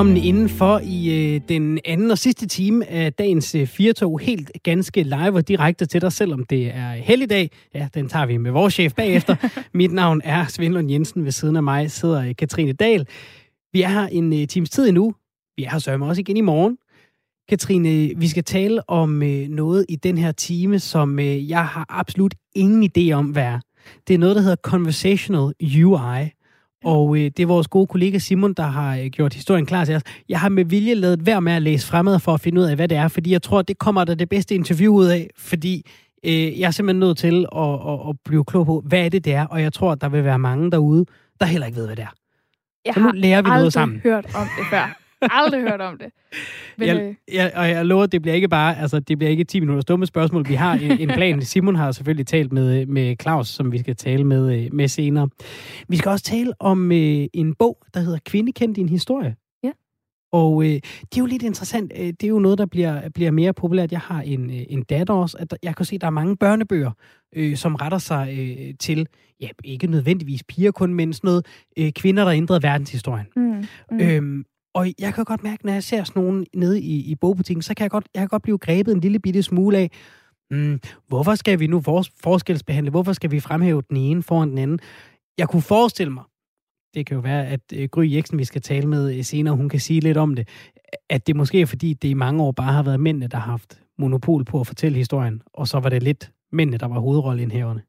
velkommen 0.00 0.24
indenfor 0.24 0.78
i 0.78 1.34
øh, 1.34 1.40
den 1.48 1.78
anden 1.84 2.10
og 2.10 2.18
sidste 2.18 2.46
time 2.46 2.86
af 2.86 3.12
dagens 3.12 3.54
øh, 3.54 3.66
Firtog. 3.66 4.20
Helt 4.20 4.50
ganske 4.62 5.02
live 5.02 5.32
og 5.32 5.48
direkte 5.48 5.86
til 5.86 6.00
dig, 6.00 6.12
selvom 6.12 6.44
det 6.44 6.66
er 6.74 6.92
helligdag. 6.92 7.50
Ja, 7.74 7.88
den 7.94 8.08
tager 8.08 8.26
vi 8.26 8.36
med 8.36 8.50
vores 8.50 8.74
chef 8.74 8.92
bagefter. 8.92 9.36
Mit 9.78 9.92
navn 9.92 10.20
er 10.24 10.46
Svendlund 10.46 10.90
Jensen. 10.90 11.24
Ved 11.24 11.32
siden 11.32 11.56
af 11.56 11.62
mig 11.62 11.90
sidder 11.90 12.28
øh, 12.28 12.36
Katrine 12.36 12.72
Dahl. 12.72 13.06
Vi 13.72 13.82
er 13.82 13.88
her 13.88 14.06
en 14.06 14.40
øh, 14.40 14.48
times 14.48 14.70
tid 14.70 14.88
endnu. 14.88 15.14
Vi 15.56 15.64
er 15.64 15.70
her 15.70 15.78
sørme 15.78 16.06
også 16.06 16.20
igen 16.20 16.36
i 16.36 16.40
morgen. 16.40 16.76
Katrine, 17.48 18.12
vi 18.16 18.28
skal 18.28 18.44
tale 18.44 18.90
om 18.90 19.22
øh, 19.22 19.48
noget 19.48 19.86
i 19.88 19.96
den 19.96 20.18
her 20.18 20.32
time, 20.32 20.78
som 20.78 21.18
øh, 21.18 21.50
jeg 21.50 21.66
har 21.66 21.86
absolut 21.88 22.34
ingen 22.54 22.90
idé 22.90 23.12
om, 23.12 23.26
hvad 23.26 23.44
er. 23.44 23.60
Det 24.08 24.14
er 24.14 24.18
noget, 24.18 24.36
der 24.36 24.42
hedder 24.42 24.56
Conversational 24.62 25.52
UI. 25.60 26.39
Og 26.84 27.16
øh, 27.16 27.22
det 27.24 27.40
er 27.40 27.46
vores 27.46 27.68
gode 27.68 27.86
kollega 27.86 28.18
Simon, 28.18 28.54
der 28.54 28.62
har 28.62 28.96
øh, 28.96 29.06
gjort 29.06 29.34
historien 29.34 29.66
klar 29.66 29.84
til 29.84 29.94
os. 29.94 30.02
Jeg 30.28 30.40
har 30.40 30.48
med 30.48 30.64
vilje 30.64 30.94
lavet 30.94 31.26
værd 31.26 31.42
med 31.42 31.52
at 31.52 31.62
læse 31.62 31.86
fremad 31.86 32.18
for 32.20 32.34
at 32.34 32.40
finde 32.40 32.60
ud 32.60 32.66
af, 32.66 32.76
hvad 32.76 32.88
det 32.88 32.98
er, 32.98 33.08
fordi 33.08 33.32
jeg 33.32 33.42
tror, 33.42 33.62
det 33.62 33.78
kommer 33.78 34.04
der 34.04 34.14
det 34.14 34.28
bedste 34.28 34.54
interview 34.54 34.94
ud 34.94 35.06
af, 35.06 35.30
fordi 35.38 35.86
øh, 36.26 36.60
jeg 36.60 36.66
er 36.66 36.70
simpelthen 36.70 37.00
nødt 37.00 37.18
til 37.18 37.46
at, 37.56 37.62
at, 37.88 38.08
at 38.08 38.16
blive 38.24 38.44
klog 38.44 38.66
på, 38.66 38.82
hvad 38.86 39.04
er 39.04 39.08
det, 39.08 39.24
det 39.24 39.34
er, 39.34 39.46
og 39.46 39.62
jeg 39.62 39.72
tror, 39.72 39.94
der 39.94 40.08
vil 40.08 40.24
være 40.24 40.38
mange 40.38 40.70
derude, 40.70 41.04
der 41.40 41.46
heller 41.46 41.66
ikke 41.66 41.78
ved, 41.78 41.86
hvad 41.86 41.96
det 41.96 42.02
er. 42.02 42.12
Jeg 42.84 42.94
Så 42.94 43.00
nu 43.00 43.06
har 43.06 43.12
lærer 43.12 43.42
vi 43.42 43.46
noget 43.48 43.58
aldrig 43.58 43.72
sammen. 43.72 44.00
hørt 44.04 44.24
om 44.34 44.46
det 44.58 44.66
før. 44.70 44.96
Aldrig 45.22 45.60
hørt 45.60 45.80
om 45.80 45.98
det. 45.98 46.06
Men, 46.78 46.88
Jeg, 46.88 46.96
øh, 47.02 47.14
jeg, 47.34 47.52
og 47.56 47.68
jeg 47.68 47.86
lover, 47.86 48.06
det 48.06 48.22
bliver 48.22 48.34
ikke 48.34 48.48
bare, 48.48 48.78
altså 48.78 49.00
det 49.00 49.18
bliver 49.18 49.30
ikke 49.30 49.44
10 49.44 49.60
minutter 49.60 49.82
dumme 49.82 50.06
spørgsmål. 50.06 50.48
Vi 50.48 50.54
har 50.54 50.74
en, 50.74 51.00
en 51.00 51.08
plan. 51.08 51.42
Simon 51.50 51.74
har 51.74 51.92
selvfølgelig 51.92 52.26
talt 52.26 52.52
med, 52.52 52.86
med 52.86 53.16
Claus, 53.22 53.48
som 53.48 53.72
vi 53.72 53.78
skal 53.78 53.96
tale 53.96 54.24
med, 54.24 54.64
øh, 54.64 54.74
med 54.74 54.88
senere. 54.88 55.28
Vi 55.88 55.96
skal 55.96 56.10
også 56.10 56.24
tale 56.24 56.52
om 56.58 56.92
øh, 56.92 57.26
en 57.32 57.54
bog, 57.54 57.78
der 57.94 58.00
hedder 58.00 58.18
Kvinde 58.26 58.52
kendt 58.52 58.76
din 58.76 58.88
historie. 58.88 59.36
Ja. 59.64 59.70
Og 60.32 60.62
øh, 60.62 60.68
det 60.68 60.82
er 61.16 61.18
jo 61.18 61.26
lidt 61.26 61.42
interessant. 61.42 61.92
Øh, 61.96 62.06
Det 62.06 62.22
er 62.24 62.28
jo 62.28 62.38
noget, 62.38 62.58
der 62.58 62.66
bliver, 62.66 63.08
bliver 63.08 63.30
mere 63.30 63.52
populært. 63.52 63.92
Jeg 63.92 64.00
har 64.00 64.20
en, 64.22 64.50
øh, 64.50 64.62
en 64.68 64.82
datter 64.82 65.14
også. 65.14 65.36
At 65.40 65.50
der, 65.50 65.56
jeg 65.62 65.76
kan 65.76 65.86
se, 65.86 65.94
at 65.94 66.00
der 66.00 66.06
er 66.06 66.10
mange 66.10 66.36
børnebøger, 66.36 66.90
øh, 67.36 67.56
som 67.56 67.74
retter 67.74 67.98
sig 67.98 68.36
øh, 68.38 68.74
til, 68.80 69.06
ja, 69.40 69.48
ikke 69.64 69.86
nødvendigvis 69.86 70.42
piger 70.42 70.70
kun, 70.70 70.94
men 70.94 71.12
sådan 71.12 71.28
noget 71.28 71.46
øh, 71.78 71.92
kvinder, 71.92 72.24
der 72.24 72.32
ændrede 72.32 72.62
verdenshistorien. 72.62 73.26
mm, 73.36 73.42
Mm. 73.42 73.64
mm. 73.90 74.00
Øhm, 74.00 74.44
og 74.74 74.86
jeg 74.98 75.14
kan 75.14 75.24
godt 75.24 75.42
mærke, 75.42 75.66
når 75.66 75.72
jeg 75.72 75.82
ser 75.82 76.04
sådan 76.04 76.22
nogen 76.22 76.46
nede 76.54 76.80
i, 76.80 77.10
i 77.10 77.14
bogbutikken, 77.14 77.62
så 77.62 77.74
kan 77.74 77.82
jeg 77.82 77.90
godt, 77.90 78.08
jeg 78.14 78.20
kan 78.20 78.28
godt 78.28 78.42
blive 78.42 78.58
grebet 78.58 78.94
en 78.94 79.00
lille 79.00 79.18
bitte 79.18 79.42
smule 79.42 79.78
af, 79.78 79.90
mm, 80.50 80.80
hvorfor 81.08 81.34
skal 81.34 81.60
vi 81.60 81.66
nu 81.66 81.80
for, 81.80 82.04
forskelsbehandle? 82.22 82.90
Hvorfor 82.90 83.12
skal 83.12 83.30
vi 83.30 83.40
fremhæve 83.40 83.82
den 83.88 83.96
ene 83.96 84.22
foran 84.22 84.50
den 84.50 84.58
anden? 84.58 84.78
Jeg 85.38 85.48
kunne 85.48 85.62
forestille 85.62 86.12
mig, 86.12 86.24
det 86.94 87.06
kan 87.06 87.14
jo 87.14 87.20
være, 87.20 87.46
at 87.46 87.60
øh, 87.74 87.88
Gry 87.88 88.12
Jeksen, 88.12 88.38
vi 88.38 88.44
skal 88.44 88.62
tale 88.62 88.88
med 88.88 89.16
øh, 89.16 89.24
senere, 89.24 89.56
hun 89.56 89.68
kan 89.68 89.80
sige 89.80 90.00
lidt 90.00 90.16
om 90.16 90.34
det, 90.34 90.48
at 91.10 91.26
det 91.26 91.36
måske 91.36 91.60
er 91.60 91.66
fordi, 91.66 91.94
det 91.94 92.08
i 92.08 92.14
mange 92.14 92.42
år 92.42 92.52
bare 92.52 92.72
har 92.72 92.82
været 92.82 93.00
mændene, 93.00 93.26
der 93.26 93.38
har 93.38 93.50
haft 93.50 93.82
monopol 93.98 94.44
på 94.44 94.60
at 94.60 94.66
fortælle 94.66 94.98
historien, 94.98 95.42
og 95.54 95.68
så 95.68 95.80
var 95.80 95.88
det 95.88 96.02
lidt 96.02 96.32
mændene, 96.52 96.78
der 96.78 96.88
var 96.88 96.98
hovedrolleindhæverne. 96.98 97.82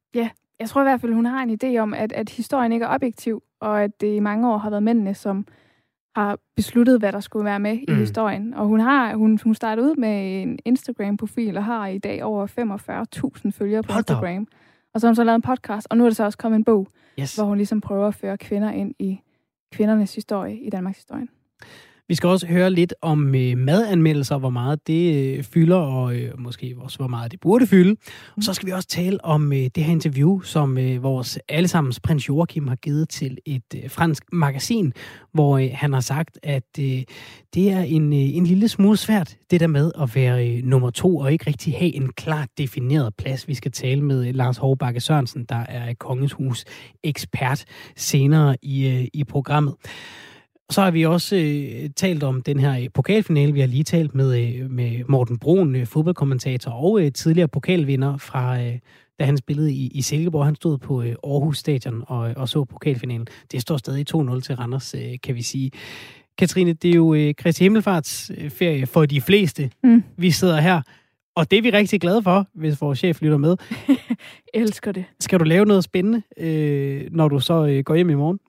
Jeg 0.60 0.70
tror 0.70 0.82
i 0.82 0.84
hvert 0.84 1.02
fald, 1.02 1.14
hun 1.14 1.26
har 1.26 1.44
en 1.44 1.58
idé 1.64 1.78
om, 1.78 1.94
at, 1.94 2.12
at 2.12 2.30
historien 2.30 2.72
ikke 2.72 2.86
er 2.86 2.90
objektiv, 2.90 3.44
og 3.62 3.84
at 3.84 4.02
det 4.02 4.16
i 4.16 4.20
mange 4.20 4.54
år 4.54 4.58
har 4.58 4.70
været 4.70 4.84
mændene, 4.84 5.14
som 5.14 5.48
har 6.16 6.40
besluttet, 6.56 7.00
hvad 7.00 7.12
der 7.12 7.20
skulle 7.20 7.46
være 7.46 7.60
med 7.60 7.74
Mm. 7.88 7.94
i 7.94 7.98
historien. 7.98 8.54
Og 8.54 8.66
hun 8.68 8.80
har 8.80 9.16
hun, 9.16 9.40
hun 9.44 9.56
startede 9.56 9.88
ud 9.90 9.96
med 9.96 10.42
en 10.42 10.60
Instagram-profil, 10.66 11.58
og 11.58 11.66
har 11.66 11.88
i 11.88 11.98
dag 11.98 12.24
over 12.24 12.48
45.000 12.48 13.52
følgere 13.52 13.84
på 13.84 13.94
Hold 13.94 14.04
da 14.04 14.14
op. 14.14 14.24
Instagram. 14.24 14.48
Og 14.94 15.02
så 15.02 15.08
har 15.08 15.10
hun 15.10 15.16
så 15.16 15.24
lavet 15.24 15.36
en 15.36 15.42
podcast, 15.42 15.88
og 15.90 15.98
nu 15.98 16.04
er 16.06 16.10
der 16.10 16.14
så 16.16 16.24
også 16.24 16.38
kommet 16.38 16.58
en 16.60 16.64
bog, 16.64 16.88
Yes. 17.20 17.36
hvor 17.36 17.46
hun 17.46 17.58
ligesom 17.58 17.82
prøver 17.82 18.08
at 18.08 18.16
føre 18.16 18.38
kvinder 18.38 18.72
ind 18.72 18.96
i 19.00 19.20
kvindernes 19.74 20.16
historie 20.16 20.60
i 20.60 20.70
Danmarks 20.70 20.98
historie. 20.98 21.28
Vi 22.12 22.16
skal 22.16 22.30
også 22.30 22.48
høre 22.48 22.70
lidt 22.70 22.94
om 23.02 23.36
øh, 23.36 23.58
madanmeldelser, 23.58 24.38
hvor 24.38 24.50
meget 24.50 24.88
det 24.88 25.16
øh, 25.16 25.44
fylder, 25.44 25.76
og 25.78 26.16
øh, 26.16 26.40
måske 26.40 26.76
også 26.78 26.98
hvor 26.98 27.08
meget 27.08 27.32
det 27.32 27.40
burde 27.40 27.68
fylde. 27.68 27.96
Og 28.38 28.44
så 28.44 28.54
skal 28.54 28.68
vi 28.68 28.72
også 28.72 28.88
tale 28.88 29.26
om 29.26 29.54
øh, 29.54 29.60
det 29.60 29.84
her 29.84 29.92
interview, 29.92 30.42
som 30.42 30.78
øh, 30.78 31.04
vores 31.04 31.40
allesammens 31.50 32.00
prins 32.00 32.28
Joachim 32.28 32.68
har 32.68 32.76
givet 32.76 33.10
til 33.10 33.38
et 33.46 33.64
øh, 33.76 33.90
fransk 33.90 34.24
magasin, 34.34 34.94
hvor 35.34 35.58
øh, 35.58 35.70
han 35.74 35.94
har 35.94 36.00
sagt, 36.00 36.40
at 36.44 36.64
øh, 36.80 37.04
det 37.54 37.72
er 37.72 37.82
en, 37.82 38.14
øh, 38.14 38.20
en 38.20 38.46
lille 38.46 38.68
smule 38.68 38.98
svært, 38.98 39.38
det 39.52 39.60
der 39.60 39.68
med 39.68 39.92
at 40.02 40.16
være 40.16 40.48
øh, 40.48 40.64
nummer 40.64 40.90
to, 40.90 41.18
og 41.18 41.32
ikke 41.32 41.48
rigtig 41.48 41.74
have 41.74 41.96
en 41.96 42.14
klart 42.14 42.50
defineret 42.58 43.16
plads. 43.16 43.48
Vi 43.48 43.54
skal 43.54 43.72
tale 43.72 44.02
med 44.02 44.28
øh, 44.28 44.36
Lars 44.36 44.58
Hovbakke 44.58 45.00
Sørensen, 45.00 45.46
der 45.50 45.66
er 45.70 45.94
Kongens 45.94 46.34
Hus 46.34 46.66
ekspert 47.04 47.66
senere 47.96 48.56
i, 48.62 48.88
øh, 48.88 49.08
i 49.14 49.24
programmet. 49.24 49.74
Så 50.72 50.82
har 50.82 50.92
vi 50.92 51.06
også 51.06 51.36
øh, 51.36 51.90
talt 51.96 52.24
om 52.24 52.42
den 52.42 52.60
her 52.60 52.80
øh, 52.80 52.88
pokalfinale. 52.94 53.54
Vi 53.54 53.60
har 53.60 53.68
lige 53.68 53.84
talt 53.84 54.16
med, 54.16 54.40
øh, 54.40 54.72
med 54.72 55.04
Morten 55.10 55.40
Brun, 55.40 55.76
øh, 55.76 55.88
fodboldkommentator 55.88 56.72
og 56.72 57.02
øh, 57.02 57.12
tidligere 57.12 57.48
pokalvinder 57.48 58.18
fra, 58.18 58.62
øh, 58.62 58.80
da 59.20 59.26
han 59.26 59.38
spillede 59.38 59.74
i, 59.74 59.88
i 59.88 60.02
Silkeborg. 60.02 60.46
Han 60.46 60.56
stod 60.56 60.78
på 60.78 61.02
øh, 61.02 61.16
Aarhus 61.24 61.58
Stadion 61.58 62.04
og, 62.08 62.34
og 62.36 62.50
så 62.50 62.64
pokalfinalen. 62.64 63.28
Det 63.52 63.62
står 63.62 63.78
stadig 63.78 64.16
2-0 64.16 64.40
til 64.42 64.56
Randers, 64.56 64.96
øh, 64.96 65.18
kan 65.24 65.36
vi 65.36 65.42
sige. 65.42 65.72
Katrine, 66.38 66.74
det 66.74 66.92
er 66.92 66.96
jo 66.96 67.14
øh, 67.14 67.34
Kristi 67.38 67.64
Himmelfarts 67.64 68.32
øh, 68.38 68.50
ferie 68.50 68.86
for 68.86 69.06
de 69.06 69.22
fleste. 69.22 69.72
Mm. 69.84 70.04
Vi 70.18 70.32
sidder 70.32 70.60
her, 70.60 70.82
og 71.36 71.52
det 71.52 71.58
er 71.58 71.62
vi 71.62 71.70
rigtig 71.70 72.02
glade 72.02 72.24
for, 72.24 72.48
hvis 72.54 72.82
vores 72.82 73.00
chef 73.00 73.22
lytter 73.22 73.38
med. 73.38 73.58
Elsker 74.54 74.92
det. 74.92 75.06
Skal 75.20 75.40
du 75.40 75.44
lave 75.44 75.66
noget 75.66 75.84
spændende, 75.84 76.22
øh, 76.38 77.08
når 77.12 77.28
du 77.28 77.40
så 77.40 77.66
øh, 77.66 77.84
går 77.84 77.96
hjem 77.96 78.10
i 78.10 78.16
morgen? 78.16 78.40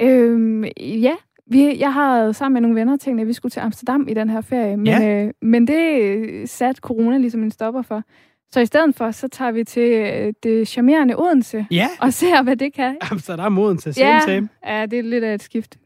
Øhm, 0.00 0.64
ja, 0.80 1.14
vi, 1.50 1.78
jeg 1.78 1.92
har 1.92 2.32
sammen 2.32 2.52
med 2.54 2.60
nogle 2.60 2.76
venner 2.80 2.96
tænkt, 2.96 3.20
at 3.20 3.26
vi 3.26 3.32
skulle 3.32 3.50
til 3.50 3.60
Amsterdam 3.60 4.08
i 4.08 4.14
den 4.14 4.30
her 4.30 4.40
ferie, 4.40 4.76
men, 4.76 4.86
Ja. 4.86 5.24
øh, 5.24 5.32
men 5.42 5.66
det 5.66 6.50
satte 6.50 6.80
corona 6.80 7.18
ligesom 7.18 7.42
en 7.42 7.50
stopper 7.50 7.82
for. 7.82 8.02
Så 8.50 8.60
i 8.60 8.66
stedet 8.66 8.94
for, 8.94 9.10
så 9.10 9.28
tager 9.28 9.50
vi 9.50 9.64
til 9.64 9.90
øh, 9.90 10.32
det 10.42 10.68
charmerende 10.68 11.14
Odense 11.18 11.66
Ja, 11.70 11.88
og 12.00 12.12
ser, 12.12 12.42
hvad 12.42 12.56
det 12.56 12.72
kan. 12.74 12.96
Amsterdam 13.10 13.52
moden 13.52 13.78
til 13.78 13.94
same, 13.94 14.08
Ja, 14.08 14.20
same. 14.20 14.48
ja, 14.66 14.86
det 14.86 14.98
er 14.98 15.02
lidt 15.02 15.24
af 15.24 15.34
et 15.34 15.42
skift. 15.42 15.76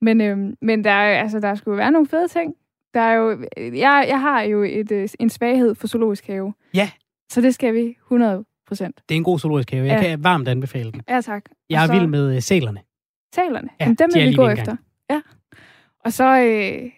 Men, 0.00 0.20
øhm, 0.20 0.54
men 0.62 0.84
der, 0.84 0.90
er, 0.90 1.22
altså, 1.22 1.40
der 1.40 1.54
skulle 1.54 1.78
være 1.78 1.90
nogle 1.92 2.06
fede 2.06 2.28
ting. 2.28 2.54
Der 2.94 3.00
er 3.00 3.14
jo, 3.14 3.38
jeg, 3.56 4.06
jeg 4.08 4.20
har 4.20 4.42
jo 4.42 4.62
et, 4.62 4.92
øh, 4.92 5.08
en 5.20 5.30
svaghed 5.30 5.74
for 5.74 5.86
zoologisk 5.86 6.26
have. 6.26 6.52
Ja. 6.74 6.90
Så 7.32 7.40
det 7.40 7.54
skal 7.54 7.74
vi 7.74 7.96
100 8.06 8.44
procent. 8.66 8.96
Det 9.08 9.14
er 9.14 9.16
en 9.16 9.24
god 9.24 9.38
zoologisk 9.38 9.70
have. 9.70 9.86
Jeg 9.86 10.02
Ja. 10.02 10.08
kan 10.08 10.24
varmt 10.24 10.48
anbefale 10.48 10.92
den. 10.92 11.02
Ja, 11.08 11.20
tak. 11.20 11.44
Jeg 11.70 11.82
er 11.82 11.86
så- 11.86 11.92
vild 11.92 12.06
med 12.06 12.34
øh, 12.36 12.42
sælerne. 12.42 12.80
Talerne. 13.32 13.68
Ja, 13.80 13.84
Ja, 13.84 13.84
Jamen, 13.84 13.96
dem 13.96 14.10
de 14.14 14.18
er 14.18 14.20
vil 14.20 14.26
vi 14.26 14.28
lige 14.30 14.36
gå 14.36 14.48
efter. 14.48 14.76
Ja. 15.10 15.20
Og 16.04 16.12
så, 16.12 16.24
øh, 16.40 16.90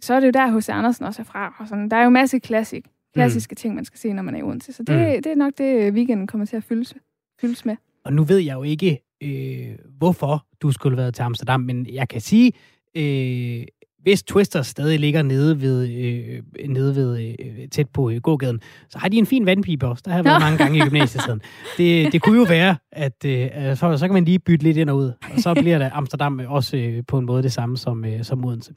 så 0.00 0.14
er 0.14 0.20
det 0.20 0.26
jo 0.26 0.30
der, 0.32 0.58
H.C. 0.58 0.68
Andersen 0.68 1.04
også 1.04 1.22
er 1.22 1.26
fra. 1.26 1.56
Og 1.58 1.68
sådan. 1.68 1.88
Der 1.88 1.96
er 1.96 2.04
jo 2.04 2.10
masse 2.10 2.38
klassik, 2.38 2.86
klassiske 3.14 3.52
mm. 3.52 3.56
ting, 3.56 3.74
man 3.74 3.84
skal 3.84 3.98
se, 3.98 4.12
når 4.12 4.22
man 4.22 4.34
er 4.34 4.38
i 4.38 4.42
Odense. 4.42 4.72
Så 4.72 4.82
det, 4.82 4.94
Mm. 4.96 5.02
mm. 5.02 5.22
det 5.22 5.26
er 5.26 5.34
nok 5.36 5.52
det, 5.58 5.92
weekenden 5.94 6.26
kommer 6.26 6.46
til 6.46 6.56
at 6.56 6.64
fyldes, 6.64 6.94
fyldes 7.40 7.64
med. 7.64 7.76
Og 8.04 8.12
nu 8.12 8.24
ved 8.24 8.38
jeg 8.38 8.54
jo 8.54 8.62
ikke, 8.62 9.00
øh, 9.22 9.78
hvorfor 9.98 10.46
du 10.62 10.72
skulle 10.72 10.96
have 10.96 11.02
været 11.02 11.14
til 11.14 11.22
Amsterdam, 11.22 11.60
men 11.60 11.86
jeg 11.92 12.08
kan 12.08 12.20
sige, 12.20 12.52
øh, 12.96 13.64
hvis 14.02 14.22
Twister 14.22 14.62
stadig 14.62 15.00
ligger 15.00 15.22
nede 15.22 15.60
ved, 15.60 15.88
øh, 15.88 16.42
nede 16.68 16.96
ved 16.96 17.20
øh, 17.20 17.68
tæt 17.68 17.88
på 17.88 18.10
øh, 18.10 18.16
gågaden, 18.16 18.60
så 18.88 18.98
har 18.98 19.08
de 19.08 19.16
en 19.16 19.26
fin 19.26 19.46
vandpipe 19.46 19.86
også. 19.86 20.02
Der 20.04 20.10
har 20.10 20.18
jeg 20.18 20.24
været 20.24 20.40
Nå. 20.40 20.44
mange 20.44 20.58
gange 20.58 20.78
i 20.78 20.80
gymnasietiden. 20.80 21.40
Det, 21.78 22.12
det 22.12 22.22
kunne 22.22 22.38
jo 22.38 22.46
være, 22.48 22.76
at 22.92 23.24
øh, 23.24 23.76
så, 23.76 23.96
så 23.96 24.06
kan 24.06 24.12
man 24.12 24.24
lige 24.24 24.38
bytte 24.38 24.64
lidt 24.64 24.76
ind 24.76 24.90
og 24.90 24.96
ud, 24.96 25.12
og 25.34 25.40
så 25.40 25.54
bliver 25.54 25.78
der 25.78 25.90
Amsterdam 25.92 26.40
også 26.46 26.76
øh, 26.76 27.02
på 27.08 27.18
en 27.18 27.26
måde 27.26 27.42
det 27.42 27.52
samme 27.52 27.76
som, 27.76 28.04
øh, 28.04 28.24
som 28.24 28.44
Odense. 28.44 28.72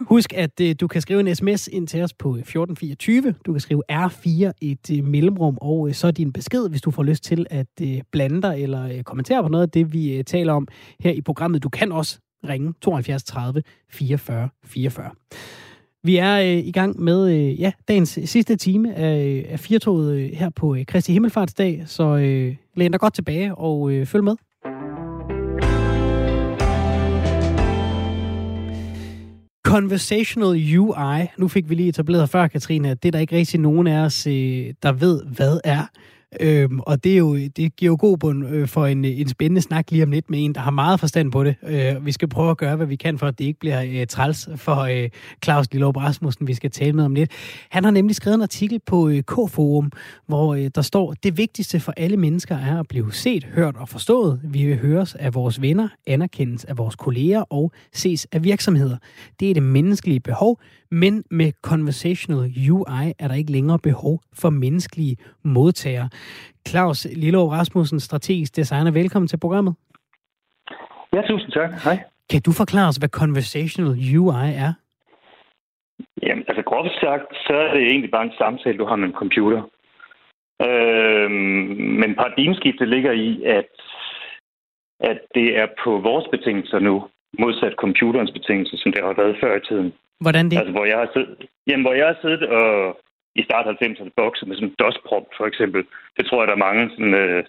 Husk, 0.00 0.32
at 0.32 0.60
øh, 0.60 0.74
du 0.80 0.86
kan 0.88 1.00
skrive 1.00 1.20
en 1.20 1.34
sms 1.34 1.68
ind 1.68 1.86
til 1.86 2.02
os 2.02 2.14
på 2.14 2.28
1424. 2.28 3.34
Du 3.46 3.52
kan 3.52 3.60
skrive 3.60 3.82
R4 3.92 4.52
et 4.60 4.90
øh, 4.98 5.04
mellemrum, 5.04 5.58
og 5.60 5.88
øh, 5.88 5.94
så 5.94 6.10
din 6.10 6.32
besked, 6.32 6.68
hvis 6.68 6.80
du 6.80 6.90
får 6.90 7.02
lyst 7.02 7.24
til 7.24 7.46
at 7.50 7.66
øh, 7.82 8.00
blande 8.12 8.42
dig 8.42 8.62
eller 8.62 8.84
øh, 8.84 9.02
kommentere 9.02 9.42
på 9.42 9.48
noget 9.48 9.62
af 9.62 9.70
det, 9.70 9.92
vi 9.92 10.16
øh, 10.16 10.24
taler 10.24 10.52
om 10.52 10.68
her 11.00 11.10
i 11.10 11.20
programmet. 11.20 11.62
Du 11.62 11.68
kan 11.68 11.92
også 11.92 12.18
ringe 12.48 12.74
72 12.80 13.24
30 13.24 13.62
44 13.90 14.48
44. 14.64 15.10
Vi 16.04 16.16
er 16.16 16.40
øh, 16.40 16.66
i 16.66 16.72
gang 16.72 17.00
med 17.00 17.30
øh, 17.30 17.60
ja, 17.60 17.72
dagens 17.88 18.18
sidste 18.24 18.56
time 18.56 18.94
af, 18.94 19.26
øh, 19.26 19.44
af 19.48 19.60
firtoget 19.60 20.16
øh, 20.16 20.30
her 20.30 20.50
på 20.50 20.74
øh, 20.74 20.86
Kristi 20.86 21.12
Himmelfartsdag, 21.12 21.82
så 21.86 22.16
øh, 22.16 22.56
læn 22.76 22.90
dig 22.90 23.00
godt 23.00 23.14
tilbage 23.14 23.54
og 23.54 23.92
øh, 23.92 24.06
følg 24.06 24.24
med. 24.24 24.36
Conversational 29.64 30.78
UI. 30.78 31.26
Nu 31.38 31.48
fik 31.48 31.70
vi 31.70 31.74
lige 31.74 31.88
etableret 31.88 32.28
før, 32.28 32.46
Katrine, 32.46 32.90
at 32.90 33.02
det 33.02 33.08
er 33.08 33.12
der 33.12 33.18
ikke 33.18 33.36
rigtig 33.36 33.60
nogen 33.60 33.86
af 33.86 34.04
os, 34.04 34.26
øh, 34.26 34.74
der 34.82 34.92
ved, 34.92 35.24
hvad 35.24 35.60
er. 35.64 35.86
Øhm, 36.40 36.80
og 36.80 37.04
det, 37.04 37.12
er 37.12 37.16
jo, 37.16 37.36
det 37.36 37.76
giver 37.76 37.92
jo 37.92 37.96
god 38.00 38.18
bund 38.18 38.46
øh, 38.48 38.68
for 38.68 38.86
en, 38.86 39.04
en 39.04 39.28
spændende 39.28 39.60
snak 39.60 39.90
lige 39.90 40.02
om 40.02 40.10
lidt 40.10 40.30
med 40.30 40.44
en, 40.44 40.54
der 40.54 40.60
har 40.60 40.70
meget 40.70 41.00
forstand 41.00 41.32
på 41.32 41.44
det. 41.44 41.54
Øh, 41.66 42.06
vi 42.06 42.12
skal 42.12 42.28
prøve 42.28 42.50
at 42.50 42.56
gøre, 42.56 42.76
hvad 42.76 42.86
vi 42.86 42.96
kan 42.96 43.18
for, 43.18 43.26
at 43.26 43.38
det 43.38 43.44
ikke 43.44 43.60
bliver 43.60 43.82
øh, 44.00 44.06
træls 44.06 44.48
for 44.56 44.76
øh, 44.80 45.08
Claus 45.44 45.66
Lillerup 45.72 45.96
Rasmussen, 45.96 46.46
vi 46.46 46.54
skal 46.54 46.70
tale 46.70 46.92
med 46.92 47.04
om 47.04 47.14
lidt. 47.14 47.30
Han 47.68 47.84
har 47.84 47.90
nemlig 47.90 48.16
skrevet 48.16 48.34
en 48.34 48.42
artikel 48.42 48.80
på 48.86 49.08
øh, 49.08 49.22
K-Forum, 49.22 49.90
hvor 50.26 50.54
øh, 50.54 50.70
der 50.74 50.82
står, 50.82 51.14
det 51.22 51.38
vigtigste 51.38 51.80
for 51.80 51.94
alle 51.96 52.16
mennesker 52.16 52.56
er 52.56 52.80
at 52.80 52.88
blive 52.88 53.12
set, 53.12 53.44
hørt 53.44 53.76
og 53.76 53.88
forstået. 53.88 54.40
Vi 54.44 54.66
vil 54.66 54.78
høres 54.78 55.14
af 55.14 55.34
vores 55.34 55.62
venner, 55.62 55.88
anerkendes 56.06 56.64
af 56.64 56.78
vores 56.78 56.96
kolleger 56.96 57.40
og 57.40 57.72
ses 57.92 58.26
af 58.32 58.44
virksomheder. 58.44 58.96
Det 59.40 59.50
er 59.50 59.54
det 59.54 59.62
menneskelige 59.62 60.20
behov, 60.20 60.60
men 60.90 61.24
med 61.30 61.52
Conversational 61.62 62.70
UI 62.70 63.12
er 63.18 63.28
der 63.28 63.34
ikke 63.34 63.52
længere 63.52 63.78
behov 63.78 64.22
for 64.32 64.50
menneskelige 64.50 65.16
modtagere. 65.44 66.08
Claus 66.68 67.06
Lilleov 67.16 67.48
Rasmussen, 67.48 68.00
strategisk 68.00 68.56
designer, 68.56 68.90
velkommen 68.90 69.28
til 69.28 69.38
programmet. 69.38 69.74
Ja, 71.12 71.22
tusind 71.28 71.52
tak. 71.52 71.70
Hej. 71.84 71.98
Kan 72.30 72.42
du 72.46 72.52
forklare 72.52 72.88
os, 72.88 72.96
hvad 72.96 73.08
Conversational 73.08 73.92
UI 74.18 74.46
er? 74.66 74.72
Jamen, 76.22 76.44
altså 76.48 76.62
groft 76.62 76.94
sagt, 77.00 77.28
så 77.46 77.54
er 77.54 77.74
det 77.74 77.82
egentlig 77.82 78.10
bare 78.10 78.24
en 78.24 78.38
samtale, 78.38 78.78
du 78.78 78.84
har 78.84 78.96
med 78.96 79.08
en 79.08 79.20
computer. 79.22 79.62
Øhm, 80.66 81.76
men 82.00 82.14
paradigmeskiftet 82.14 82.88
ligger 82.88 83.12
i, 83.12 83.42
at, 83.58 83.72
at 85.00 85.18
det 85.34 85.48
er 85.60 85.66
på 85.84 85.90
vores 86.08 86.26
betingelser 86.30 86.78
nu, 86.78 86.94
modsat 87.38 87.74
computerens 87.78 88.30
betingelser, 88.30 88.76
som 88.76 88.92
det 88.92 89.02
har 89.04 89.14
været 89.22 89.36
før 89.42 89.56
i 89.56 89.64
tiden. 89.68 89.92
Hvordan 90.20 90.50
det? 90.50 90.56
Altså, 90.58 90.72
hvor 90.72 90.84
jeg 90.84 90.98
har 90.98 91.10
siddet, 91.14 91.46
jamen, 91.66 91.84
hvor 91.84 91.94
jeg 92.00 92.06
har 92.06 92.18
siddet 92.22 92.42
og 92.48 92.96
i 93.34 93.42
start 93.42 93.66
90'erne 93.66 94.10
bokset 94.16 94.48
med 94.48 94.56
sådan 94.56 94.68
en 94.68 94.74
DOS-prop, 94.78 95.26
for 95.36 95.46
eksempel. 95.46 95.80
Det 96.16 96.26
tror 96.26 96.40
jeg, 96.40 96.48
der 96.48 96.56
er 96.56 96.66
mange, 96.68 96.90
sådan, 96.90 97.14
øh, 97.14 97.44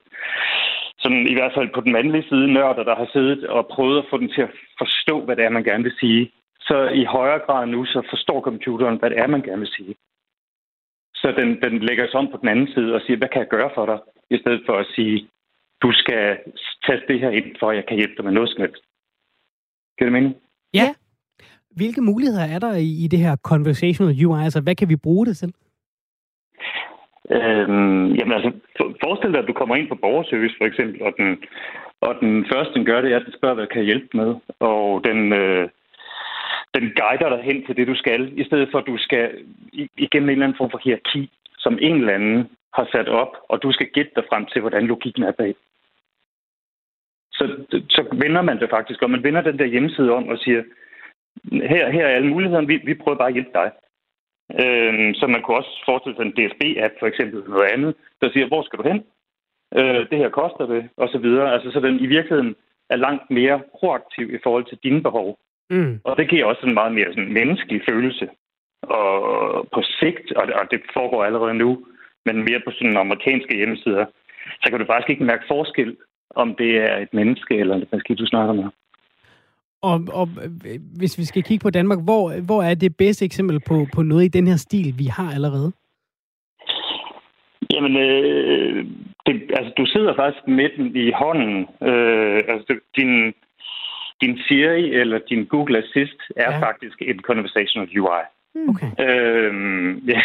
sådan, 1.03 1.27
i 1.27 1.33
hvert 1.33 1.53
fald 1.55 1.69
på 1.73 1.81
den 1.81 1.91
mandlige 1.91 2.29
side, 2.29 2.53
nørder, 2.53 2.83
der 2.83 2.95
har 2.95 3.09
siddet 3.13 3.47
og 3.47 3.67
prøvet 3.67 3.97
at 3.99 4.09
få 4.09 4.17
den 4.17 4.29
til 4.35 4.41
at 4.41 4.51
forstå, 4.77 5.15
hvad 5.25 5.35
det 5.35 5.45
er, 5.45 5.49
man 5.49 5.63
gerne 5.63 5.83
vil 5.83 5.99
sige. 5.99 6.31
Så 6.59 6.77
i 7.01 7.03
højere 7.03 7.39
grad 7.45 7.65
nu, 7.67 7.85
så 7.85 8.01
forstår 8.09 8.41
computeren, 8.41 8.97
hvad 8.99 9.09
det 9.09 9.19
er, 9.19 9.27
man 9.27 9.41
gerne 9.41 9.59
vil 9.65 9.75
sige. 9.77 9.95
Så 11.15 11.27
den, 11.39 11.61
den 11.61 11.79
lægger 11.87 12.07
sig 12.07 12.19
om 12.19 12.31
på 12.31 12.37
den 12.41 12.49
anden 12.49 12.67
side 12.73 12.95
og 12.95 13.01
siger, 13.01 13.17
hvad 13.17 13.29
kan 13.29 13.41
jeg 13.41 13.47
gøre 13.47 13.71
for 13.75 13.85
dig? 13.85 13.99
I 14.29 14.37
stedet 14.41 14.61
for 14.65 14.75
at 14.77 14.87
sige, 14.95 15.27
du 15.81 15.91
skal 15.91 16.37
tage 16.85 17.01
det 17.07 17.19
her 17.19 17.29
ind, 17.29 17.55
for 17.59 17.69
at 17.69 17.75
jeg 17.75 17.85
kan 17.87 17.97
hjælpe 17.97 18.15
dig 18.17 18.25
med 18.25 18.33
noget 18.33 18.49
som 18.49 18.61
helst. 18.61 18.83
Kan 19.97 20.05
det 20.07 20.13
mene? 20.13 20.33
Ja. 20.73 20.93
Hvilke 21.71 22.01
muligheder 22.01 22.45
er 22.55 22.59
der 22.59 22.73
i, 22.73 23.03
i 23.03 23.07
det 23.07 23.19
her 23.19 23.35
conversational 23.35 24.25
UI? 24.25 24.43
Altså, 24.43 24.61
hvad 24.61 24.75
kan 24.75 24.89
vi 24.89 24.95
bruge 24.95 25.25
det 25.25 25.37
til? 25.37 25.53
Øhm, 27.31 28.13
jamen 28.15 28.33
altså, 28.33 28.51
forestil 29.03 29.31
dig, 29.33 29.39
at 29.39 29.47
du 29.47 29.53
kommer 29.53 29.75
ind 29.75 29.87
på 29.89 29.95
borgerservice 29.95 30.55
for 30.57 30.65
eksempel, 30.65 31.01
og 31.01 31.13
den, 31.17 31.43
og 32.01 32.15
den 32.21 32.45
første, 32.53 32.73
den 32.73 32.85
gør 32.85 33.01
det, 33.01 33.11
er, 33.11 33.19
at 33.19 33.25
den 33.25 33.33
spørger, 33.33 33.55
hvad 33.55 33.67
kan 33.67 33.77
jeg 33.77 33.85
hjælpe 33.85 34.17
med? 34.17 34.35
Og 34.59 35.01
den, 35.05 35.33
øh, 35.33 35.69
den 36.75 36.83
guider 36.99 37.29
dig 37.29 37.43
hen 37.43 37.65
til 37.65 37.77
det, 37.77 37.87
du 37.87 37.95
skal, 37.95 38.39
i 38.39 38.43
stedet 38.43 38.67
for, 38.71 38.77
at 38.79 38.87
du 38.87 38.97
skal 38.97 39.31
igennem 39.97 40.29
en 40.29 40.33
eller 40.33 40.45
anden 40.45 40.57
form 40.57 40.71
for 40.71 40.81
hierarki, 40.83 41.31
som 41.57 41.77
en 41.81 41.95
eller 41.95 42.13
anden 42.13 42.49
har 42.73 42.87
sat 42.91 43.09
op, 43.09 43.33
og 43.49 43.63
du 43.63 43.71
skal 43.71 43.87
gætte 43.87 44.11
dig 44.15 44.23
frem 44.29 44.45
til, 44.45 44.61
hvordan 44.61 44.87
logikken 44.87 45.23
er 45.23 45.31
bag. 45.31 45.55
Så, 47.33 47.45
så 47.89 48.01
vender 48.11 48.41
man 48.41 48.59
det 48.59 48.69
faktisk, 48.69 49.01
og 49.01 49.09
man 49.09 49.23
vender 49.23 49.41
den 49.41 49.59
der 49.59 49.65
hjemmeside 49.65 50.11
om 50.11 50.27
og 50.27 50.37
siger, 50.37 50.63
her, 51.51 51.89
her 51.89 52.05
er 52.05 52.15
alle 52.15 52.29
mulighederne, 52.29 52.67
vi, 52.67 52.81
vi 52.83 52.93
prøver 52.93 53.17
bare 53.17 53.27
at 53.27 53.33
hjælpe 53.33 53.51
dig. 53.53 53.71
Øh, 54.61 55.15
så 55.15 55.27
man 55.27 55.41
kunne 55.41 55.57
også 55.57 55.73
forestille 55.85 56.15
sig 56.15 56.25
en 56.25 56.37
DSB-app, 56.37 56.93
for 56.99 57.07
eksempel, 57.07 57.43
noget 57.49 57.69
andet, 57.73 57.95
der 58.21 58.29
siger, 58.29 58.47
hvor 58.47 58.63
skal 58.63 58.79
du 58.79 58.83
hen? 58.89 58.99
Øh, 59.77 60.01
det 60.09 60.17
her 60.17 60.29
koster 60.29 60.65
det, 60.65 60.89
og 60.97 61.09
så 61.09 61.17
videre. 61.17 61.53
Altså, 61.53 61.71
så 61.71 61.79
den 61.79 61.99
i 61.99 62.07
virkeligheden 62.07 62.55
er 62.89 62.95
langt 62.95 63.31
mere 63.31 63.61
proaktiv 63.79 64.33
i 64.33 64.39
forhold 64.43 64.65
til 64.65 64.77
dine 64.83 65.01
behov. 65.03 65.39
Mm. 65.69 65.99
Og 66.03 66.17
det 66.17 66.29
giver 66.29 66.45
også 66.45 66.65
en 66.65 66.73
meget 66.73 66.93
mere 66.93 67.09
sådan, 67.09 67.33
menneskelig 67.33 67.81
følelse. 67.89 68.29
Og 68.81 69.67
på 69.73 69.81
sigt, 69.99 70.31
og 70.31 70.47
det, 70.47 70.55
og 70.55 70.65
det 70.71 70.81
foregår 70.93 71.23
allerede 71.23 71.53
nu, 71.53 71.85
men 72.25 72.43
mere 72.43 72.61
på 72.65 72.71
sådan 72.71 72.97
amerikanske 72.97 73.55
hjemmesider, 73.55 74.05
så 74.61 74.69
kan 74.69 74.79
du 74.79 74.85
faktisk 74.85 75.09
ikke 75.09 75.23
mærke 75.23 75.43
forskel, 75.47 75.97
om 76.35 76.55
det 76.55 76.71
er 76.77 76.97
et 76.97 77.13
menneske 77.13 77.53
eller 77.57 77.75
en 77.75 77.85
maskine, 77.91 78.17
du 78.17 78.25
snakker 78.25 78.53
med. 78.53 78.67
Og, 79.89 79.97
og 80.19 80.25
hvis 80.97 81.17
vi 81.17 81.25
skal 81.25 81.43
kigge 81.43 81.63
på 81.63 81.69
Danmark, 81.69 81.99
hvor, 82.03 82.45
hvor 82.45 82.63
er 82.63 82.73
det 82.73 82.97
bedste 82.97 83.25
eksempel 83.25 83.59
på, 83.67 83.85
på 83.95 84.01
noget 84.01 84.25
i 84.25 84.35
den 84.37 84.47
her 84.47 84.55
stil, 84.55 84.93
vi 84.97 85.05
har 85.05 85.31
allerede? 85.35 85.71
Jamen, 87.73 87.97
øh, 87.97 88.85
det, 89.25 89.33
altså, 89.57 89.73
du 89.77 89.85
sidder 89.85 90.13
faktisk 90.15 90.47
med 90.47 90.69
den 90.77 90.95
i 90.95 91.11
hånden. 91.11 91.59
Øh, 91.89 92.41
altså, 92.53 92.79
din, 92.97 93.33
din 94.21 94.37
Siri 94.47 94.93
eller 95.01 95.19
din 95.29 95.45
Google 95.45 95.77
Assist 95.77 96.19
er 96.35 96.51
ja. 96.51 96.59
faktisk 96.67 96.97
en 97.01 97.19
conversational 97.19 97.99
UI. 97.99 98.23
Hmm. 98.55 98.69
Okay. 98.69 98.89
Øhm, 99.05 99.97
ja. 100.13 100.21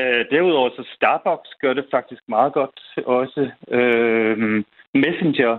øh, 0.00 0.24
derudover 0.30 0.70
så 0.70 0.82
Starbucks 0.94 1.50
gør 1.60 1.72
det 1.74 1.84
faktisk 1.90 2.22
meget 2.28 2.52
godt 2.52 2.80
også. 3.06 3.50
Øh, 3.70 4.64
Messenger 4.94 5.58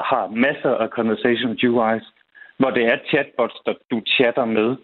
har 0.00 0.26
masser 0.26 0.74
af 0.74 0.88
conversational 0.88 1.56
UI's 1.56 2.15
hvor 2.58 2.70
det 2.70 2.84
er 2.84 2.98
chatbots, 3.08 3.58
der 3.66 3.74
du 3.90 4.02
chatter 4.06 4.44
med 4.44 4.76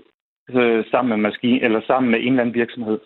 øh, 0.51 0.85
sammen 0.91 1.09
med 1.09 1.31
maskine, 1.31 1.63
eller 1.63 1.81
sammen 1.87 2.11
med 2.11 2.21
en 2.21 2.27
eller 2.27 2.41
anden 2.41 2.55
virksomhed. 2.55 2.99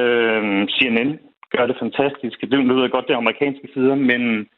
Øh, 0.00 0.68
CNN 0.74 1.18
gør 1.54 1.66
det 1.66 1.76
fantastisk. 1.78 2.40
Det 2.40 2.58
lyder 2.70 2.88
godt 2.88 3.08
det 3.08 3.14
amerikanske 3.14 3.68
sider, 3.74 3.94
men, 3.94 4.48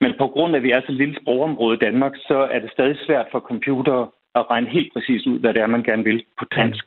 men 0.00 0.12
på 0.18 0.26
grund 0.26 0.54
af, 0.54 0.58
at 0.58 0.62
vi 0.62 0.70
er 0.70 0.80
så 0.86 0.92
lille 0.92 1.16
sprogområde 1.20 1.76
i 1.76 1.84
Danmark, 1.86 2.14
så 2.28 2.38
er 2.54 2.58
det 2.58 2.70
stadig 2.70 2.96
svært 3.06 3.26
for 3.30 3.40
computere 3.40 4.08
at 4.34 4.50
regne 4.50 4.68
helt 4.68 4.92
præcis 4.92 5.26
ud, 5.26 5.38
hvad 5.40 5.54
det 5.54 5.62
er, 5.62 5.66
man 5.66 5.82
gerne 5.82 6.04
vil 6.04 6.24
på 6.38 6.44
dansk. 6.56 6.86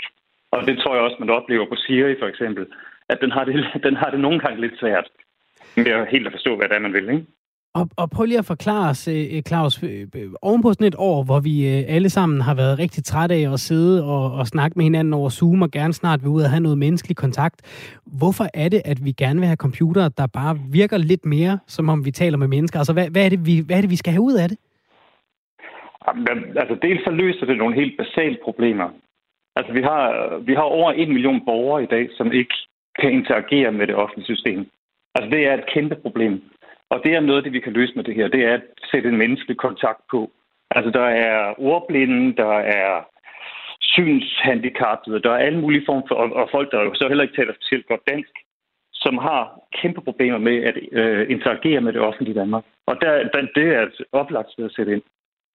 Og 0.52 0.68
det 0.68 0.78
tror 0.78 0.96
jeg 0.96 1.04
også, 1.04 1.18
man 1.20 1.30
oplever 1.30 1.66
på 1.66 1.76
Siri 1.76 2.16
for 2.20 2.28
eksempel, 2.28 2.66
at 3.10 3.18
den 3.22 3.32
har 3.32 3.44
det, 3.44 3.56
den 3.88 3.96
har 3.96 4.10
det 4.12 4.20
nogle 4.20 4.40
gange 4.40 4.62
lidt 4.62 4.80
svært 4.80 5.08
med 5.76 6.06
helt 6.06 6.28
at 6.28 6.34
forstå, 6.34 6.56
hvad 6.56 6.68
det 6.70 6.76
er, 6.76 6.80
man 6.80 6.94
vil. 6.94 7.10
Ikke? 7.10 7.26
Og, 7.80 7.90
og 7.98 8.10
prøv 8.10 8.26
lige 8.26 8.44
at 8.44 8.52
forklare 8.54 8.90
os, 8.90 9.08
øh, 9.08 9.26
øh, 9.34 9.42
Claus, 9.50 9.84
øh, 9.84 10.08
øh 10.16 10.30
oven 10.42 10.62
på 10.62 10.74
sådan 10.74 10.88
et 10.88 10.96
år, 10.98 11.24
hvor 11.24 11.40
vi 11.40 11.56
alle 11.96 12.10
sammen 12.10 12.42
har 12.42 12.56
været 12.56 12.80
rigtig 12.80 13.04
trætte 13.04 13.36
af 13.36 13.54
at 13.54 13.60
sidde 13.60 14.04
og, 14.04 14.24
og 14.40 14.48
snakke 14.48 14.74
med 14.76 14.84
hinanden 14.84 15.14
over 15.14 15.30
Zoom, 15.30 15.62
og 15.62 15.72
gerne 15.72 15.94
snart 15.94 16.20
vil 16.24 16.30
ud 16.30 16.42
og 16.42 16.50
have 16.50 16.66
noget 16.68 16.78
menneskelig 16.78 17.18
kontakt. 17.18 17.58
Hvorfor 18.20 18.46
er 18.54 18.70
det, 18.70 18.82
at 18.86 19.06
vi 19.06 19.12
gerne 19.12 19.40
vil 19.40 19.48
have 19.48 19.64
computere, 19.66 20.10
der 20.18 20.28
bare 20.28 20.58
virker 20.72 20.98
lidt 20.98 21.26
mere, 21.26 21.60
som 21.68 21.90
om 21.90 22.06
vi 22.06 22.12
taler 22.12 22.38
med 22.38 22.48
mennesker? 22.48 22.80
Altså, 22.80 22.94
hvad, 22.94 23.10
hvad, 23.10 23.26
er, 23.26 23.30
det, 23.30 23.46
vi, 23.46 23.64
hvad 23.66 23.78
er 23.78 23.82
det, 23.82 23.90
vi 23.90 24.02
skal 24.04 24.14
have 24.14 24.28
ud 24.30 24.34
af 24.44 24.50
det? 24.50 24.58
Altså, 26.62 26.76
dels 26.82 27.04
så 27.04 27.12
løser 27.12 27.46
det 27.46 27.58
nogle 27.58 27.76
helt 27.76 27.98
basale 27.98 28.38
problemer. 28.44 28.90
Altså, 29.56 29.74
vi 29.74 29.82
har, 29.82 30.04
vi 30.48 30.54
har 30.54 30.68
over 30.78 30.92
en 30.92 31.14
million 31.14 31.46
borgere 31.46 31.84
i 31.84 31.92
dag, 31.96 32.10
som 32.18 32.32
ikke 32.32 32.56
kan 33.00 33.12
interagere 33.12 33.72
med 33.72 33.88
det 33.88 33.96
offentlige 33.96 34.36
system. 34.36 34.60
Altså, 35.16 35.30
det 35.36 35.48
er 35.48 35.54
et 35.54 35.70
kæmpe 35.74 35.96
problem. 35.96 36.42
Og 36.90 37.02
det 37.04 37.12
er 37.14 37.20
noget 37.20 37.38
af 37.38 37.44
det, 37.44 37.54
vi 37.54 37.60
kan 37.60 37.74
løse 37.74 37.94
med 37.96 38.04
det 38.04 38.16
her. 38.16 38.28
Det 38.28 38.44
er 38.46 38.54
at 38.54 38.64
sætte 38.92 39.10
en 39.10 39.18
menneskelig 39.18 39.58
kontakt 39.58 40.02
på. 40.12 40.32
Altså, 40.72 40.92
der 40.92 41.08
er 41.28 41.54
ordblinde, 41.58 42.36
der 42.36 42.54
er 42.80 43.04
synshandicappede, 43.82 45.22
der 45.22 45.32
er 45.32 45.46
alle 45.48 45.60
mulige 45.60 45.86
former 45.86 46.08
for, 46.08 46.16
og, 46.16 46.34
og 46.34 46.50
folk, 46.52 46.72
der 46.72 46.84
jo 46.84 46.94
så 46.94 47.08
heller 47.08 47.24
ikke 47.24 47.36
taler 47.36 47.54
specielt 47.54 47.88
godt 47.88 48.08
dansk, 48.08 48.34
som 48.94 49.18
har 49.18 49.60
kæmpe 49.82 50.02
problemer 50.02 50.38
med 50.38 50.58
at 50.70 50.76
øh, 50.92 51.26
interagere 51.30 51.82
med 51.82 51.94
det 51.94 52.02
offentlige 52.02 52.40
Danmark. 52.40 52.64
Og 52.86 52.96
der, 53.02 53.12
der, 53.34 53.42
det 53.56 53.68
er 53.76 53.82
et 53.82 54.02
oplagt 54.12 54.52
sted 54.52 54.66
at 54.66 54.76
sætte 54.76 54.94
ind. 54.94 55.02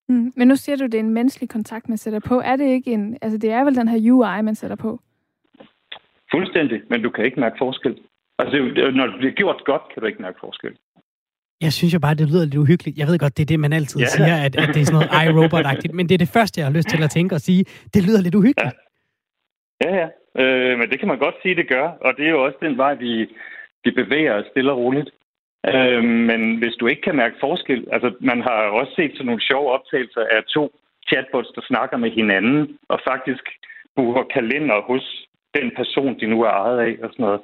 Mm, 0.08 0.32
men 0.36 0.48
nu 0.48 0.56
siger 0.56 0.76
du, 0.76 0.84
det 0.84 0.94
er 0.94 0.98
en 1.10 1.14
menneskelig 1.14 1.48
kontakt, 1.50 1.88
man 1.88 1.98
sætter 1.98 2.20
på. 2.20 2.40
Er 2.40 2.56
det 2.56 2.64
ikke 2.64 2.92
en... 2.92 3.18
Altså, 3.22 3.38
det 3.38 3.50
er 3.50 3.64
vel 3.64 3.76
den 3.76 3.88
her 3.88 4.12
UI, 4.12 4.42
man 4.42 4.54
sætter 4.54 4.76
på? 4.76 5.00
Fuldstændig, 6.30 6.82
men 6.90 7.02
du 7.02 7.10
kan 7.10 7.24
ikke 7.24 7.40
mærke 7.40 7.56
forskel. 7.58 7.98
Altså, 8.38 8.56
når 8.94 9.06
det 9.06 9.18
bliver 9.18 9.32
gjort 9.32 9.64
godt, 9.64 9.82
kan 9.92 10.00
du 10.00 10.06
ikke 10.06 10.22
mærke 10.22 10.38
forskel. 10.40 10.76
Jeg 11.60 11.72
synes 11.72 11.94
jo 11.94 12.00
bare, 12.00 12.14
det 12.14 12.28
lyder 12.30 12.44
lidt 12.44 12.62
uhyggeligt. 12.64 12.98
Jeg 12.98 13.06
ved 13.06 13.18
godt, 13.18 13.36
det 13.36 13.42
er 13.42 13.46
det, 13.46 13.60
man 13.60 13.72
altid 13.72 14.00
yeah. 14.00 14.08
siger, 14.08 14.36
at, 14.46 14.56
at 14.56 14.68
det 14.74 14.80
er 14.80 14.84
sådan 14.84 14.98
noget 14.98 15.12
iRobot-agtigt, 15.24 15.94
men 15.94 16.08
det 16.08 16.14
er 16.14 16.18
det 16.24 16.32
første, 16.36 16.60
jeg 16.60 16.66
har 16.66 16.76
lyst 16.78 16.88
til 16.88 17.02
at 17.02 17.10
tænke 17.10 17.34
og 17.34 17.40
sige. 17.40 17.64
Det 17.94 18.02
lyder 18.06 18.20
lidt 18.22 18.34
uhyggeligt. 18.34 18.76
Ja, 19.84 19.90
ja. 19.90 19.96
ja. 20.00 20.08
Øh, 20.42 20.78
men 20.78 20.90
det 20.90 20.98
kan 20.98 21.08
man 21.08 21.18
godt 21.18 21.34
sige, 21.42 21.54
det 21.54 21.68
gør. 21.68 21.86
Og 22.06 22.10
det 22.16 22.24
er 22.26 22.30
jo 22.30 22.44
også 22.44 22.58
den 22.60 22.76
vej, 22.76 22.94
vi, 22.94 23.12
vi 23.84 23.90
bevæger 23.90 24.34
os 24.34 24.46
stille 24.50 24.72
og 24.72 24.78
roligt. 24.78 25.10
Øh, 25.74 26.04
men 26.04 26.40
hvis 26.60 26.74
du 26.80 26.86
ikke 26.86 27.02
kan 27.02 27.16
mærke 27.16 27.36
forskel, 27.40 27.86
altså 27.92 28.14
man 28.20 28.42
har 28.42 28.58
også 28.80 28.92
set 28.96 29.12
sådan 29.12 29.26
nogle 29.26 29.46
sjove 29.48 29.70
optagelser 29.70 30.24
af 30.36 30.40
to 30.54 30.64
chatbots, 31.08 31.50
der 31.56 31.62
snakker 31.70 31.96
med 31.96 32.10
hinanden, 32.10 32.78
og 32.88 32.98
faktisk 33.10 33.44
bruger 33.96 34.22
kalender 34.36 34.80
hos 34.90 35.26
den 35.54 35.72
person, 35.76 36.20
de 36.20 36.26
nu 36.26 36.42
er 36.42 36.50
ejet 36.50 36.78
af, 36.78 36.94
og 37.02 37.10
sådan 37.12 37.24
noget. 37.26 37.40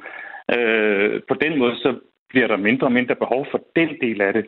Øh, 0.54 1.20
på 1.28 1.34
den 1.34 1.58
måde, 1.58 1.76
så 1.76 1.90
bliver 2.30 2.46
der 2.46 2.56
mindre 2.56 2.86
og 2.86 2.92
mindre 2.92 3.14
behov 3.14 3.46
for 3.50 3.60
den 3.76 3.88
del 4.00 4.20
af 4.20 4.32
det. 4.32 4.46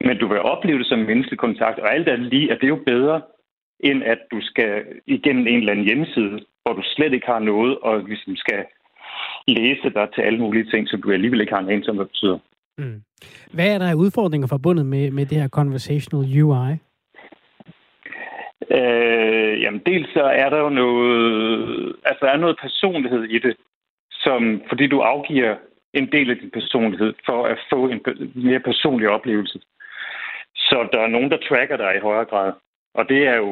Men 0.00 0.18
du 0.18 0.26
vil 0.28 0.40
opleve 0.40 0.78
det 0.78 0.86
som 0.86 0.98
menneskelig 0.98 1.38
kontakt, 1.38 1.78
og 1.78 1.94
alt 1.94 2.08
andet 2.08 2.26
lige, 2.26 2.52
at 2.52 2.58
det 2.60 2.64
er 2.64 2.76
jo 2.76 2.82
bedre, 2.86 3.22
end 3.80 4.02
at 4.04 4.18
du 4.30 4.38
skal 4.40 4.84
igennem 5.06 5.46
en 5.46 5.58
eller 5.58 5.72
anden 5.72 5.86
hjemmeside, 5.86 6.40
hvor 6.62 6.72
du 6.72 6.82
slet 6.84 7.12
ikke 7.12 7.26
har 7.26 7.38
noget, 7.38 7.78
og 7.78 8.04
ligesom 8.04 8.36
skal 8.36 8.64
læse 9.48 9.90
dig 9.94 10.08
til 10.14 10.22
alle 10.22 10.38
mulige 10.38 10.70
ting, 10.70 10.88
som 10.88 11.02
du 11.02 11.12
alligevel 11.12 11.40
ikke 11.40 11.52
har 11.52 11.60
en 11.60 11.70
anelse 11.70 11.90
om, 11.90 11.96
hvad 11.96 12.04
det 12.04 12.10
betyder. 12.10 12.38
Mm. 12.78 13.02
Hvad 13.52 13.74
er 13.74 13.78
der 13.78 13.90
af 13.90 13.94
udfordringer 13.94 14.48
forbundet 14.48 14.86
med, 14.86 15.10
med 15.10 15.26
det 15.26 15.38
her 15.40 15.48
conversational 15.48 16.42
UI? 16.42 16.72
Øh, 18.70 19.62
jamen, 19.62 19.82
dels 19.86 20.12
så 20.12 20.22
er 20.22 20.48
der 20.50 20.58
jo 20.58 20.68
noget, 20.68 21.96
altså 22.04 22.26
der 22.26 22.32
er 22.32 22.36
noget 22.36 22.56
personlighed 22.60 23.22
i 23.22 23.38
det, 23.38 23.56
som, 24.10 24.62
fordi 24.68 24.86
du 24.86 25.00
afgiver 25.00 25.56
en 25.96 26.12
del 26.12 26.30
af 26.30 26.36
din 26.36 26.50
personlighed 26.50 27.14
for 27.26 27.46
at 27.46 27.58
få 27.70 27.88
en 27.88 28.00
mere 28.34 28.60
personlig 28.60 29.08
oplevelse. 29.08 29.60
Så 30.56 30.88
der 30.92 31.00
er 31.00 31.06
nogen, 31.06 31.30
der 31.30 31.36
tracker 31.48 31.76
dig 31.76 31.96
i 31.96 32.04
højere 32.08 32.24
grad. 32.24 32.52
Og 32.94 33.08
det 33.08 33.26
er 33.26 33.36
jo 33.36 33.50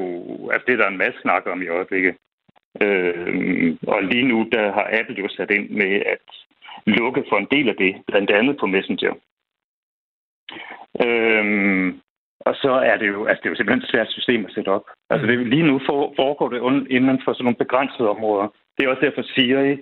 altså 0.52 0.64
det, 0.66 0.78
der 0.78 0.84
er 0.84 0.90
en 0.90 1.02
masse 1.04 1.20
snak 1.20 1.46
om 1.46 1.62
i 1.62 1.68
øjeblikket. 1.68 2.14
Øh, 2.82 3.76
og 3.86 4.02
lige 4.02 4.28
nu, 4.28 4.48
der 4.52 4.72
har 4.72 4.90
Apple 4.92 5.16
jo 5.22 5.28
sat 5.28 5.50
ind 5.50 5.70
med 5.70 6.02
at 6.14 6.26
lukke 6.86 7.24
for 7.28 7.36
en 7.38 7.48
del 7.50 7.68
af 7.68 7.76
det, 7.76 8.02
blandt 8.06 8.30
andet 8.30 8.56
på 8.60 8.66
Messenger. 8.66 9.14
Øh, 11.04 11.94
og 12.40 12.54
så 12.54 12.72
er 12.90 12.96
det 12.96 13.08
jo, 13.08 13.24
altså 13.24 13.40
det 13.40 13.46
er 13.46 13.50
jo 13.50 13.56
simpelthen 13.56 13.82
et 13.82 13.90
svært 13.90 14.10
system 14.10 14.44
at 14.44 14.52
sætte 14.54 14.68
op. 14.68 14.86
Altså 15.10 15.26
det, 15.26 15.46
lige 15.46 15.66
nu 15.66 15.80
foregår 16.20 16.48
det 16.48 16.60
inden 16.90 17.20
for 17.24 17.32
sådan 17.32 17.44
nogle 17.44 17.62
begrænsede 17.64 18.10
områder. 18.10 18.48
Det 18.76 18.84
er 18.84 18.88
også 18.88 19.06
derfor, 19.06 19.22
Siri 19.22 19.78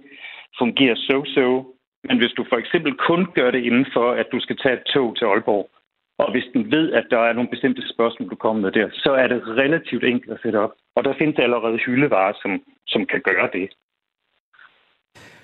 fungerer 0.59 0.95
so-so. 0.95 1.49
Men 2.05 2.19
hvis 2.19 2.33
du 2.33 2.45
for 2.49 2.57
eksempel 2.57 2.95
kun 2.95 3.27
gør 3.35 3.51
det 3.51 3.65
inden 3.65 3.87
for, 3.93 4.11
at 4.11 4.27
du 4.33 4.41
skal 4.41 4.57
tage 4.57 4.75
et 4.75 4.85
tog 4.95 5.17
til 5.17 5.25
Aalborg, 5.25 5.71
og 6.19 6.31
hvis 6.31 6.45
den 6.53 6.71
ved, 6.71 6.93
at 6.93 7.07
der 7.11 7.19
er 7.19 7.33
nogle 7.33 7.51
bestemte 7.51 7.89
spørgsmål, 7.95 8.31
du 8.31 8.37
kommer 8.37 8.63
med 8.63 8.73
der, 8.73 8.89
så 8.93 9.13
er 9.13 9.27
det 9.27 9.43
relativt 9.47 10.05
enkelt 10.05 10.33
at 10.33 10.41
sætte 10.43 10.57
op. 10.57 10.73
Og 10.97 11.05
der 11.05 11.15
findes 11.19 11.39
allerede 11.39 11.79
hyldevarer, 11.87 12.33
som, 12.43 12.63
som 12.87 13.07
kan 13.07 13.21
gøre 13.21 13.49
det. 13.53 13.71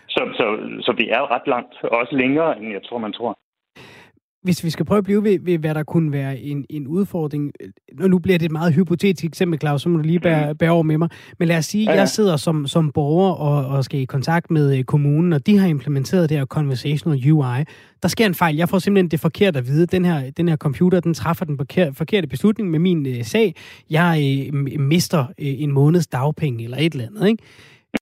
Så, 0.09 0.23
så, 0.39 0.47
så 0.81 0.93
vi 0.93 1.09
er 1.09 1.31
ret 1.35 1.47
langt, 1.47 1.75
også 1.85 2.17
længere, 2.17 2.59
end 2.59 2.73
jeg 2.73 2.83
tror, 2.83 2.99
man 2.99 3.13
tror 3.13 3.39
hvis 4.43 4.65
vi 4.65 4.71
skal 4.71 4.85
prøve 4.85 4.99
at 4.99 5.05
blive 5.05 5.25
ved, 5.25 5.39
ved 5.41 5.59
hvad 5.59 5.75
der 5.75 5.83
kunne 5.83 6.13
være 6.13 6.39
en, 6.39 6.67
en 6.71 6.87
udfordring, 6.87 7.53
og 8.01 8.11
nu 8.11 8.19
bliver 8.19 8.39
det 8.39 8.47
et 8.47 8.53
meget 8.53 8.75
hypotetisk 8.75 9.25
eksempel, 9.25 9.61
Claus, 9.61 9.83
så 9.83 9.89
må 9.89 9.97
du 9.97 10.03
lige 10.03 10.21
bære, 10.21 10.53
mm. 10.53 10.59
bære 10.59 10.71
over 10.71 10.83
med 10.83 10.99
mig, 10.99 11.09
men 11.39 11.49
lad 11.49 11.59
os 11.59 11.67
sige, 11.67 11.83
at 11.83 11.87
ja, 11.87 11.95
ja. 11.95 12.01
jeg 12.01 12.09
sidder 12.09 12.37
som, 12.37 12.67
som 12.67 12.93
borger 12.93 13.33
og, 13.33 13.67
og 13.67 13.85
skal 13.85 14.01
i 14.01 14.05
kontakt 14.05 14.51
med 14.51 14.79
øh, 14.79 14.85
kommunen, 14.85 15.33
og 15.33 15.47
de 15.47 15.59
har 15.59 15.67
implementeret 15.67 16.29
det 16.29 16.39
her 16.39 16.47
conversational 16.47 17.33
UI. 17.33 17.65
Der 18.03 18.09
sker 18.09 18.27
en 18.27 18.35
fejl. 18.35 18.57
Jeg 18.57 18.69
får 18.69 18.79
simpelthen 18.79 19.11
det 19.11 19.21
forkert 19.21 19.57
at 19.57 19.67
vide. 19.67 19.87
Den 19.87 20.05
her, 20.05 20.31
den 20.31 20.49
her 20.49 20.57
computer, 20.57 21.01
den 21.01 21.15
træffer 21.15 21.45
den 21.45 21.59
forkerte 21.95 22.27
beslutning 22.27 22.71
med 22.71 22.79
min 22.79 23.07
uh, 23.07 23.23
sag. 23.23 23.55
Jeg 23.91 24.49
uh, 24.53 24.81
mister 24.81 25.27
uh, 25.27 25.33
en 25.39 25.73
måneds 25.73 26.07
dagpenge 26.07 26.65
eller 26.65 26.77
et 26.81 26.93
eller 26.93 27.07
andet, 27.07 27.29
ikke? 27.29 27.43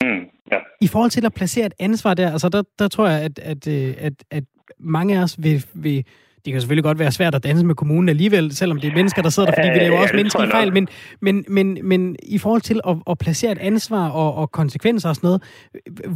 Mm, 0.02 0.25
ja. 0.52 0.57
I 0.81 0.87
forhold 0.87 1.11
til 1.11 1.26
at 1.26 1.35
placere 1.35 1.66
et 1.66 1.75
ansvar 1.78 2.14
der, 2.14 2.33
altså 2.33 2.49
der, 2.49 2.62
der 2.78 2.88
tror 2.88 3.09
jeg, 3.09 3.21
at, 3.21 3.38
at, 3.38 3.69
at, 3.69 4.12
at 4.31 4.45
mange 4.78 5.19
af 5.19 5.23
os 5.23 5.37
vil, 5.38 5.64
vil 5.75 6.05
det 6.47 6.53
kan 6.53 6.61
selvfølgelig 6.61 6.88
godt 6.91 6.99
være 6.99 7.12
svært 7.19 7.35
at 7.35 7.45
danse 7.45 7.67
med 7.67 7.75
kommunen 7.75 8.09
alligevel, 8.09 8.53
selvom 8.61 8.79
det 8.81 8.88
er 8.91 8.95
mennesker, 9.00 9.23
der 9.23 9.31
sidder 9.31 9.49
der, 9.49 9.57
fordi 9.59 9.71
vi 9.76 9.79
laver 9.85 9.99
ja, 9.99 10.03
også 10.03 10.17
menneskelige 10.17 10.50
fejl, 10.50 10.73
men, 10.73 10.88
men, 11.21 11.45
men, 11.49 11.67
men 11.91 12.17
i 12.37 12.38
forhold 12.38 12.61
til 12.71 12.79
at, 12.91 12.97
at 13.11 13.17
placere 13.25 13.53
et 13.53 13.62
ansvar 13.71 14.05
og, 14.23 14.35
og 14.41 14.47
konsekvenser 14.61 15.09
og 15.09 15.15
sådan 15.17 15.29
noget, 15.29 15.41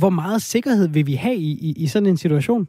hvor 0.00 0.10
meget 0.22 0.40
sikkerhed 0.42 0.86
vil 0.96 1.06
vi 1.06 1.16
have 1.26 1.38
i, 1.48 1.50
i, 1.68 1.70
i 1.84 1.86
sådan 1.86 2.08
en 2.08 2.16
situation? 2.16 2.68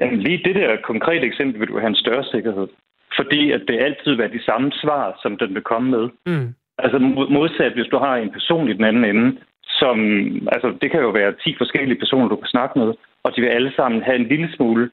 Jamen 0.00 0.20
lige 0.20 0.40
det 0.44 0.54
der 0.54 0.70
konkrete 0.90 1.26
eksempel 1.26 1.60
vil 1.60 1.68
du 1.68 1.78
have 1.78 1.92
en 1.94 2.02
større 2.04 2.24
sikkerhed. 2.34 2.66
Fordi 3.18 3.50
at 3.56 3.62
det 3.68 3.84
altid 3.86 4.08
vil 4.10 4.18
være 4.18 4.36
de 4.38 4.44
samme 4.44 4.72
svar, 4.82 5.18
som 5.22 5.36
den 5.36 5.54
vil 5.54 5.62
komme 5.62 5.90
med. 5.90 6.04
Mm. 6.26 6.48
Altså 6.78 6.98
modsat, 7.38 7.72
hvis 7.72 7.90
du 7.92 7.98
har 7.98 8.16
en 8.16 8.30
person 8.30 8.68
i 8.68 8.72
den 8.72 8.84
anden 8.84 9.04
ende, 9.04 9.36
som, 9.80 9.96
altså 10.54 10.68
det 10.82 10.90
kan 10.90 11.00
jo 11.00 11.10
være 11.10 11.32
10 11.44 11.54
forskellige 11.58 11.98
personer, 11.98 12.28
du 12.28 12.36
kan 12.36 12.54
snakke 12.54 12.78
med, 12.78 12.94
og 13.24 13.36
de 13.36 13.40
vil 13.40 13.48
alle 13.48 13.72
sammen 13.76 14.02
have 14.02 14.16
en 14.16 14.28
lille 14.28 14.48
smule 14.56 14.90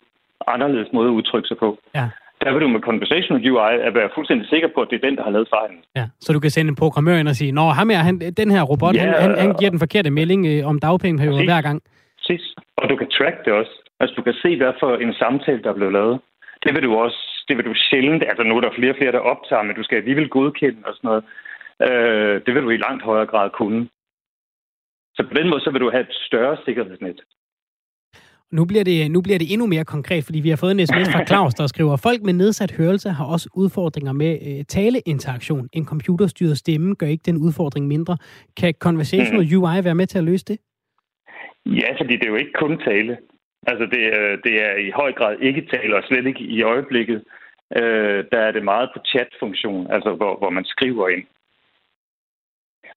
anderledes 0.48 0.90
måde 0.94 1.08
at 1.10 1.18
udtrykke 1.20 1.48
sig 1.48 1.58
på. 1.58 1.70
Ja. 1.96 2.10
Der 2.42 2.52
vil 2.54 2.62
du 2.62 2.68
med 2.68 2.82
Conversational 2.90 3.52
UI 3.52 3.74
at 3.88 3.94
være 4.00 4.10
fuldstændig 4.16 4.48
sikker 4.50 4.70
på, 4.76 4.82
at 4.82 4.88
det 4.90 4.96
er 4.96 5.08
den, 5.08 5.18
der 5.18 5.24
har 5.24 5.32
lavet 5.32 5.50
fejlen. 5.56 5.80
Ja, 5.96 6.06
så 6.20 6.34
du 6.34 6.40
kan 6.40 6.52
sende 6.52 6.70
en 6.70 6.76
programmør 6.76 7.18
ind 7.18 7.28
og 7.28 7.36
sige, 7.36 7.52
Nå, 7.52 7.62
ham 7.80 7.90
er, 7.92 8.02
han, 8.08 8.20
den 8.20 8.52
her 8.52 8.62
robot, 8.62 8.96
ja, 8.96 9.02
han, 9.02 9.14
han, 9.22 9.40
han 9.40 9.54
giver 9.60 9.70
den 9.70 9.80
forkerte 9.80 10.10
melding 10.10 10.42
øh, 10.52 10.68
om 10.68 10.80
dagpengeperioder 10.80 11.44
hver 11.44 11.62
gang. 11.62 11.82
Præcis. 12.18 12.44
Og 12.78 12.90
du 12.90 12.96
kan 12.96 13.10
track 13.18 13.46
det 13.46 13.54
også. 13.54 13.74
Altså, 14.00 14.14
du 14.18 14.22
kan 14.22 14.34
se, 14.44 14.58
hvad 14.58 14.74
for 14.80 14.92
en 14.96 15.14
samtale, 15.14 15.62
der 15.64 15.70
er 15.70 15.80
blevet 15.80 15.94
lavet. 15.94 16.20
Det 16.64 16.72
vil 16.76 16.84
du 16.84 16.96
også, 16.96 17.22
det 17.48 17.58
vil 17.58 17.66
du 17.66 17.74
sjældent, 17.76 18.24
altså 18.24 18.44
nu 18.44 18.58
er 18.58 18.62
der 18.62 18.78
flere 18.78 18.92
og 18.92 18.98
flere, 19.00 19.12
der 19.12 19.30
optager, 19.34 19.64
men 19.64 19.76
du 19.76 19.84
skal 19.84 19.98
alligevel 19.98 20.30
godkende 20.30 20.82
og 20.86 20.94
sådan 20.96 21.08
noget. 21.10 21.24
Øh, 21.86 22.36
det 22.46 22.52
vil 22.54 22.64
du 22.64 22.70
i 22.70 22.84
langt 22.86 23.04
højere 23.04 23.26
grad 23.26 23.50
kunne. 23.50 23.88
Så 25.16 25.22
på 25.30 25.34
den 25.40 25.50
måde, 25.50 25.62
så 25.62 25.72
vil 25.72 25.82
du 25.82 25.92
have 25.92 26.06
et 26.10 26.16
større 26.28 26.58
sikkerhedsnet. 26.66 27.20
Nu 28.52 28.66
bliver, 28.66 28.84
det, 28.84 29.12
nu 29.12 29.22
bliver 29.22 29.40
det 29.40 29.54
endnu 29.54 29.68
mere 29.68 29.86
konkret, 29.86 30.24
fordi 30.26 30.40
vi 30.40 30.50
har 30.50 30.56
fået 30.56 30.72
en 30.72 30.88
sms 30.88 31.10
fra 31.14 31.26
Claus, 31.26 31.54
der 31.54 31.68
skriver, 31.68 31.98
folk 31.98 32.22
med 32.22 32.34
nedsat 32.34 32.72
hørelse 32.72 33.10
har 33.10 33.26
også 33.26 33.50
udfordringer 33.56 34.14
med 34.14 34.32
øh, 34.48 34.66
taleinteraktion. 34.66 35.70
En 35.74 35.86
computerstyret 35.86 36.58
stemme 36.58 36.96
gør 36.96 37.08
ikke 37.08 37.24
den 37.26 37.38
udfordring 37.38 37.88
mindre. 37.88 38.18
Kan 38.58 38.74
Conversational 38.80 39.46
mm. 39.46 39.58
UI 39.58 39.84
være 39.84 39.96
med 39.96 40.08
til 40.08 40.18
at 40.18 40.24
løse 40.24 40.46
det? 40.46 40.58
Ja, 41.66 41.90
fordi 42.00 42.14
det 42.16 42.24
er 42.24 42.34
jo 42.36 42.36
ikke 42.36 42.60
kun 42.64 42.78
tale. 42.78 43.18
Altså, 43.68 43.86
det, 43.86 44.04
er, 44.06 44.38
det 44.44 44.56
er 44.68 44.76
i 44.88 44.90
høj 44.90 45.12
grad 45.14 45.38
ikke 45.40 45.68
tale, 45.74 45.96
og 45.98 46.04
slet 46.04 46.26
ikke 46.28 46.40
i 46.40 46.62
øjeblikket. 46.62 47.24
Øh, 47.78 48.26
der 48.32 48.40
er 48.40 48.52
det 48.52 48.64
meget 48.64 48.90
på 48.94 49.00
chat-funktion, 49.06 49.92
altså 49.92 50.14
hvor, 50.14 50.38
hvor 50.38 50.50
man 50.50 50.66
skriver 50.66 51.10
ind. 51.10 51.26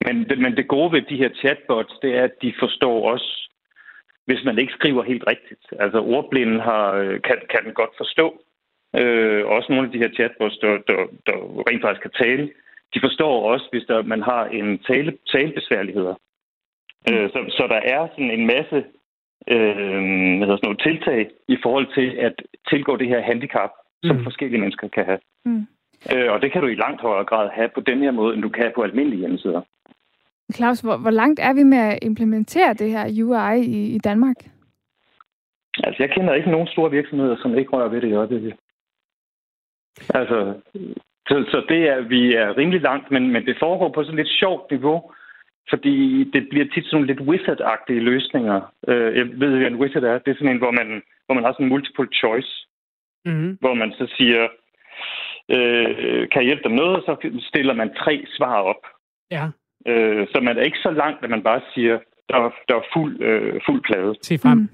Men 0.06 0.26
men 0.42 0.56
det 0.56 0.68
gode 0.68 0.92
ved 0.92 1.02
de 1.02 1.16
her 1.16 1.30
chatbots, 1.40 1.94
det 2.02 2.16
er, 2.18 2.24
at 2.24 2.34
de 2.42 2.54
forstår 2.58 3.10
også 3.12 3.50
hvis 4.26 4.44
man 4.44 4.58
ikke 4.58 4.72
skriver 4.72 5.02
helt 5.02 5.24
rigtigt. 5.26 5.64
Altså 5.80 5.98
ordblinden 6.00 6.60
har, 6.60 6.92
øh, 6.92 7.20
kan, 7.22 7.36
kan 7.50 7.64
den 7.64 7.74
godt 7.74 7.94
forstå. 7.96 8.26
Øh, 8.96 9.46
også 9.46 9.66
nogle 9.72 9.86
af 9.86 9.92
de 9.92 9.98
her 9.98 10.10
chatbots, 10.16 10.58
der, 10.58 10.70
der, 10.88 10.98
der 11.26 11.36
rent 11.68 11.82
faktisk 11.82 12.02
kan 12.02 12.18
tale, 12.24 12.50
de 12.94 13.00
forstår 13.00 13.52
også, 13.52 13.66
hvis 13.72 13.84
der, 13.88 14.02
man 14.02 14.22
har 14.22 14.44
en 14.44 14.78
tale, 14.78 15.18
talebesværligheder. 15.32 16.14
Mm. 17.06 17.14
Øh, 17.14 17.30
så, 17.30 17.38
så 17.48 17.66
der 17.68 17.80
er 17.94 18.08
sådan 18.08 18.30
en 18.30 18.46
masse 18.46 18.84
øh, 19.52 20.00
hvad 20.38 20.48
sådan 20.48 20.58
noget, 20.62 20.80
tiltag 20.86 21.30
i 21.48 21.56
forhold 21.62 21.86
til 21.94 22.08
at 22.26 22.34
tilgå 22.70 22.96
det 22.96 23.08
her 23.08 23.22
handicap, 23.22 23.70
som 24.04 24.16
mm. 24.16 24.24
forskellige 24.24 24.60
mennesker 24.60 24.88
kan 24.88 25.04
have. 25.04 25.18
Mm. 25.44 25.66
Øh, 26.12 26.32
og 26.32 26.42
det 26.42 26.52
kan 26.52 26.62
du 26.62 26.68
i 26.68 26.82
langt 26.84 27.00
højere 27.00 27.24
grad 27.24 27.48
have 27.54 27.68
på 27.74 27.80
den 27.80 27.98
her 27.98 28.10
måde, 28.10 28.34
end 28.34 28.42
du 28.42 28.48
kan 28.48 28.72
på 28.74 28.82
almindelige 28.82 29.20
hjemmesider. 29.20 29.62
Claus, 30.52 30.80
hvor, 30.80 30.96
hvor 30.96 31.10
langt 31.10 31.40
er 31.40 31.54
vi 31.54 31.62
med 31.62 31.78
at 31.78 31.98
implementere 32.02 32.74
det 32.74 32.90
her 32.90 33.04
UI 33.24 33.60
i, 33.60 33.94
i 33.94 33.98
Danmark? 33.98 34.36
Altså, 35.84 36.02
jeg 36.02 36.10
kender 36.10 36.34
ikke 36.34 36.50
nogen 36.50 36.66
store 36.66 36.90
virksomheder, 36.90 37.36
som 37.42 37.58
ikke 37.58 37.70
rører 37.70 37.88
ved 37.88 38.00
det 38.00 38.08
i 38.08 38.12
øjeblikket. 38.12 38.54
Altså, 40.14 40.54
så, 41.28 41.44
så 41.52 41.64
det 41.68 41.88
er, 41.88 42.00
vi 42.00 42.34
er 42.34 42.56
rimelig 42.56 42.80
langt, 42.80 43.10
men, 43.10 43.30
men 43.32 43.46
det 43.46 43.56
foregår 43.58 43.88
på 43.88 44.04
sådan 44.04 44.16
lidt 44.16 44.38
sjovt 44.40 44.70
niveau, 44.70 45.12
fordi 45.70 46.24
det 46.24 46.48
bliver 46.48 46.66
tit 46.74 46.86
sådan 46.86 47.06
lidt 47.06 47.20
wizard-agtige 47.20 48.06
løsninger. 48.10 48.60
Øh, 48.88 49.16
jeg 49.16 49.26
ved, 49.40 49.50
hvad 49.56 49.66
en 49.66 49.80
wizard 49.82 50.02
er. 50.02 50.18
Det 50.18 50.30
er 50.30 50.34
sådan 50.34 50.48
en, 50.48 50.58
hvor 50.64 50.70
man, 50.70 51.02
hvor 51.26 51.34
man 51.34 51.44
har 51.44 51.52
sådan 51.52 51.66
en 51.66 51.74
multiple 51.74 52.08
choice, 52.20 52.66
mm-hmm. 53.24 53.58
hvor 53.60 53.74
man 53.74 53.92
så 53.92 54.06
siger, 54.16 54.42
øh, 55.56 56.28
kan 56.30 56.40
jeg 56.40 56.48
hjælpe 56.48 56.68
dem 56.68 56.72
noget, 56.72 56.96
og 56.96 57.02
så 57.06 57.40
stiller 57.40 57.74
man 57.74 57.94
tre 57.94 58.24
svar 58.36 58.60
op. 58.60 58.82
Ja. 59.30 59.46
Øh, 59.86 60.26
så 60.32 60.40
man 60.40 60.58
er 60.58 60.62
ikke 60.62 60.84
så 60.86 60.90
langt, 60.90 61.24
at 61.24 61.30
man 61.30 61.42
bare 61.42 61.60
siger, 61.74 61.98
der 62.28 62.36
er, 62.36 62.50
der 62.68 62.74
er 62.76 62.90
fuld, 62.94 63.22
øh, 63.22 63.60
fuld 63.66 63.82
plade. 63.82 64.14
Se 64.22 64.38
frem. 64.38 64.58
Mm. 64.58 64.68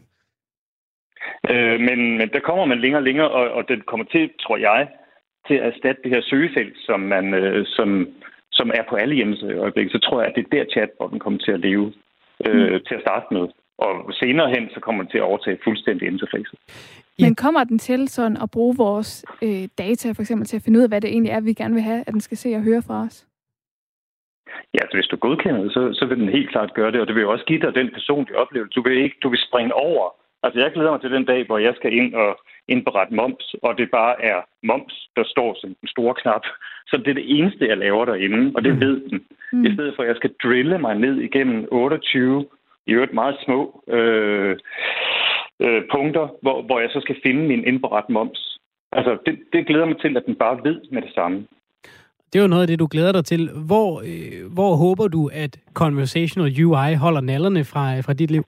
Øh, 1.52 1.80
men, 1.80 2.18
men 2.18 2.28
der 2.34 2.40
kommer 2.40 2.64
man 2.64 2.80
længere 2.80 3.00
og 3.00 3.04
længere, 3.04 3.30
og, 3.30 3.50
og 3.50 3.68
det 3.68 3.86
kommer 3.86 4.06
til, 4.06 4.30
tror 4.40 4.56
jeg, 4.56 4.88
til 5.46 5.54
at 5.54 5.66
erstatte 5.66 6.02
det 6.02 6.10
her 6.14 6.22
søgefelt, 6.22 6.76
som, 6.78 7.00
man, 7.00 7.34
øh, 7.34 7.66
som, 7.66 8.08
som 8.52 8.70
er 8.74 8.82
på 8.88 8.96
alle 8.96 9.14
hjemmesider 9.14 9.54
i 9.54 9.62
øjeblikket. 9.64 9.92
Så 9.92 9.98
tror 9.98 10.20
jeg, 10.20 10.28
at 10.28 10.36
det 10.36 10.44
er 10.44 10.56
der 10.56 10.70
chatbotten 10.70 11.18
kommer 11.18 11.38
til 11.38 11.52
at 11.52 11.60
leve 11.60 11.92
øh, 12.46 12.72
mm. 12.72 12.80
til 12.88 12.94
at 12.94 13.04
starte 13.06 13.26
med. 13.30 13.48
Og 13.78 14.12
senere 14.12 14.50
hen, 14.50 14.68
så 14.74 14.80
kommer 14.80 15.02
den 15.02 15.10
til 15.10 15.18
at 15.18 15.24
overtage 15.24 15.58
fuldstændig 15.64 16.08
interface. 16.08 16.56
Men 17.18 17.34
kommer 17.34 17.64
den 17.64 17.78
til 17.78 18.08
sådan 18.08 18.36
at 18.42 18.50
bruge 18.50 18.76
vores 18.76 19.24
øh, 19.42 19.68
data 19.78 20.12
for 20.12 20.22
eksempel 20.22 20.46
til 20.46 20.56
at 20.56 20.62
finde 20.62 20.78
ud 20.78 20.82
af, 20.82 20.90
hvad 20.90 21.00
det 21.00 21.10
egentlig 21.10 21.30
er, 21.30 21.40
vi 21.40 21.52
gerne 21.52 21.74
vil 21.74 21.82
have, 21.82 22.04
at 22.06 22.12
den 22.12 22.20
skal 22.20 22.36
se 22.36 22.54
og 22.54 22.62
høre 22.62 22.82
fra 22.82 23.02
os? 23.02 23.26
Ja, 24.74 24.80
altså 24.82 24.96
hvis 24.96 25.06
du 25.12 25.16
godkender 25.16 25.62
det, 25.62 25.72
så, 25.72 25.82
så 25.92 26.06
vil 26.06 26.18
den 26.18 26.28
helt 26.28 26.50
klart 26.50 26.74
gøre 26.74 26.92
det, 26.92 27.00
og 27.00 27.06
det 27.06 27.14
vil 27.14 27.26
også 27.26 27.44
give 27.44 27.60
dig 27.60 27.74
den 27.74 27.90
personlige 27.90 28.38
oplevelse. 28.38 28.74
Du 28.76 28.82
vil 28.82 28.98
ikke, 29.04 29.16
du 29.22 29.28
vil 29.28 29.46
springe 29.48 29.74
over. 29.74 30.14
Altså 30.42 30.60
jeg 30.60 30.72
glæder 30.72 30.90
mig 30.90 31.00
til 31.00 31.10
den 31.10 31.24
dag, 31.24 31.46
hvor 31.46 31.58
jeg 31.58 31.74
skal 31.76 31.92
ind 31.92 32.14
og 32.14 32.40
indberette 32.68 33.14
moms, 33.14 33.54
og 33.62 33.78
det 33.78 33.90
bare 33.90 34.22
er 34.24 34.40
moms, 34.62 35.08
der 35.16 35.24
står 35.24 35.56
som 35.60 35.70
en 35.82 35.88
stor 35.88 36.12
knap. 36.12 36.44
Så 36.86 36.96
det 36.96 37.08
er 37.08 37.14
det 37.14 37.38
eneste, 37.38 37.68
jeg 37.68 37.78
laver 37.78 38.04
derinde, 38.04 38.52
og 38.56 38.64
det 38.64 38.74
mm. 38.74 38.80
ved 38.80 39.10
den. 39.10 39.26
Mm. 39.52 39.64
I 39.64 39.74
stedet 39.74 39.92
for, 39.96 40.02
at 40.02 40.08
jeg 40.08 40.16
skal 40.16 40.34
drille 40.42 40.78
mig 40.78 40.94
ned 40.94 41.16
igennem 41.16 41.68
28, 41.70 42.46
i 42.86 42.92
øvrigt 42.92 43.14
meget 43.14 43.36
små 43.44 43.84
øh, 43.88 44.56
øh, 45.60 45.82
punkter, 45.92 46.28
hvor, 46.42 46.62
hvor 46.62 46.80
jeg 46.80 46.90
så 46.90 47.00
skal 47.00 47.16
finde 47.22 47.42
min 47.48 47.64
indberet 47.64 48.08
moms. 48.08 48.58
Altså, 48.92 49.18
det, 49.26 49.38
det 49.52 49.66
glæder 49.66 49.84
mig 49.86 50.00
til, 50.00 50.16
at 50.16 50.26
den 50.26 50.34
bare 50.34 50.60
ved 50.64 50.80
med 50.90 51.02
det 51.02 51.14
samme. 51.14 51.46
Det 52.32 52.38
er 52.38 52.42
jo 52.42 52.48
noget 52.48 52.62
af 52.62 52.68
det, 52.68 52.78
du 52.78 52.88
glæder 52.90 53.12
dig 53.12 53.24
til. 53.24 53.50
Hvor, 53.66 54.00
øh, 54.00 54.52
hvor 54.54 54.74
håber 54.76 55.08
du, 55.08 55.30
at 55.32 55.58
Conversational 55.74 56.64
UI 56.64 56.94
holder 56.94 57.20
nallerne 57.20 57.64
fra, 57.64 58.00
fra 58.00 58.12
dit 58.12 58.30
liv? 58.30 58.44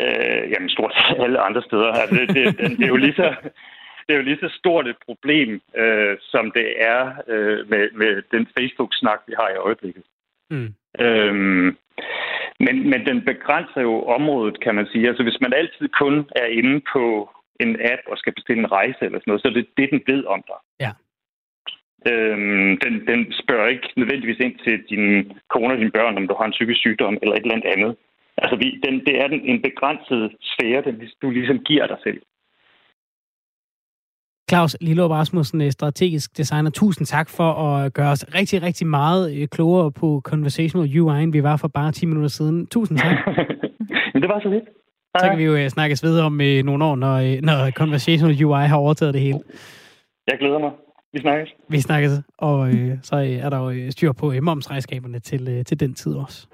Øh, 0.00 0.42
jamen, 0.52 0.68
stort 0.68 0.92
set 0.94 1.24
alle 1.24 1.40
andre 1.40 1.62
steder. 1.62 1.92
Altså, 1.92 2.14
det, 2.14 2.28
det, 2.28 2.58
det, 2.58 2.78
det, 2.78 2.84
er 2.84 2.92
jo 2.94 2.96
lige 2.96 3.14
så, 3.14 3.34
det 4.06 4.12
er 4.12 4.16
jo 4.16 4.22
lige 4.22 4.42
så 4.44 4.48
stort 4.58 4.86
et 4.88 4.96
problem, 5.06 5.60
øh, 5.76 6.16
som 6.20 6.50
det 6.50 6.68
er 6.78 7.00
øh, 7.28 7.70
med, 7.70 7.84
med 7.92 8.22
den 8.34 8.46
Facebook-snak, 8.58 9.20
vi 9.26 9.34
har 9.40 9.48
i 9.48 9.62
øjeblikket. 9.66 10.02
Mm. 10.50 10.74
Øhm, 11.00 11.76
men, 12.66 12.90
men 12.90 13.00
den 13.06 13.24
begrænser 13.24 13.80
jo 13.80 14.02
området, 14.02 14.60
kan 14.60 14.74
man 14.74 14.86
sige. 14.92 15.08
Altså, 15.08 15.22
hvis 15.22 15.40
man 15.40 15.52
altid 15.52 15.88
kun 16.02 16.14
er 16.36 16.46
inde 16.46 16.80
på 16.92 17.30
en 17.60 17.76
app 17.92 18.02
og 18.06 18.18
skal 18.18 18.34
bestille 18.34 18.60
en 18.60 18.72
rejse 18.72 19.02
eller 19.02 19.18
sådan 19.18 19.30
noget, 19.30 19.42
så 19.42 19.48
er 19.48 19.52
det 19.52 19.66
det, 19.76 19.88
den 19.90 20.02
ved 20.06 20.24
om 20.24 20.42
dig. 20.50 20.60
Ja. 20.80 20.92
Øhm, 22.08 22.70
den, 22.84 22.94
den 23.10 23.20
spørger 23.42 23.68
ikke 23.68 23.88
nødvendigvis 23.96 24.38
ind 24.46 24.54
til 24.64 24.76
din 24.90 25.32
kone 25.52 25.74
og 25.74 25.78
dine 25.78 25.96
børn, 25.98 26.16
om 26.16 26.28
du 26.28 26.34
har 26.38 26.44
en 26.46 26.56
psykisk 26.56 26.80
sygdom 26.80 27.18
eller 27.22 27.34
et 27.34 27.42
eller 27.42 27.72
andet. 27.76 27.96
Altså, 28.42 28.56
vi, 28.56 28.80
den, 28.84 28.94
det 29.06 29.14
er 29.22 29.28
den, 29.28 29.40
en 29.44 29.62
begrænset 29.62 30.36
sfære, 30.42 30.82
den, 30.86 30.94
du 31.22 31.30
ligesom 31.30 31.58
giver 31.58 31.86
dig 31.86 31.96
selv. 32.02 32.20
Claus 34.50 34.76
Lille 34.80 35.02
Rasmussen, 35.08 35.72
strategisk 35.72 36.36
designer. 36.36 36.70
Tusind 36.70 37.06
tak 37.06 37.28
for 37.28 37.50
at 37.52 37.92
gøre 37.94 38.10
os 38.10 38.24
rigtig, 38.34 38.62
rigtig 38.62 38.86
meget 38.86 39.36
øh, 39.36 39.48
klogere 39.48 39.92
på 39.92 40.20
Conversational 40.24 41.00
UI, 41.00 41.22
end 41.22 41.32
vi 41.32 41.42
var 41.42 41.56
for 41.56 41.68
bare 41.68 41.92
10 41.92 42.06
minutter 42.06 42.28
siden. 42.28 42.66
Tusind 42.66 42.98
tak. 42.98 43.16
Men 44.12 44.22
det 44.22 44.28
var 44.28 44.40
så 44.40 44.48
lidt. 44.48 44.64
Så 45.18 45.28
kan 45.28 45.38
vi 45.38 45.44
jo 45.44 45.68
snakkes 45.68 46.02
videre 46.02 46.26
om 46.26 46.32
nogle 46.64 46.84
år, 46.84 46.96
når, 46.96 47.40
når 47.42 47.70
Conversational 47.70 48.44
UI 48.44 48.66
har 48.66 48.76
overtaget 48.76 49.14
det 49.14 49.22
hele. 49.22 49.38
Jeg 50.30 50.38
glæder 50.38 50.58
mig. 50.58 50.70
Vi 51.12 51.20
snakkes. 51.20 51.54
Vi 51.68 51.80
snakkes, 51.80 52.12
og 52.38 52.58
uh, 52.58 52.98
så 53.02 53.16
er 53.16 53.50
der 53.50 53.58
jo 53.58 53.90
styr 53.90 54.12
på 54.12 54.26
uh, 54.26 54.42
momsregnskaberne 54.42 55.18
til, 55.18 55.58
uh, 55.58 55.64
til 55.64 55.80
den 55.80 55.94
tid 55.94 56.14
også. 56.14 56.46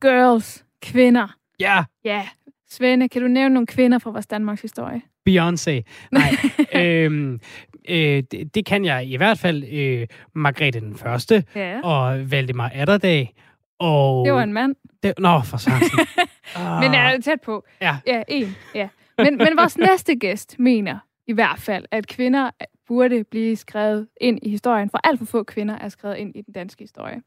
Girls. 0.00 0.64
Kvinder. 0.80 1.36
Ja. 1.60 1.84
Ja. 2.04 2.28
Svende, 2.72 3.08
kan 3.08 3.22
du 3.22 3.28
nævne 3.28 3.54
nogle 3.54 3.66
kvinder 3.66 3.98
fra 3.98 4.10
vores 4.10 4.26
Danmarks 4.26 4.62
historie? 4.62 5.02
Beyoncé. 5.30 5.82
Nej. 6.12 6.30
øhm, 6.82 7.40
øh, 7.88 8.22
det, 8.30 8.54
det 8.54 8.66
kan 8.66 8.84
jeg 8.84 9.06
i 9.06 9.16
hvert 9.16 9.38
fald. 9.38 9.64
Øh, 9.72 10.06
Margrethe 10.34 10.80
den 10.80 10.96
Første. 10.96 11.44
Ja. 11.54 11.80
Og 11.80 12.30
Valdemar 12.30 12.70
Atterdag. 12.74 13.34
Og... 13.78 14.26
Det 14.26 14.34
var 14.34 14.42
en 14.42 14.52
mand. 14.52 14.74
Det, 15.02 15.14
nå, 15.18 15.40
for 15.40 15.56
sansen. 15.56 15.98
Men 16.82 16.94
er 16.94 17.20
tæt 17.20 17.40
på. 17.40 17.64
Ja. 17.80 17.96
Ja, 18.06 18.22
en. 18.28 18.56
Ja. 18.74 18.88
Men, 19.18 19.36
men 19.36 19.56
vores 19.56 19.78
næste 19.78 20.14
gæst 20.14 20.58
mener 20.58 20.98
i 21.26 21.32
hvert 21.32 21.58
fald, 21.58 21.84
at 21.90 22.06
kvinder 22.06 22.50
burde 22.88 23.24
blive 23.24 23.56
skrevet 23.56 24.08
ind 24.20 24.38
i 24.42 24.50
historien, 24.50 24.90
for 24.90 25.00
alt 25.04 25.18
for 25.18 25.26
få 25.26 25.42
kvinder 25.42 25.78
er 25.78 25.88
skrevet 25.88 26.16
ind 26.16 26.36
i 26.36 26.42
den 26.42 26.54
danske 26.54 26.82
historie. 26.82 27.22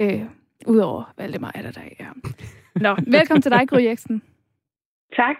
Øh, 0.00 0.22
Udover 0.66 1.12
Valdemar 1.18 1.52
er 1.54 1.62
der, 1.62 1.80
ja. 2.00 2.06
Nå, 2.74 2.96
velkommen 3.18 3.42
til 3.42 3.50
dig, 3.50 3.68
Gry 3.68 3.82
Jeksen. 3.82 4.22
Tak. 5.16 5.36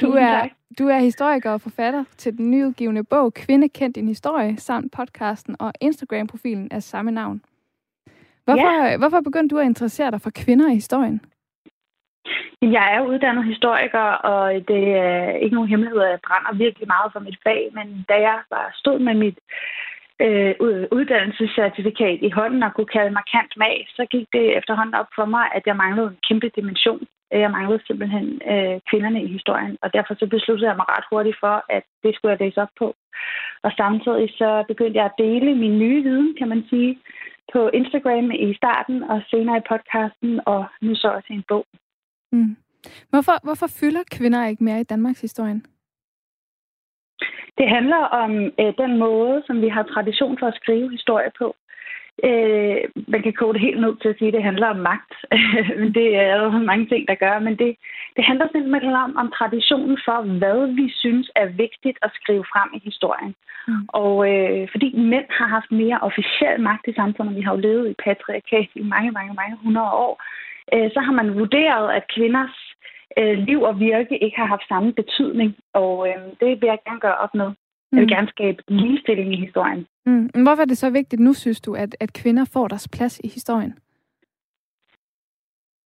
Du 0.00 0.10
er, 0.12 0.40
tak. 0.40 0.50
du 0.78 0.88
er 0.88 0.98
historiker 0.98 1.50
og 1.50 1.60
forfatter 1.60 2.04
til 2.16 2.38
den 2.38 2.50
nyudgivende 2.50 3.04
bog 3.04 3.34
Kvinde 3.34 3.68
kendt 3.68 3.96
din 3.96 4.08
historie, 4.08 4.56
samt 4.56 4.92
podcasten 4.92 5.56
og 5.60 5.72
Instagram-profilen 5.80 6.68
af 6.72 6.82
samme 6.82 7.10
navn. 7.10 7.42
Hvorfor, 8.44 8.86
ja. 8.86 8.96
hvorfor 8.96 9.20
begyndte 9.20 9.54
du 9.54 9.60
at 9.60 9.66
interessere 9.66 10.10
dig 10.10 10.20
for 10.20 10.30
kvinder 10.30 10.70
i 10.70 10.74
historien? 10.74 11.20
Jeg 12.62 12.96
er 12.96 13.00
uddannet 13.00 13.44
historiker, 13.44 14.06
og 14.32 14.54
det 14.68 14.84
er 14.96 15.30
ikke 15.42 15.54
nogen 15.54 15.70
hemmelighed, 15.70 16.00
at 16.00 16.10
jeg 16.10 16.20
brænder 16.26 16.52
virkelig 16.64 16.88
meget 16.88 17.12
for 17.12 17.20
mit 17.20 17.38
fag. 17.42 17.70
Men 17.74 18.04
da 18.08 18.14
jeg 18.14 18.38
var 18.50 18.70
stod 18.74 18.98
med 18.98 19.14
mit 19.14 19.38
øh, 20.24 20.54
uddannelsescertifikat 20.98 22.18
i 22.22 22.30
hånden 22.30 22.62
og 22.62 22.74
kunne 22.74 22.92
kalde 22.96 23.10
mig 23.10 23.24
kant 23.32 23.52
mag, 23.56 23.86
så 23.96 24.06
gik 24.10 24.26
det 24.32 24.56
efterhånden 24.58 24.94
op 24.94 25.10
for 25.14 25.24
mig, 25.24 25.44
at 25.54 25.62
jeg 25.66 25.76
manglede 25.76 26.08
en 26.08 26.18
kæmpe 26.28 26.48
dimension. 26.56 27.06
Jeg 27.32 27.50
manglede 27.50 27.86
simpelthen 27.86 28.26
øh, 28.52 28.80
kvinderne 28.90 29.22
i 29.22 29.32
historien, 29.36 29.78
og 29.82 29.92
derfor 29.92 30.14
så 30.14 30.26
besluttede 30.26 30.68
jeg 30.68 30.76
mig 30.76 30.88
ret 30.88 31.06
hurtigt 31.12 31.36
for, 31.40 31.64
at 31.76 31.84
det 32.02 32.14
skulle 32.14 32.32
jeg 32.32 32.40
læse 32.40 32.62
op 32.62 32.74
på. 32.78 32.94
Og 33.62 33.70
samtidig 33.76 34.28
så 34.40 34.64
begyndte 34.68 34.98
jeg 34.98 35.04
at 35.04 35.18
dele 35.18 35.54
min 35.54 35.78
nye 35.78 36.02
viden, 36.02 36.36
kan 36.38 36.48
man 36.48 36.62
sige, 36.70 36.98
på 37.52 37.60
Instagram 37.68 38.30
i 38.30 38.54
starten 38.54 39.02
og 39.02 39.22
senere 39.30 39.56
i 39.58 39.68
podcasten, 39.68 40.40
og 40.46 40.64
nu 40.80 40.94
så 40.94 41.08
også 41.16 41.28
i 41.30 41.36
en 41.40 41.44
bog. 41.48 41.66
Mm. 42.32 42.56
Hvorfor, 43.10 43.36
hvorfor 43.46 43.66
fylder 43.80 44.04
kvinder 44.16 44.46
ikke 44.46 44.64
mere 44.64 44.80
i 44.80 44.90
Danmarks 44.92 45.20
historien? 45.20 45.66
Det 47.58 47.68
handler 47.68 48.02
om 48.22 48.32
øh, 48.60 48.72
den 48.82 48.98
måde, 48.98 49.42
som 49.46 49.60
vi 49.60 49.68
har 49.68 49.82
tradition 49.82 50.38
for 50.38 50.46
at 50.46 50.58
skrive 50.60 50.90
historie 50.90 51.30
på. 51.38 51.56
Øh, 52.28 52.80
man 53.12 53.22
kan 53.22 53.32
kode 53.32 53.52
det 53.52 53.66
helt 53.66 53.80
ned 53.80 53.94
til 53.96 54.08
at 54.08 54.18
sige, 54.18 54.28
at 54.28 54.34
det 54.34 54.42
handler 54.42 54.66
om 54.66 54.76
magt. 54.90 55.12
men 55.80 55.94
det 55.94 56.08
er 56.16 56.42
jo 56.42 56.50
mange 56.50 56.86
ting, 56.86 57.08
der 57.08 57.14
gør. 57.14 57.38
Men 57.38 57.54
det, 57.56 57.76
det 58.16 58.24
handler 58.24 58.46
simpelthen 58.52 58.94
om, 59.06 59.16
om 59.16 59.32
traditionen 59.38 59.98
for, 60.06 60.18
hvad 60.40 60.60
vi 60.80 60.86
synes 61.02 61.30
er 61.34 61.46
vigtigt 61.46 61.98
at 62.02 62.10
skrive 62.18 62.44
frem 62.52 62.70
i 62.74 62.80
historien. 62.84 63.34
Mm. 63.68 63.84
Og 63.88 64.14
øh, 64.30 64.68
fordi 64.70 64.88
mænd 65.12 65.28
har 65.38 65.48
haft 65.56 65.70
mere 65.72 65.98
officiel 66.08 66.60
magt 66.60 66.88
i 66.88 66.94
samfundet, 67.00 67.36
vi 67.36 67.42
har 67.42 67.52
jo 67.54 67.60
levet 67.60 67.90
i 67.90 68.00
patriarkat 68.04 68.68
i 68.74 68.82
mange, 68.82 69.10
mange, 69.10 69.34
mange 69.34 69.56
hundrede 69.64 69.92
år, 70.06 70.14
øh, 70.74 70.90
så 70.94 71.00
har 71.00 71.12
man 71.12 71.34
vurderet, 71.34 71.92
at 71.92 72.04
kvinders 72.14 72.56
øh, 73.18 73.38
liv 73.38 73.62
og 73.62 73.80
virke 73.80 74.24
ikke 74.24 74.36
har 74.36 74.46
haft 74.46 74.68
samme 74.68 74.92
betydning, 74.92 75.56
og 75.72 76.08
øh, 76.08 76.16
det 76.40 76.48
vil 76.60 76.70
jeg 76.72 76.78
gerne 76.86 77.00
gøre 77.00 77.18
op 77.24 77.34
med. 77.34 77.50
Jeg 77.92 78.00
vil 78.00 78.06
mm. 78.06 78.16
gerne 78.16 78.28
skabe 78.28 78.62
ligestilling 78.68 79.34
i 79.34 79.40
historien. 79.40 79.86
Mm. 80.06 80.30
Hvorfor 80.42 80.62
er 80.62 80.66
det 80.66 80.78
så 80.78 80.90
vigtigt 80.90 81.22
nu, 81.22 81.32
synes 81.32 81.60
du, 81.60 81.74
at, 81.74 81.96
at 82.00 82.12
kvinder 82.12 82.44
får 82.52 82.68
deres 82.68 82.88
plads 82.88 83.20
i 83.24 83.28
historien? 83.28 83.74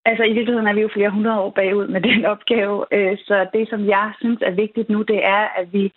Altså 0.05 0.23
i 0.23 0.33
virkeligheden 0.33 0.67
er 0.67 0.73
vi 0.73 0.81
jo 0.81 0.89
flere 0.93 1.09
hundrede 1.09 1.39
år 1.39 1.49
bagud 1.49 1.87
med 1.87 2.01
den 2.09 2.25
opgave, 2.25 2.85
øh, 2.91 3.17
så 3.17 3.47
det, 3.53 3.69
som 3.69 3.85
jeg 3.85 4.11
synes 4.19 4.39
er 4.41 4.51
vigtigt 4.51 4.89
nu, 4.89 5.01
det 5.01 5.19
er, 5.25 5.43
at 5.59 5.73
vi 5.73 5.93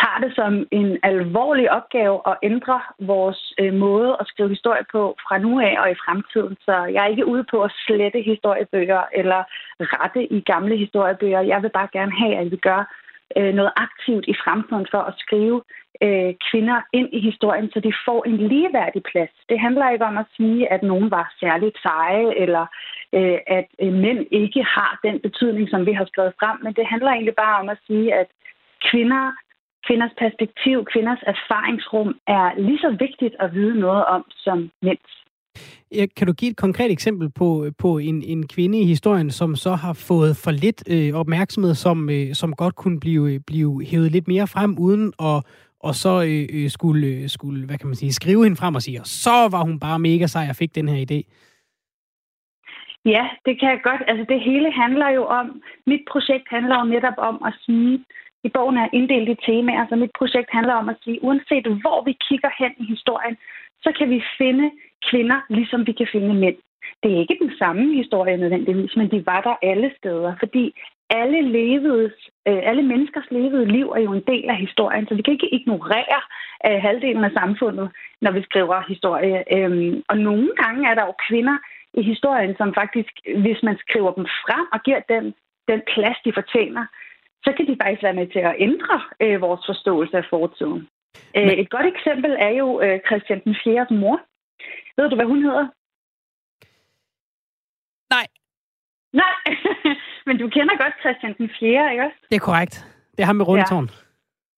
tager 0.00 0.18
det 0.24 0.32
som 0.34 0.52
en 0.70 0.98
alvorlig 1.02 1.70
opgave 1.78 2.16
at 2.30 2.36
ændre 2.42 2.80
vores 3.00 3.52
øh, 3.60 3.74
måde 3.74 4.16
at 4.20 4.26
skrive 4.26 4.48
historie 4.48 4.84
på 4.92 5.02
fra 5.24 5.38
nu 5.38 5.60
af 5.60 5.74
og 5.82 5.90
i 5.90 6.00
fremtiden. 6.04 6.56
Så 6.66 6.74
jeg 6.94 7.04
er 7.04 7.12
ikke 7.14 7.26
ude 7.26 7.44
på 7.50 7.62
at 7.62 7.72
slette 7.86 8.20
historiebøger 8.30 9.02
eller 9.20 9.40
rette 9.80 10.22
i 10.36 10.40
gamle 10.40 10.76
historiebøger. 10.76 11.40
Jeg 11.40 11.62
vil 11.62 11.70
bare 11.78 11.88
gerne 11.92 12.12
have, 12.22 12.34
at 12.36 12.50
vi 12.50 12.56
gør 12.56 12.82
øh, 13.36 13.54
noget 13.54 13.72
aktivt 13.76 14.24
i 14.28 14.34
fremtiden 14.44 14.86
for 14.90 14.98
at 14.98 15.14
skrive 15.18 15.62
øh, 16.02 16.34
kvinder 16.50 16.78
ind 16.92 17.08
i 17.12 17.20
historien, 17.20 17.70
så 17.70 17.80
de 17.80 17.92
får 18.04 18.24
en 18.24 18.36
ligeværdig 18.36 19.02
plads. 19.02 19.34
Det 19.48 19.60
handler 19.60 19.90
ikke 19.90 20.04
om 20.04 20.18
at 20.18 20.26
sige, 20.36 20.72
at 20.72 20.82
nogen 20.82 21.10
var 21.10 21.34
særligt 21.40 21.78
seje, 21.82 22.34
eller 22.42 22.66
øh, 23.12 23.38
at 23.46 23.68
øh, 23.82 23.92
mænd 23.92 24.26
ikke 24.30 24.62
har 24.62 25.00
den 25.04 25.20
betydning, 25.20 25.68
som 25.70 25.86
vi 25.86 25.92
har 25.92 26.04
skrevet 26.04 26.34
frem, 26.40 26.56
men 26.62 26.72
det 26.72 26.86
handler 26.86 27.10
egentlig 27.10 27.34
bare 27.34 27.60
om 27.60 27.68
at 27.68 27.78
sige, 27.86 28.14
at 28.14 28.26
kvinder 28.90 29.32
kvinders 29.86 30.14
perspektiv, 30.18 30.84
kvinders 30.92 31.22
erfaringsrum 31.32 32.10
er 32.26 32.46
lige 32.66 32.78
så 32.78 32.90
vigtigt 32.98 33.34
at 33.40 33.54
vide 33.54 33.80
noget 33.80 34.04
om 34.04 34.24
som 34.30 34.70
mænds. 34.82 35.12
Kan 36.16 36.26
du 36.26 36.32
give 36.32 36.50
et 36.50 36.56
konkret 36.56 36.90
eksempel 36.90 37.30
på, 37.30 37.66
på 37.78 37.98
en, 37.98 38.22
en 38.22 38.48
kvinde 38.48 38.80
i 38.80 38.84
historien, 38.84 39.30
som 39.30 39.56
så 39.56 39.74
har 39.74 39.92
fået 39.92 40.36
for 40.36 40.50
lidt 40.50 40.82
øh, 40.90 41.14
opmærksomhed, 41.14 41.74
som, 41.74 42.10
øh, 42.10 42.34
som 42.34 42.52
godt 42.52 42.74
kunne 42.74 43.00
blive, 43.00 43.34
øh, 43.34 43.40
blive 43.46 43.84
hævet 43.84 44.12
lidt 44.12 44.28
mere 44.28 44.46
frem, 44.46 44.78
uden 44.78 45.12
at 45.20 45.42
og 45.80 45.94
så 45.94 46.14
øh, 46.30 46.44
øh 46.56 46.68
skulle, 46.76 47.06
øh, 47.06 47.28
skulle, 47.28 47.66
hvad 47.66 47.78
kan 47.78 47.86
man 47.86 48.00
sige, 48.00 48.12
skrive 48.12 48.44
hende 48.44 48.56
frem 48.56 48.74
og 48.74 48.82
sige, 48.82 49.00
og 49.00 49.06
så 49.06 49.36
var 49.54 49.62
hun 49.68 49.80
bare 49.80 49.98
mega 49.98 50.26
sej 50.26 50.46
og 50.50 50.56
fik 50.56 50.74
den 50.74 50.88
her 50.88 51.00
idé. 51.06 51.18
Ja, 53.04 53.24
det 53.46 53.54
kan 53.60 53.68
jeg 53.70 53.80
godt. 53.82 54.02
Altså 54.10 54.24
det 54.32 54.40
hele 54.40 54.70
handler 54.72 55.08
jo 55.18 55.24
om, 55.24 55.46
mit 55.86 56.04
projekt 56.12 56.46
handler 56.50 56.76
jo 56.78 56.84
netop 56.84 57.18
om 57.18 57.36
at 57.48 57.54
sige, 57.64 58.04
i 58.44 58.48
bogen 58.56 58.76
er 58.76 58.88
inddelt 58.92 59.28
i 59.28 59.36
temaer, 59.48 59.86
så 59.88 59.96
mit 59.96 60.14
projekt 60.18 60.50
handler 60.58 60.74
om 60.74 60.88
at 60.88 60.96
sige, 61.04 61.22
uanset 61.24 61.66
hvor 61.82 61.98
vi 62.08 62.12
kigger 62.28 62.50
hen 62.58 62.72
i 62.82 62.84
historien, 62.94 63.36
så 63.84 63.90
kan 63.98 64.10
vi 64.10 64.20
finde 64.38 64.70
kvinder, 65.10 65.38
ligesom 65.48 65.86
vi 65.86 65.92
kan 65.92 66.08
finde 66.12 66.34
mænd. 66.34 66.56
Det 67.02 67.12
er 67.12 67.20
ikke 67.20 67.38
den 67.40 67.52
samme 67.58 67.94
historie 67.94 68.36
nødvendigvis, 68.36 68.96
men 68.96 69.10
de 69.10 69.26
var 69.26 69.40
der 69.40 69.56
alle 69.70 69.90
steder, 69.98 70.32
fordi 70.38 70.74
alle, 71.10 71.40
levedes, 71.42 72.12
øh, 72.48 72.60
alle 72.70 72.82
menneskers 72.82 73.30
levede 73.30 73.64
liv 73.64 73.86
er 73.96 74.00
jo 74.00 74.12
en 74.12 74.24
del 74.26 74.50
af 74.50 74.56
historien, 74.56 75.06
så 75.08 75.14
vi 75.14 75.22
kan 75.22 75.32
ikke 75.32 75.54
ignorere 75.54 76.20
øh, 76.66 76.82
halvdelen 76.82 77.24
af 77.24 77.30
samfundet, 77.40 77.90
når 78.20 78.30
vi 78.30 78.42
skriver 78.42 78.88
historie. 78.88 79.38
Øhm, 79.56 80.02
og 80.08 80.18
nogle 80.18 80.50
gange 80.56 80.88
er 80.90 80.94
der 80.94 81.04
jo 81.06 81.14
kvinder 81.28 81.56
i 81.94 82.02
historien, 82.02 82.56
som 82.56 82.74
faktisk, 82.74 83.12
hvis 83.44 83.62
man 83.62 83.76
skriver 83.78 84.12
dem 84.12 84.26
frem 84.44 84.66
og 84.72 84.80
giver 84.82 85.00
dem 85.08 85.24
den 85.68 85.80
plads, 85.92 86.18
de 86.24 86.32
fortjener, 86.32 86.84
så 87.44 87.52
kan 87.56 87.66
de 87.66 87.76
faktisk 87.82 88.02
være 88.02 88.18
med 88.20 88.26
til 88.26 88.38
at 88.38 88.56
ændre 88.58 89.00
øh, 89.22 89.40
vores 89.40 89.62
forståelse 89.66 90.16
af 90.16 90.24
fortiden. 90.30 90.88
Men... 91.34 91.58
Et 91.62 91.70
godt 91.70 91.86
eksempel 91.86 92.36
er 92.38 92.52
jo 92.62 92.80
øh, 92.80 93.00
Christian 93.06 93.40
den 93.44 93.56
4. 93.64 93.86
mor. 93.90 94.20
Ved 94.96 95.10
du, 95.10 95.14
hvad 95.16 95.26
hun 95.26 95.42
hedder? 95.42 95.66
Nej, 98.10 98.26
Nej, 99.12 99.34
men 100.26 100.38
du 100.38 100.48
kender 100.48 100.76
godt 100.82 100.94
Christian 101.00 101.34
den 101.38 101.50
4., 101.60 101.90
ikke 101.92 102.04
også? 102.04 102.16
Det 102.30 102.36
er 102.36 102.46
korrekt. 102.50 102.86
Det 103.16 103.22
er 103.22 103.26
ham 103.26 103.36
med 103.36 103.48
rundetårn. 103.48 103.90
Ja. 103.90 103.96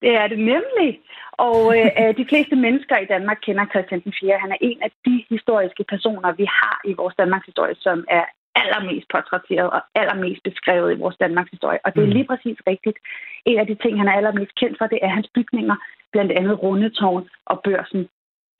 Det 0.05 0.13
er 0.17 0.27
det 0.27 0.39
nemlig. 0.39 0.91
Og 1.33 1.79
øh, 1.79 1.91
øh, 2.01 2.17
de 2.17 2.27
fleste 2.29 2.57
mennesker 2.57 2.97
i 2.99 3.05
Danmark 3.05 3.39
kender 3.47 3.67
Christian 3.67 4.01
den 4.01 4.15
4. 4.21 4.39
Han 4.39 4.53
er 4.53 4.61
en 4.61 4.83
af 4.83 4.91
de 5.07 5.25
historiske 5.31 5.85
personer, 5.85 6.33
vi 6.33 6.45
har 6.45 6.81
i 6.85 6.93
vores 6.93 7.15
Danmarks 7.19 7.47
historie, 7.47 7.75
som 7.79 8.05
er 8.09 8.25
allermest 8.55 9.07
portrætteret 9.13 9.71
og 9.71 9.81
allermest 9.95 10.43
beskrevet 10.45 10.93
i 10.93 11.01
vores 11.03 11.17
Danmarks 11.17 11.51
historie. 11.51 11.79
Og 11.85 11.95
det 11.95 12.03
er 12.03 12.07
mm. 12.07 12.13
lige 12.13 12.31
præcis 12.31 12.59
rigtigt. 12.67 12.99
En 13.45 13.59
af 13.59 13.67
de 13.67 13.75
ting, 13.75 13.99
han 13.99 14.09
er 14.09 14.13
allermest 14.13 14.55
kendt 14.61 14.79
for, 14.79 14.87
det 14.87 14.99
er 15.03 15.09
hans 15.09 15.29
bygninger, 15.35 15.77
blandt 16.13 16.33
andet 16.33 16.63
Rundetårn 16.63 17.29
og 17.45 17.61
Børsen. 17.65 18.09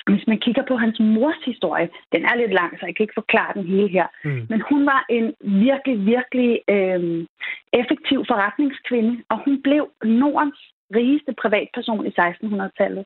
Hvis 0.07 0.27
man 0.27 0.39
kigger 0.39 0.65
på 0.69 0.77
hans 0.77 1.01
mors 1.01 1.43
historie, 1.45 1.89
den 2.13 2.25
er 2.25 2.35
lidt 2.35 2.53
lang, 2.53 2.71
så 2.79 2.87
jeg 2.87 2.97
kan 2.97 3.05
ikke 3.05 3.21
forklare 3.23 3.53
den 3.55 3.67
hele 3.67 3.89
her. 3.89 4.07
Mm. 4.25 4.47
Men 4.51 4.61
hun 4.71 4.87
var 4.87 5.07
en 5.09 5.35
virkelig, 5.41 6.07
virkelig 6.07 6.61
øh, 6.75 7.27
effektiv 7.73 8.19
forretningskvinde, 8.31 9.23
og 9.31 9.37
hun 9.45 9.63
blev 9.63 9.83
Nordens 10.05 10.61
rigeste 10.95 11.33
privatperson 11.43 12.07
i 12.07 12.13
1600-tallet. 12.21 13.05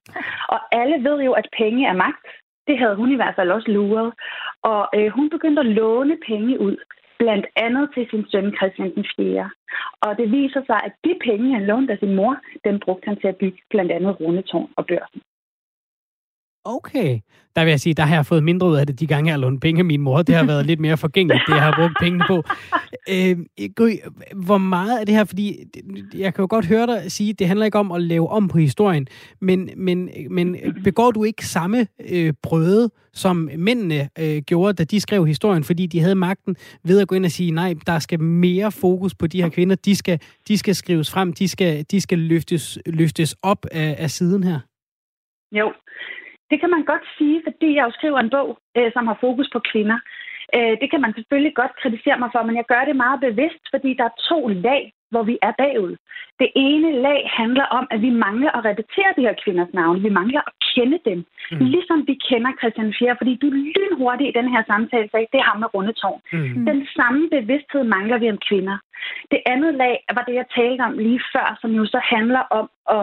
Og 0.48 0.61
alle 0.72 0.96
ved 1.09 1.22
jo, 1.22 1.33
at 1.33 1.48
penge 1.59 1.87
er 1.87 1.92
magt. 1.92 2.26
Det 2.68 2.78
havde 2.78 2.96
hun 2.96 3.12
i 3.12 3.16
hvert 3.16 3.35
fald 3.37 3.50
også 3.50 3.70
luret. 3.70 4.12
Og 4.62 4.88
øh, 4.96 5.09
hun 5.16 5.30
begyndte 5.30 5.61
at 5.61 5.66
låne 5.66 6.16
penge 6.26 6.61
ud, 6.61 6.76
blandt 7.18 7.46
andet 7.57 7.90
til 7.94 8.07
sin 8.11 8.24
søn 8.30 8.57
Christian 8.57 8.94
den 8.94 9.07
4. 9.16 9.50
Og 10.00 10.18
det 10.18 10.33
viser 10.33 10.62
sig, 10.66 10.80
at 10.87 10.92
de 11.04 11.14
penge, 11.24 11.54
han 11.54 11.66
lånte 11.66 11.92
af 11.92 11.98
sin 11.98 12.14
mor, 12.14 12.37
den 12.64 12.80
brugte 12.80 13.09
han 13.09 13.20
til 13.20 13.28
at 13.28 13.37
bygge 13.37 13.61
blandt 13.70 13.92
andet 13.92 14.20
Rundetårn 14.20 14.70
og 14.76 14.87
Børsen. 14.87 15.20
Okay. 16.64 17.20
Der 17.57 17.64
vil 17.64 17.70
jeg 17.70 17.81
sige, 17.81 17.94
der 17.94 18.03
har 18.03 18.14
jeg 18.14 18.27
fået 18.27 18.44
mindre 18.44 18.66
ud 18.66 18.77
af 18.77 18.87
det, 18.87 19.00
de 19.00 19.07
gange 19.07 19.29
jeg 19.29 19.35
har 19.35 19.40
lånt 19.40 19.61
penge 19.61 19.79
af 19.79 19.85
min 19.85 20.00
mor. 20.00 20.22
Det 20.22 20.35
har 20.35 20.44
været 20.44 20.66
lidt 20.66 20.81
mere 20.81 20.96
forgængeligt, 20.96 21.44
det 21.48 21.55
jeg 21.55 21.62
har 21.62 21.74
brugt 21.77 21.94
pengene 22.00 22.24
på. 22.27 22.42
Øh, 23.11 23.38
Gry, 23.77 23.90
hvor 24.35 24.59
meget 24.59 25.00
er 25.00 25.05
det 25.05 25.14
her? 25.14 25.24
Fordi 25.24 25.57
jeg 26.14 26.35
kan 26.35 26.42
jo 26.42 26.46
godt 26.50 26.66
høre 26.66 26.87
dig 26.87 27.12
sige, 27.12 27.33
det 27.33 27.46
handler 27.46 27.66
ikke 27.66 27.79
om 27.79 27.92
at 27.92 28.03
lave 28.03 28.29
om 28.29 28.48
på 28.48 28.59
historien, 28.59 29.07
men, 29.40 29.70
men, 29.77 30.11
men 30.31 30.57
begår 30.85 31.11
du 31.11 31.24
ikke 31.24 31.46
samme 31.46 31.87
øh, 32.11 32.33
brøde, 32.42 32.90
som 33.12 33.50
mændene 33.57 34.09
øh, 34.18 34.42
gjorde, 34.42 34.72
da 34.72 34.85
de 34.85 35.00
skrev 35.00 35.27
historien, 35.27 35.64
fordi 35.64 35.87
de 35.87 36.00
havde 36.00 36.14
magten 36.14 36.57
ved 36.85 37.00
at 37.00 37.09
gå 37.09 37.14
ind 37.14 37.24
og 37.24 37.31
sige, 37.31 37.50
nej, 37.50 37.74
der 37.87 37.98
skal 37.98 38.20
mere 38.20 38.72
fokus 38.72 39.14
på 39.14 39.27
de 39.27 39.42
her 39.42 39.48
kvinder, 39.48 39.77
de 39.77 39.96
skal, 39.96 40.20
de 40.48 40.59
skal 40.59 40.74
skrives 40.74 41.11
frem, 41.11 41.33
de 41.33 41.48
skal, 41.48 41.85
de 41.90 42.00
skal 42.00 42.18
løftes, 42.18 42.79
løftes 42.87 43.37
op 43.42 43.66
af, 43.72 43.96
af 43.98 44.11
siden 44.11 44.44
her? 44.44 44.61
Jo, 45.53 45.72
det 46.50 46.61
kan 46.61 46.70
man 46.70 46.85
godt 46.85 47.04
sige, 47.18 47.42
fordi 47.46 47.68
jeg 47.74 47.85
jo 47.85 47.92
skriver 47.98 48.18
en 48.20 48.30
bog, 48.30 48.48
øh, 48.78 48.92
som 48.92 49.07
har 49.07 49.18
fokus 49.20 49.48
på 49.52 49.61
kvinder. 49.70 49.98
Øh, 50.57 50.74
det 50.80 50.88
kan 50.90 51.00
man 51.00 51.14
selvfølgelig 51.14 51.54
godt 51.54 51.78
kritisere 51.83 52.18
mig 52.18 52.30
for, 52.33 52.42
men 52.42 52.57
jeg 52.57 52.66
gør 52.72 52.83
det 52.85 52.96
meget 53.04 53.20
bevidst, 53.20 53.64
fordi 53.74 53.90
der 53.98 54.04
er 54.04 54.20
to 54.30 54.38
lag, 54.66 54.83
hvor 55.14 55.24
vi 55.31 55.37
er 55.48 55.53
bagud. 55.62 55.94
Det 56.40 56.50
ene 56.68 56.90
lag 57.07 57.20
handler 57.40 57.66
om, 57.79 57.85
at 57.94 58.00
vi 58.07 58.11
mangler 58.27 58.50
at 58.57 58.64
repetere 58.70 59.11
de 59.16 59.27
her 59.27 59.37
kvinders 59.42 59.72
navne. 59.79 60.00
Vi 60.07 60.12
mangler 60.20 60.42
at 60.48 60.55
kende 60.72 60.98
dem. 61.09 61.18
Mm. 61.53 61.59
Ligesom 61.74 61.98
vi 62.09 62.14
kender 62.29 62.53
Christian 62.61 62.94
Fjer, 62.98 63.14
fordi 63.20 63.33
du 63.42 63.48
lynhurtigt 63.50 64.31
i 64.31 64.38
den 64.38 64.48
her 64.55 64.62
samtale 64.70 65.09
sagde, 65.11 65.33
det 65.33 65.40
er 65.40 65.50
ham 65.50 65.61
med 65.61 65.74
rundetårn. 65.74 66.20
Mm. 66.33 66.64
Den 66.70 66.81
samme 66.96 67.22
bevidsthed 67.37 67.85
mangler 67.96 68.18
vi 68.18 68.29
om 68.35 68.40
kvinder. 68.48 68.77
Det 69.33 69.40
andet 69.53 69.72
lag 69.83 69.96
var 70.16 70.24
det, 70.29 70.35
jeg 70.40 70.46
talte 70.57 70.83
om 70.88 70.98
lige 71.07 71.22
før, 71.35 71.59
som 71.61 71.70
jo 71.79 71.85
så 71.94 72.00
handler 72.14 72.42
om 72.59 72.66
at 72.96 73.03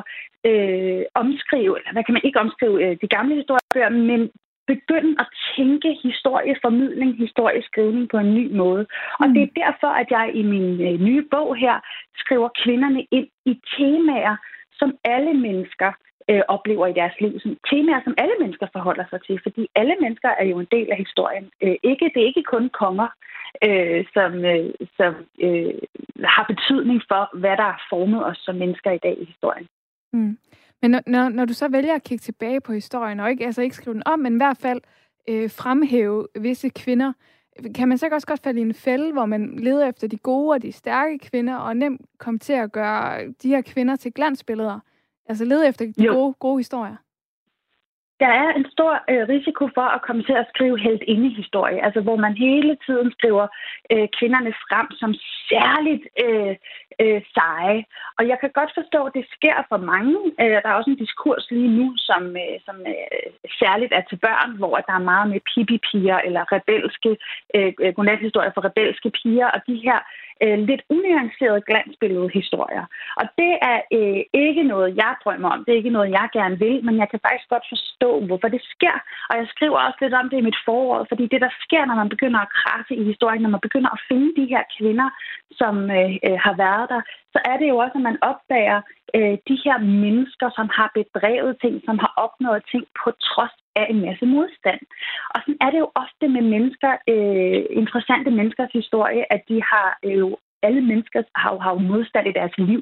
øh, 0.49 1.03
omskrive, 1.21 1.73
eller 1.77 1.91
hvad 1.93 2.03
kan 2.03 2.15
man 2.15 2.27
ikke 2.27 2.39
omskrive, 2.45 2.77
øh, 2.83 2.93
de 3.01 3.07
gamle 3.15 3.33
historiebøger, 3.39 3.91
men 4.11 4.21
begynde 4.67 5.15
at 5.19 5.27
tænke 5.55 5.99
historieformidling, 6.03 7.17
historieskrivning 7.17 8.09
på 8.09 8.17
en 8.17 8.33
ny 8.33 8.55
måde. 8.55 8.85
Og 9.19 9.27
mm. 9.27 9.33
det 9.33 9.43
er 9.43 9.59
derfor, 9.63 9.87
at 9.87 10.07
jeg 10.09 10.31
i 10.33 10.43
min 10.43 10.81
øh, 10.81 10.99
nye 11.07 11.23
bog 11.31 11.55
her 11.55 11.79
skriver 12.17 12.49
kvinderne 12.63 13.05
ind 13.11 13.27
i 13.45 13.53
temaer, 13.77 14.35
som 14.79 14.97
alle 15.03 15.33
mennesker 15.33 15.91
øh, 16.29 16.41
oplever 16.47 16.87
i 16.87 16.93
deres 16.93 17.15
liv. 17.21 17.39
Som 17.39 17.57
temaer, 17.71 18.01
som 18.03 18.15
alle 18.17 18.35
mennesker 18.39 18.67
forholder 18.73 19.05
sig 19.09 19.19
til, 19.27 19.39
fordi 19.43 19.67
alle 19.75 19.95
mennesker 20.01 20.29
er 20.29 20.45
jo 20.45 20.59
en 20.59 20.67
del 20.71 20.87
af 20.91 20.97
historien. 20.97 21.49
Øh, 21.63 21.75
ikke, 21.83 22.11
det 22.13 22.21
er 22.21 22.31
ikke 22.31 22.43
kun 22.43 22.69
konger, 22.69 23.09
øh, 23.67 24.05
som, 24.13 24.31
øh, 24.45 24.69
som 24.97 25.13
øh, 25.45 25.73
har 26.35 26.45
betydning 26.53 27.01
for, 27.11 27.37
hvad 27.41 27.57
der 27.57 27.67
har 27.73 27.81
formet 27.89 28.25
os 28.25 28.37
som 28.37 28.55
mennesker 28.55 28.91
i 28.91 29.03
dag 29.05 29.15
i 29.21 29.25
historien. 29.25 29.67
Mm. 30.13 30.37
Men 30.81 30.91
når, 30.91 31.01
når, 31.07 31.29
når 31.29 31.45
du 31.45 31.53
så 31.53 31.67
vælger 31.67 31.95
at 31.95 32.03
kigge 32.03 32.21
tilbage 32.21 32.61
på 32.61 32.73
historien, 32.73 33.19
og 33.19 33.29
ikke, 33.29 33.45
altså 33.45 33.61
ikke 33.61 33.75
skrive 33.75 33.93
den 33.93 34.03
om, 34.05 34.19
men 34.19 34.33
i 34.33 34.37
hvert 34.37 34.57
fald 34.57 34.81
øh, 35.27 35.49
fremhæve 35.49 36.27
visse 36.39 36.69
kvinder, 36.69 37.13
kan 37.75 37.87
man 37.87 37.97
så 37.97 38.09
også 38.11 38.27
godt 38.27 38.43
falde 38.43 38.59
i 38.59 38.63
en 38.63 38.73
fælde, 38.73 39.13
hvor 39.13 39.25
man 39.25 39.55
leder 39.59 39.89
efter 39.89 40.07
de 40.07 40.17
gode 40.17 40.51
og 40.51 40.61
de 40.61 40.71
stærke 40.71 41.17
kvinder, 41.17 41.55
og 41.55 41.77
nemt 41.77 42.01
komme 42.17 42.39
til 42.39 42.53
at 42.53 42.71
gøre 42.71 43.27
de 43.43 43.49
her 43.49 43.61
kvinder 43.61 43.95
til 43.95 44.13
glansbilleder? 44.13 44.79
Altså 45.25 45.45
lede 45.45 45.67
efter 45.67 45.85
de 45.85 46.07
gode, 46.07 46.33
gode 46.33 46.57
historier? 46.57 46.95
Der 48.21 48.31
er 48.43 48.49
en 48.59 48.65
stor 48.75 48.93
øh, 49.11 49.23
risiko 49.35 49.63
for 49.77 49.87
at 49.95 50.01
komme 50.07 50.23
til 50.23 50.35
at 50.41 50.49
skrive 50.53 50.79
helt 50.87 51.03
inde 51.13 51.27
i 51.27 51.37
historie, 51.41 51.85
altså 51.85 52.01
hvor 52.01 52.17
man 52.25 52.33
hele 52.47 52.77
tiden 52.85 53.11
skriver 53.17 53.47
øh, 53.91 54.07
kvinderne 54.17 54.53
frem 54.65 54.87
som 55.01 55.11
særligt 55.49 56.03
øh, 56.25 56.55
øh, 57.03 57.21
seje. 57.35 57.79
Og 58.17 58.23
jeg 58.29 58.37
kan 58.41 58.51
godt 58.59 58.71
forstå, 58.79 58.99
at 59.05 59.13
det 59.17 59.25
sker 59.35 59.57
for 59.69 59.79
mange. 59.91 60.17
Øh, 60.41 60.57
der 60.63 60.69
er 60.69 60.79
også 60.79 60.89
en 60.89 61.03
diskurs 61.05 61.45
lige 61.51 61.71
nu, 61.79 61.87
som, 61.97 62.23
øh, 62.43 62.57
som 62.65 62.77
øh, 62.93 63.27
særligt 63.61 63.93
er 63.93 64.03
til 64.09 64.17
børn, 64.27 64.51
hvor 64.59 64.75
der 64.87 64.93
er 64.95 65.09
meget 65.11 65.27
med 65.29 65.39
pipi-piger 65.49 66.19
eller 66.27 66.51
rebelske 66.55 67.11
øh, 67.55 67.73
øh 67.83 67.93
godnathistorier 67.95 68.51
for 68.53 68.65
rebelske 68.69 69.09
piger, 69.19 69.47
og 69.55 69.59
de 69.67 69.75
her 69.87 69.99
øh, 70.43 70.57
lidt 70.69 70.83
unuancerede 70.95 71.65
glansbillede 71.69 72.29
historier. 72.39 72.85
Og 73.19 73.25
det 73.39 73.51
er 73.71 73.77
øh, 73.97 74.21
ikke 74.45 74.63
noget, 74.63 74.97
jeg 75.03 75.13
drømmer 75.23 75.49
om. 75.49 75.63
Det 75.63 75.71
er 75.71 75.81
ikke 75.81 75.97
noget, 75.97 76.15
jeg 76.19 76.27
gerne 76.33 76.59
vil, 76.65 76.85
men 76.85 76.95
jeg 77.01 77.07
kan 77.09 77.19
faktisk 77.25 77.49
godt 77.49 77.65
forstå, 77.73 78.09
hvorfor 78.27 78.49
det 78.55 78.61
sker. 78.73 78.95
Og 79.29 79.33
jeg 79.39 79.47
skriver 79.53 79.77
også 79.79 79.99
lidt 80.01 80.13
om 80.21 80.29
det 80.29 80.37
i 80.37 80.47
mit 80.49 80.59
forord, 80.65 81.07
fordi 81.11 81.25
det, 81.33 81.41
der 81.45 81.51
sker, 81.65 81.85
når 81.85 81.95
man 82.01 82.09
begynder 82.09 82.39
at 82.39 82.53
krasse 82.59 82.93
i 83.01 83.03
historien, 83.11 83.41
når 83.41 83.55
man 83.55 83.65
begynder 83.67 83.91
at 83.93 84.03
finde 84.09 84.29
de 84.39 84.45
her 84.53 84.63
kvinder, 84.77 85.09
som 85.59 85.75
øh, 85.99 86.13
øh 86.27 86.37
har 86.45 86.55
været 86.65 86.87
der, 86.93 87.01
så 87.33 87.39
er 87.51 87.55
det 87.57 87.67
jo 87.69 87.77
også, 87.83 87.95
at 87.99 88.07
man 88.09 88.17
opdager 88.31 88.79
øh, 89.17 89.35
de 89.49 89.57
her 89.65 89.77
mennesker, 90.03 90.47
som 90.57 90.67
har 90.77 90.89
bedrevet 90.99 91.53
ting, 91.63 91.75
som 91.87 91.97
har 92.03 92.13
opnået 92.25 92.61
ting 92.71 92.83
på 93.03 93.07
trods 93.29 93.55
af 93.75 93.85
en 93.89 94.01
masse 94.05 94.25
modstand. 94.25 94.81
Og 95.33 95.41
sådan 95.41 95.61
er 95.61 95.69
det 95.71 95.79
jo 95.79 95.89
ofte 95.95 96.27
med 96.27 96.41
mennesker, 96.41 96.91
øh, 97.13 97.61
interessante 97.81 98.31
menneskers 98.31 98.71
historie, 98.73 99.33
at 99.33 99.41
de 99.49 99.61
har 99.71 99.97
øh, 100.05 100.19
jo 100.19 100.37
alle 100.63 100.81
mennesker 100.81 101.21
har 101.35 101.53
jo, 101.53 101.59
har 101.59 101.71
jo 101.71 101.79
modstand 101.79 102.27
i 102.27 102.37
deres 102.39 102.57
liv. 102.57 102.81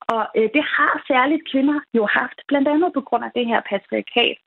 Og 0.00 0.22
øh, 0.36 0.48
det 0.54 0.64
har 0.76 1.04
særligt 1.10 1.42
kvinder 1.50 1.78
jo 1.94 2.04
haft, 2.06 2.38
blandt 2.48 2.68
andet 2.68 2.90
på 2.94 3.00
grund 3.00 3.24
af 3.24 3.30
det 3.34 3.46
her 3.46 3.60
patriarkat, 3.70 4.38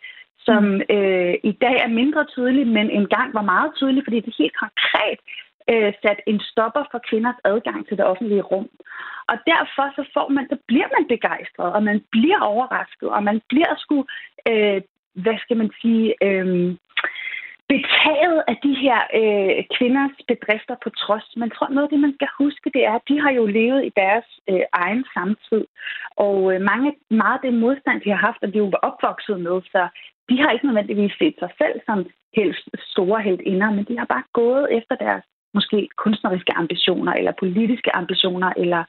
som 0.47 0.63
mm. 0.63 0.81
øh, 0.95 1.35
i 1.43 1.51
dag 1.51 1.75
er 1.85 1.97
mindre 2.01 2.25
tydeligt, 2.25 2.69
men 2.77 2.89
engang 2.89 3.33
var 3.33 3.51
meget 3.53 3.71
tydeligt, 3.75 4.05
fordi 4.05 4.19
det 4.19 4.35
helt 4.39 4.57
konkret 4.63 5.19
øh, 5.71 5.93
sat 6.01 6.19
en 6.27 6.39
stopper 6.51 6.83
for 6.91 6.99
kvinders 7.09 7.39
adgang 7.43 7.87
til 7.87 7.97
det 7.97 8.05
offentlige 8.05 8.47
rum. 8.51 8.69
Og 9.31 9.37
derfor 9.51 9.85
så 9.97 10.03
får 10.13 10.27
man, 10.29 10.45
så 10.49 10.57
bliver 10.67 10.89
man 10.95 11.07
begejstret, 11.07 11.73
og 11.73 11.83
man 11.83 12.03
bliver 12.11 12.39
overrasket, 12.41 13.09
og 13.09 13.23
man 13.23 13.41
bliver 13.49 13.73
sgu, 13.77 14.05
øh, 14.51 14.81
hvad 15.23 15.37
skal 15.43 15.57
man 15.57 15.71
sige, 15.81 16.13
øh, 16.27 16.75
betaget 17.73 18.39
af 18.51 18.57
de 18.65 18.73
her 18.83 18.99
øh, 19.19 19.63
kvinders 19.77 20.15
bedrifter 20.31 20.75
på 20.83 20.89
trods. 20.89 21.27
Man 21.37 21.49
tror, 21.49 21.69
noget 21.69 21.87
af 21.87 21.93
det, 21.93 21.99
man 21.99 22.15
skal 22.15 22.27
huske, 22.37 22.71
det 22.75 22.83
er, 22.85 22.95
at 22.95 23.07
de 23.09 23.21
har 23.23 23.31
jo 23.31 23.45
levet 23.45 23.85
i 23.85 23.91
deres 23.95 24.27
øh, 24.49 24.65
egen 24.73 25.05
samtid. 25.13 25.63
Og 26.27 26.37
øh, 26.53 26.61
mange, 26.61 26.89
meget 27.09 27.37
af 27.39 27.43
det 27.45 27.53
modstand, 27.65 28.01
de 28.01 28.09
har 28.09 28.21
haft, 28.27 28.43
og 28.43 28.53
de 28.53 28.57
jo 28.57 28.69
var 28.75 28.81
opvokset 28.89 29.39
med, 29.47 29.57
så 29.73 29.81
de 30.29 30.35
har 30.41 30.51
ikke 30.51 30.65
nødvendigvis 30.65 31.13
set 31.19 31.35
sig 31.39 31.51
selv 31.61 31.75
som 31.85 31.97
helt 32.35 32.57
store 32.93 33.21
helt 33.21 33.41
inder, 33.41 33.69
men 33.71 33.85
de 33.89 33.97
har 33.97 34.05
bare 34.05 34.23
gået 34.33 34.65
efter 34.77 34.95
deres 34.95 35.25
måske 35.57 35.79
kunstneriske 36.03 36.53
ambitioner, 36.61 37.13
eller 37.13 37.33
politiske 37.43 37.95
ambitioner, 37.95 38.51
eller 38.57 38.83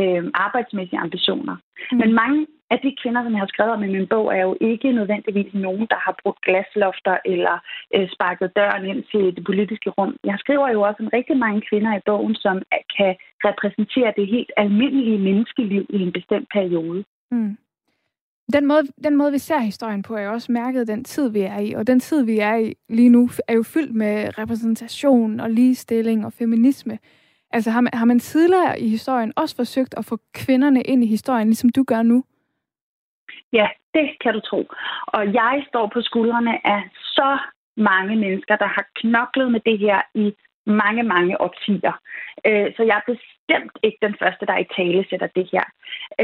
øh, 0.00 0.24
arbejdsmæssige 0.34 1.02
ambitioner. 1.06 1.56
Mm. 1.92 1.98
Men 2.00 2.10
mange 2.22 2.46
af 2.70 2.78
de 2.84 2.96
kvinder, 3.02 3.22
som 3.22 3.32
jeg 3.32 3.42
har 3.44 3.52
skrevet 3.54 3.72
om 3.72 3.84
i 3.84 3.94
min 3.96 4.06
bog, 4.14 4.26
er 4.36 4.42
jo 4.48 4.56
ikke 4.60 4.92
nødvendigvis 4.92 5.54
nogen, 5.54 5.86
der 5.92 5.98
har 6.06 6.14
brugt 6.22 6.40
glaslofter 6.46 7.16
eller 7.32 7.56
øh, 7.94 8.06
sparket 8.14 8.56
døren 8.56 8.84
ind 8.92 9.02
til 9.12 9.24
det 9.36 9.44
politiske 9.50 9.90
rum. 9.90 10.16
Jeg 10.24 10.36
skriver 10.38 10.68
jo 10.74 10.80
også 10.88 11.00
om 11.02 11.10
rigtig 11.18 11.36
mange 11.36 11.60
kvinder 11.68 11.92
i 11.96 12.04
bogen, 12.06 12.34
som 12.34 12.56
kan 12.96 13.12
repræsentere 13.48 14.12
det 14.16 14.26
helt 14.34 14.52
almindelige 14.56 15.18
menneskeliv 15.18 15.84
i 15.96 15.98
en 16.06 16.12
bestemt 16.12 16.48
periode. 16.56 17.04
Mm. 17.30 17.56
Den 18.52 18.66
måde, 18.66 18.82
den 19.04 19.16
måde, 19.16 19.32
vi 19.32 19.38
ser 19.38 19.58
historien 19.58 20.02
på, 20.02 20.14
er 20.16 20.22
jo 20.22 20.32
også 20.32 20.52
mærket 20.52 20.88
den 20.88 21.04
tid, 21.04 21.30
vi 21.30 21.40
er 21.40 21.58
i. 21.58 21.72
Og 21.72 21.86
den 21.86 22.00
tid, 22.00 22.24
vi 22.24 22.38
er 22.38 22.56
i 22.56 22.74
lige 22.88 23.08
nu, 23.08 23.28
er 23.48 23.54
jo 23.54 23.62
fyldt 23.62 23.94
med 23.94 24.38
repræsentation 24.38 25.40
og 25.40 25.50
ligestilling 25.50 26.26
og 26.26 26.32
feminisme. 26.32 26.98
Altså 27.50 27.70
har 27.70 27.80
man, 27.80 27.94
har 27.94 28.04
man 28.04 28.18
tidligere 28.18 28.80
i 28.80 28.88
historien 28.88 29.32
også 29.36 29.56
forsøgt 29.56 29.94
at 29.96 30.04
få 30.04 30.18
kvinderne 30.34 30.82
ind 30.82 31.04
i 31.04 31.06
historien, 31.06 31.46
ligesom 31.46 31.70
du 31.70 31.84
gør 31.84 32.02
nu? 32.02 32.24
Ja, 33.52 33.68
det 33.94 34.06
kan 34.22 34.34
du 34.34 34.40
tro. 34.40 34.68
Og 35.06 35.34
jeg 35.34 35.64
står 35.68 35.90
på 35.94 36.00
skuldrene 36.02 36.66
af 36.66 36.82
så 36.94 37.38
mange 37.76 38.16
mennesker, 38.16 38.56
der 38.56 38.66
har 38.66 38.86
knoklet 38.94 39.52
med 39.52 39.60
det 39.60 39.78
her 39.78 40.00
i 40.14 40.34
mange, 40.66 41.02
mange 41.02 41.40
årtier. 41.40 41.94
Øh, 42.46 42.66
så 42.76 42.82
jeg 42.82 42.96
er 42.96 43.06
bestemt 43.46 43.78
ikke 43.82 43.98
den 44.02 44.16
første, 44.22 44.46
der 44.46 44.56
i 44.58 44.66
tale 44.76 45.04
sætter 45.10 45.26
det 45.26 45.46
her. 45.52 45.64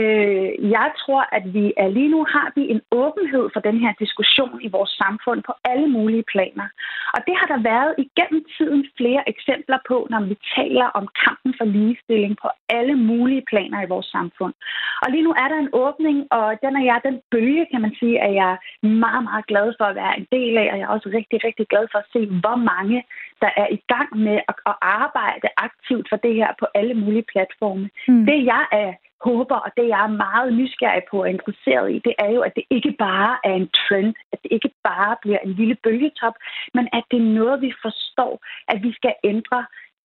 Øh, 0.00 0.70
jeg 0.76 0.88
tror, 1.02 1.22
at 1.32 1.54
vi 1.54 1.72
er 1.76 1.88
lige 1.88 2.10
nu 2.14 2.26
har 2.34 2.52
vi 2.56 2.62
en 2.74 2.80
åbenhed 2.90 3.44
for 3.52 3.60
den 3.60 3.78
her 3.80 3.92
diskussion 3.98 4.58
i 4.62 4.68
vores 4.68 4.90
samfund 5.02 5.42
på 5.42 5.52
alle 5.64 5.88
mulige 5.88 6.24
planer. 6.32 6.68
Og 7.14 7.20
det 7.26 7.34
har 7.40 7.48
der 7.52 7.60
været 7.72 7.92
igennem 8.04 8.44
tiden 8.56 8.82
flere 8.96 9.22
eksempler 9.28 9.78
på, 9.88 10.06
når 10.10 10.20
vi 10.30 10.36
taler 10.56 10.86
om 10.98 11.08
kampen 11.24 11.54
for 11.58 11.64
ligestilling 11.64 12.36
på 12.42 12.48
alle 12.68 12.94
mulige 12.94 13.44
planer 13.50 13.82
i 13.82 13.90
vores 13.94 14.06
samfund. 14.06 14.54
Og 15.02 15.10
lige 15.10 15.26
nu 15.26 15.32
er 15.42 15.48
der 15.48 15.58
en 15.58 15.74
åbning, 15.84 16.18
og 16.30 16.46
den 16.64 16.72
er 16.76 16.84
jeg, 16.90 17.00
den 17.08 17.20
bølge, 17.30 17.66
kan 17.72 17.80
man 17.80 17.94
sige, 18.00 18.16
at 18.26 18.34
jeg 18.34 18.50
er 18.52 18.86
meget, 19.04 19.24
meget 19.24 19.46
glad 19.46 19.66
for 19.78 19.84
at 19.84 19.96
være 20.02 20.18
en 20.18 20.26
del 20.32 20.58
af, 20.58 20.68
og 20.72 20.78
jeg 20.78 20.86
er 20.86 20.94
også 20.96 21.08
rigtig, 21.18 21.38
rigtig 21.44 21.66
glad 21.72 21.84
for 21.92 21.98
at 21.98 22.10
se, 22.12 22.20
hvor 22.42 22.56
mange, 22.72 22.98
der 23.42 23.50
er 23.62 23.68
i 23.78 23.80
gang 23.94 24.10
med 24.26 24.38
at, 24.50 24.54
at 24.70 24.76
arbejde 25.00 25.48
aktivt 25.56 26.06
for 26.08 26.16
det 26.16 26.34
her 26.34 26.50
på 26.60 26.66
alle 26.74 26.94
mulige 26.94 27.09
platforme. 27.32 27.86
Mm. 28.08 28.26
Det 28.26 28.38
jeg 28.52 28.64
er 28.72 28.92
håber, 29.28 29.58
og 29.66 29.70
det 29.76 29.86
jeg 29.92 30.00
er 30.04 30.18
meget 30.26 30.50
nysgerrig 30.60 31.02
på 31.10 31.16
og 31.24 31.30
interesseret 31.30 31.88
i, 31.94 31.98
det 32.06 32.14
er 32.24 32.30
jo, 32.36 32.40
at 32.48 32.52
det 32.56 32.64
ikke 32.76 32.92
bare 33.06 33.32
er 33.44 33.54
en 33.62 33.68
trend, 33.82 34.14
at 34.32 34.38
det 34.42 34.50
ikke 34.56 34.70
bare 34.90 35.16
bliver 35.22 35.38
en 35.38 35.52
lille 35.60 35.76
bølgetop, 35.84 36.36
men 36.74 36.84
at 36.92 37.04
det 37.10 37.18
er 37.20 37.34
noget, 37.40 37.56
vi 37.66 37.72
forstår, 37.84 38.32
at 38.72 38.78
vi 38.82 38.90
skal 38.98 39.14
ændre 39.24 39.60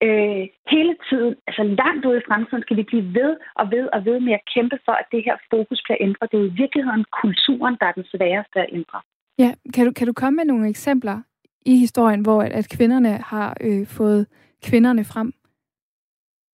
øh, 0.05 0.43
hele 0.73 0.95
tiden, 1.09 1.33
altså 1.47 1.63
langt 1.81 2.05
ude 2.05 2.17
i 2.17 2.27
fremtiden, 2.29 2.63
skal 2.63 2.77
vi 2.77 2.83
blive 2.91 3.07
ved 3.19 3.31
og 3.59 3.65
ved 3.73 3.85
og 3.95 4.05
ved 4.07 4.17
med 4.19 4.33
at 4.33 4.47
kæmpe 4.53 4.77
for, 4.85 4.95
at 5.01 5.07
det 5.11 5.21
her 5.27 5.37
fokus 5.53 5.81
bliver 5.85 5.99
ændret. 6.07 6.31
Det 6.31 6.37
er 6.37 6.41
jo 6.41 6.49
i 6.49 6.59
virkeligheden 6.63 7.05
kulturen, 7.21 7.75
der 7.79 7.85
er 7.87 7.95
den 7.99 8.07
sværeste 8.13 8.57
at 8.65 8.69
ændre. 8.77 8.99
Ja, 9.43 9.51
kan 9.73 9.85
du, 9.85 9.91
kan 9.91 10.07
du 10.07 10.13
komme 10.13 10.35
med 10.35 10.45
nogle 10.45 10.69
eksempler 10.69 11.17
i 11.65 11.75
historien, 11.85 12.21
hvor 12.21 12.41
at, 12.41 12.51
at 12.51 12.69
kvinderne 12.77 13.13
har 13.31 13.57
øh, 13.61 13.87
fået 13.87 14.27
kvinderne 14.63 15.03
frem? 15.05 15.33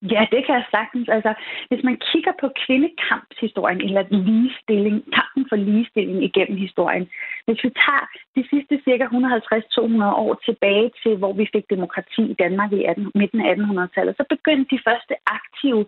Ja, 0.10 0.26
det 0.32 0.46
kan 0.46 0.56
jeg 0.56 0.66
sagtens. 0.72 1.10
Altså, 1.10 1.34
hvis 1.70 1.84
man 1.84 1.98
kigger 2.12 2.34
på 2.42 2.48
kvindekampshistorien, 2.66 3.82
eller 3.82 4.04
ligestilling, 4.10 4.98
kampen 5.18 5.46
for 5.50 5.56
ligestilling 5.56 6.24
igennem 6.24 6.58
historien, 6.58 7.10
hvis 7.46 7.64
vi 7.64 7.70
tager 7.86 8.06
de 8.36 8.44
sidste 8.52 8.82
cirka 8.86 9.06
150-200 9.06 10.24
år 10.26 10.34
tilbage 10.46 10.92
til, 11.04 11.14
hvor 11.18 11.34
vi 11.34 11.46
fik 11.54 11.66
demokrati 11.70 12.24
i 12.32 12.40
Danmark 12.44 12.72
i 12.74 12.84
18, 12.84 13.12
midten 13.16 13.42
af 13.42 13.56
1800-tallet, 13.56 14.18
så 14.18 14.24
begyndte 14.30 14.76
de 14.76 14.84
første 14.88 15.16
aktive 15.38 15.86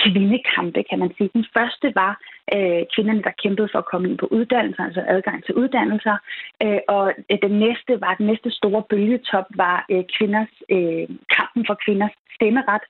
kvindekampe, 0.00 0.82
kan 0.90 0.98
man 0.98 1.10
sige. 1.16 1.30
Den 1.38 1.46
første 1.56 1.86
var 1.94 2.12
øh, 2.54 2.82
kvinderne, 2.94 3.22
der 3.22 3.40
kæmpede 3.42 3.68
for 3.72 3.78
at 3.78 3.90
komme 3.90 4.08
ind 4.08 4.18
på 4.18 4.26
uddannelser, 4.26 4.84
altså 4.84 5.02
adgang 5.14 5.44
til 5.44 5.54
uddannelser. 5.54 6.16
Øh, 6.62 6.80
og 6.88 7.04
øh, 7.30 7.38
den 7.42 7.54
næste 7.64 7.92
var 8.00 8.14
den 8.14 8.26
næste 8.26 8.50
store 8.50 8.82
bølgetop 8.90 9.46
var 9.62 9.78
øh, 9.92 10.04
kvinders 10.16 10.54
øh, 10.74 11.06
kampen 11.36 11.62
for 11.68 11.76
kvinders 11.84 12.16
stemmeret. 12.36 12.84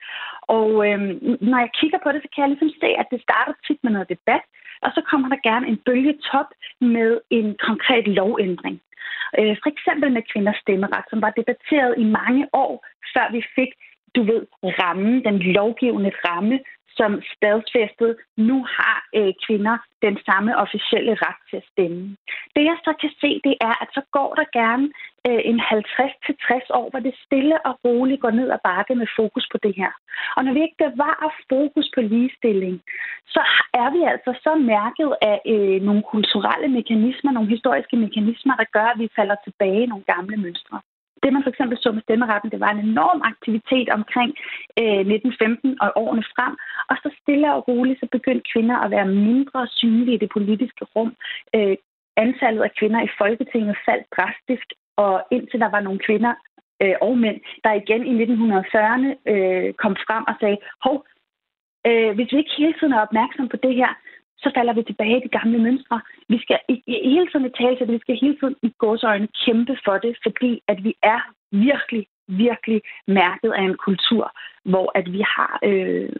Og 0.58 0.70
øh, 0.86 1.00
når 1.50 1.58
jeg 1.64 1.70
kigger 1.80 1.98
på 2.02 2.08
det, 2.12 2.20
så 2.22 2.28
kan 2.30 2.42
jeg 2.42 2.50
ligesom 2.52 2.72
se, 2.82 2.88
at 3.02 3.06
det 3.12 3.20
starter 3.26 3.54
tit 3.66 3.80
med 3.82 3.92
noget 3.92 4.12
debat, 4.14 4.44
og 4.84 4.90
så 4.96 5.00
kommer 5.10 5.28
der 5.28 5.46
gerne 5.48 5.66
en 5.68 5.78
bølgetop 5.86 6.50
med 6.80 7.10
en 7.30 7.48
konkret 7.68 8.06
lovændring. 8.18 8.76
Øh, 9.38 9.56
for 9.62 9.68
eksempel 9.74 10.08
med 10.12 10.22
kvinders 10.32 10.60
stemmeret, 10.64 11.04
som 11.10 11.22
var 11.24 11.32
debatteret 11.40 11.94
i 12.02 12.04
mange 12.20 12.44
år, 12.52 12.74
før 13.14 13.26
vi 13.36 13.42
fik 13.56 13.72
du 14.16 14.22
ved, 14.32 14.42
rammen, 14.80 15.24
den 15.24 15.38
lovgivende 15.58 16.12
ramme 16.26 16.58
som 16.98 17.12
stadsfæstet, 17.34 18.10
nu 18.36 18.58
har 18.76 18.96
øh, 19.18 19.32
kvinder 19.46 19.76
den 20.06 20.16
samme 20.28 20.50
officielle 20.64 21.14
ret 21.24 21.40
til 21.48 21.56
at 21.56 21.68
stemme. 21.72 22.16
Det 22.54 22.64
jeg 22.70 22.78
så 22.86 22.92
kan 23.02 23.12
se, 23.22 23.30
det 23.46 23.54
er, 23.68 23.74
at 23.82 23.88
så 23.96 24.02
går 24.16 24.30
der 24.40 24.46
gerne 24.60 24.86
øh, 25.28 25.40
en 25.50 25.58
50-60 25.60 26.78
år, 26.78 26.86
hvor 26.90 27.00
det 27.06 27.14
stille 27.26 27.56
og 27.66 27.72
roligt 27.84 28.20
går 28.20 28.30
ned 28.30 28.48
ad 28.56 28.62
bakke 28.64 28.94
med 28.94 29.08
fokus 29.18 29.46
på 29.52 29.58
det 29.64 29.74
her. 29.80 29.92
Og 30.36 30.40
når 30.44 30.52
vi 30.52 30.60
ikke 30.62 30.82
bevarer 30.86 31.30
fokus 31.52 31.86
på 31.94 32.00
ligestilling, 32.00 32.76
så 33.34 33.42
er 33.82 33.88
vi 33.96 34.00
altså 34.12 34.32
så 34.44 34.52
mærket 34.74 35.10
af 35.30 35.38
øh, 35.52 35.78
nogle 35.88 36.02
kulturelle 36.14 36.68
mekanismer, 36.78 37.30
nogle 37.32 37.54
historiske 37.54 37.96
mekanismer, 37.96 38.54
der 38.56 38.66
gør, 38.76 38.86
at 38.92 38.98
vi 39.02 39.08
falder 39.18 39.36
tilbage 39.44 39.82
i 39.82 39.90
nogle 39.92 40.04
gamle 40.14 40.36
mønstre 40.36 40.80
det, 41.22 41.32
man 41.32 41.42
for 41.42 41.50
eksempel 41.50 41.78
så 41.78 41.92
med 41.92 42.02
stemmeretten, 42.02 42.50
det 42.50 42.60
var 42.60 42.70
en 42.72 42.86
enorm 42.88 43.20
aktivitet 43.32 43.88
omkring 43.98 44.30
øh, 44.80 45.02
1915 45.14 45.76
og 45.84 45.88
årene 46.02 46.24
frem. 46.34 46.54
Og 46.90 46.96
så 47.02 47.08
stille 47.22 47.54
og 47.54 47.68
roligt, 47.68 48.00
så 48.00 48.06
begyndte 48.16 48.50
kvinder 48.52 48.76
at 48.84 48.90
være 48.90 49.08
mindre 49.30 49.66
synlige 49.78 50.16
i 50.16 50.22
det 50.24 50.30
politiske 50.36 50.84
rum. 50.94 51.10
Øh, 51.56 51.76
antallet 52.16 52.62
af 52.62 52.72
kvinder 52.78 53.00
i 53.02 53.14
Folketinget 53.18 53.76
faldt 53.86 54.06
drastisk, 54.16 54.66
og 54.96 55.14
indtil 55.30 55.60
der 55.60 55.70
var 55.70 55.80
nogle 55.80 56.00
kvinder 56.06 56.34
øh, 56.82 56.96
og 57.00 57.18
mænd, 57.18 57.40
der 57.64 57.72
igen 57.72 58.02
i 58.10 58.12
1940'erne 58.24 59.10
øh, 59.32 59.74
kom 59.82 59.94
frem 60.06 60.24
og 60.30 60.34
sagde, 60.40 60.58
hov, 60.84 60.96
øh, 61.88 62.10
hvis 62.14 62.32
vi 62.32 62.38
ikke 62.38 62.58
hele 62.58 62.74
tiden 62.78 62.92
er 62.92 63.06
opmærksom 63.06 63.48
på 63.48 63.56
det 63.56 63.74
her, 63.74 63.92
så 64.38 64.50
falder 64.56 64.72
vi 64.72 64.82
tilbage 64.82 65.16
i 65.16 65.24
de 65.26 65.38
gamle 65.38 65.58
mønstre. 65.58 66.00
Vi 66.28 66.38
skal 66.38 66.58
i, 66.68 66.82
i 66.86 67.10
hele 67.10 67.28
tiden 67.30 67.52
tale 67.52 67.76
til 67.76 67.86
det, 67.86 67.94
vi 67.94 68.04
skal 68.04 68.18
hele 68.20 68.36
tiden 68.40 68.56
i 68.62 68.70
gåsøjne 68.78 69.28
kæmpe 69.44 69.78
for 69.84 69.98
det, 69.98 70.16
fordi 70.22 70.62
at 70.68 70.84
vi 70.84 70.92
er 71.02 71.20
virkelig, 71.50 72.06
virkelig 72.28 72.82
mærket 73.06 73.52
af 73.52 73.62
en 73.62 73.76
kultur, 73.76 74.24
hvor 74.64 74.98
at 74.98 75.12
vi 75.12 75.22
har 75.36 75.58
øh, 75.62 76.10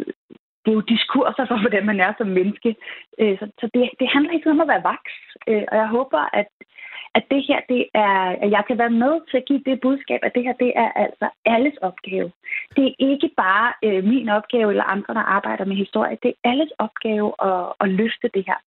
det 0.66 0.72
er 0.72 0.80
jo 0.80 0.90
diskurser 0.94 1.44
for, 1.48 1.58
hvordan 1.60 1.86
man 1.86 2.00
er 2.00 2.12
som 2.18 2.26
menneske. 2.26 2.70
Øh, 3.20 3.38
så, 3.38 3.46
så 3.60 3.66
det, 3.74 3.82
det 4.00 4.08
handler 4.14 4.32
ikke 4.32 4.50
om 4.50 4.60
at 4.60 4.68
være 4.68 4.86
vaks. 4.92 5.14
Øh, 5.48 5.64
og 5.70 5.76
jeg 5.82 5.88
håber, 5.88 6.20
at 6.40 6.50
at 7.18 7.24
det 7.30 7.42
her, 7.48 7.60
det 7.72 7.82
er, 7.94 8.18
at 8.44 8.50
jeg 8.56 8.62
kan 8.68 8.78
være 8.78 8.94
med 9.04 9.14
til 9.30 9.36
at 9.36 9.46
give 9.50 9.62
det 9.66 9.80
budskab, 9.80 10.20
at 10.22 10.34
det 10.34 10.42
her, 10.46 10.52
det 10.64 10.72
er 10.76 10.90
altså 11.04 11.26
alles 11.54 11.76
opgave. 11.88 12.28
Det 12.76 12.84
er 12.88 12.94
ikke 13.12 13.30
bare 13.36 13.68
øh, 13.84 14.04
min 14.04 14.28
opgave 14.28 14.70
eller 14.70 14.84
andre, 14.94 15.14
der 15.14 15.24
arbejder 15.36 15.64
med 15.64 15.76
historie. 15.76 16.18
Det 16.22 16.30
er 16.30 16.50
alles 16.50 16.72
opgave 16.78 17.28
at, 17.50 17.64
at 17.80 17.88
løfte 17.88 18.28
det 18.34 18.44
her. 18.46 18.58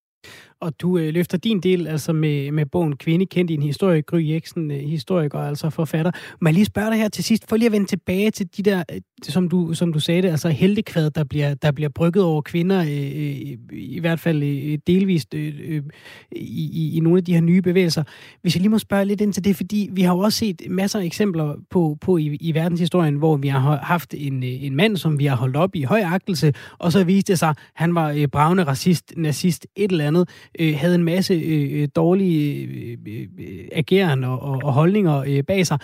Og 0.62 0.82
du 0.82 0.98
øh, 0.98 1.13
løfter 1.13 1.38
din 1.38 1.60
del 1.60 1.88
altså 1.88 2.13
med, 2.13 2.52
med 2.52 2.65
bogen 2.65 2.98
Kvinde 2.98 3.26
kendt 3.26 3.52
i 3.52 3.54
en 3.54 3.62
historie, 3.62 4.02
Gry 4.02 4.30
Jeksen, 4.30 4.72
øh, 4.72 4.78
historiker, 4.78 5.39
altså 5.39 5.69
forfatter. 5.69 6.12
Må 6.41 6.50
jeg 6.50 6.54
lige 6.54 6.65
spørge 6.65 6.91
dig 6.91 6.98
her 6.98 7.10
til 7.10 7.24
sidst, 7.24 7.50
for 7.50 7.56
lige 7.56 7.65
at 7.65 7.72
vende 7.72 7.88
tilbage 7.88 8.32
til 8.32 8.48
de 8.58 8.63
der, 8.63 8.84
øh, 8.93 9.02
som 9.24 9.50
du, 9.50 9.74
som 9.74 9.93
du 9.93 10.00
sagde 10.00 10.22
det, 10.22 10.30
altså 10.30 10.50
heldekvad, 10.50 11.12
der 11.12 11.24
bliver, 11.24 11.54
der 11.54 11.72
bliver 11.72 11.89
brygget 11.89 12.24
over 12.24 12.41
kvinder, 12.41 12.82
øh, 12.82 12.89
i, 12.89 13.58
i 13.72 14.00
hvert 14.00 14.19
fald 14.19 14.43
øh, 14.43 14.78
delvist 14.88 15.34
øh, 15.34 15.54
øh, 15.67 15.84
i, 16.32 16.98
i 16.98 17.00
nogle 17.00 17.17
af 17.17 17.26
de 17.26 17.34
her 17.34 17.41
nye 17.41 17.62
bevægelser. 17.62 18.04
Hvis 18.41 18.56
jeg 18.56 18.62
lige 18.62 18.72
må 18.72 18.78
spørge 18.78 19.06
lidt 19.06 19.22
ind 19.22 19.34
til 19.34 19.43
det, 19.43 19.56
fordi 19.56 19.89
vi 19.91 20.02
har 20.02 20.13
jo 20.13 20.19
også 20.19 20.38
set 20.38 20.62
masser 20.69 21.00
af 21.00 21.04
eksempler 21.04 21.56
på, 21.69 21.98
på 22.02 22.17
i, 22.17 22.38
i 22.41 22.54
verdenshistorien, 22.54 23.15
hvor 23.15 23.38
vi 23.38 23.48
har 23.48 23.78
haft 23.78 24.13
en, 24.17 24.43
øh, 24.43 24.63
en 24.63 24.76
mand, 24.76 24.98
som 24.98 25.19
vi 25.19 25.26
har 25.26 25.36
holdt 25.36 25.56
op 25.56 25.76
i 25.76 25.84
høj 25.84 26.02
agtelse, 26.02 26.54
og 26.78 26.91
så 26.91 27.04
viste 27.04 27.32
det 27.34 27.39
sig, 27.39 27.50
at 27.50 27.58
han 27.74 27.95
var 27.95 28.12
øh, 28.12 28.28
bravende 28.28 28.63
racist, 28.63 29.13
nazist, 29.17 29.67
et 29.76 29.91
eller 29.91 30.08
andet 30.08 30.30
øh, 30.60 30.74
havde 30.76 30.96
en 30.96 31.04
masse 31.04 31.34
øh, 31.34 31.88
dårlige 31.96 32.68
øh, 32.68 32.98
øh 33.08 33.28
agerende 33.72 33.72
ageren 33.72 34.24
og, 34.24 34.40
og, 34.42 34.62
og 34.64 34.74
holdninger 34.74 35.24
øh, 35.28 35.44
bag 35.44 35.66
sig, 35.66 35.80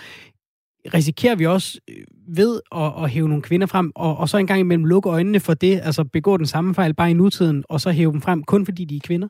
risikerer 0.94 1.36
vi 1.36 1.46
også 1.46 1.80
øh, 1.90 2.04
ved 2.38 2.60
at, 2.82 3.04
at 3.04 3.10
hæve 3.10 3.28
nogle 3.28 3.42
kvinder 3.42 3.66
frem, 3.66 3.92
og, 3.94 4.16
og 4.16 4.28
så 4.28 4.38
engang 4.38 4.60
imellem 4.60 4.84
lukke 4.84 5.10
øjnene 5.10 5.40
for 5.40 5.54
det, 5.54 5.80
altså 5.88 6.04
begå 6.04 6.36
den 6.36 6.46
samme 6.46 6.74
fejl 6.74 6.94
bare 6.94 7.10
i 7.10 7.14
nutiden, 7.14 7.64
og 7.68 7.80
så 7.80 7.90
hæve 7.90 8.12
dem 8.12 8.20
frem, 8.20 8.42
kun 8.42 8.64
fordi 8.64 8.84
de 8.84 8.96
er 8.96 9.00
kvinder? 9.04 9.28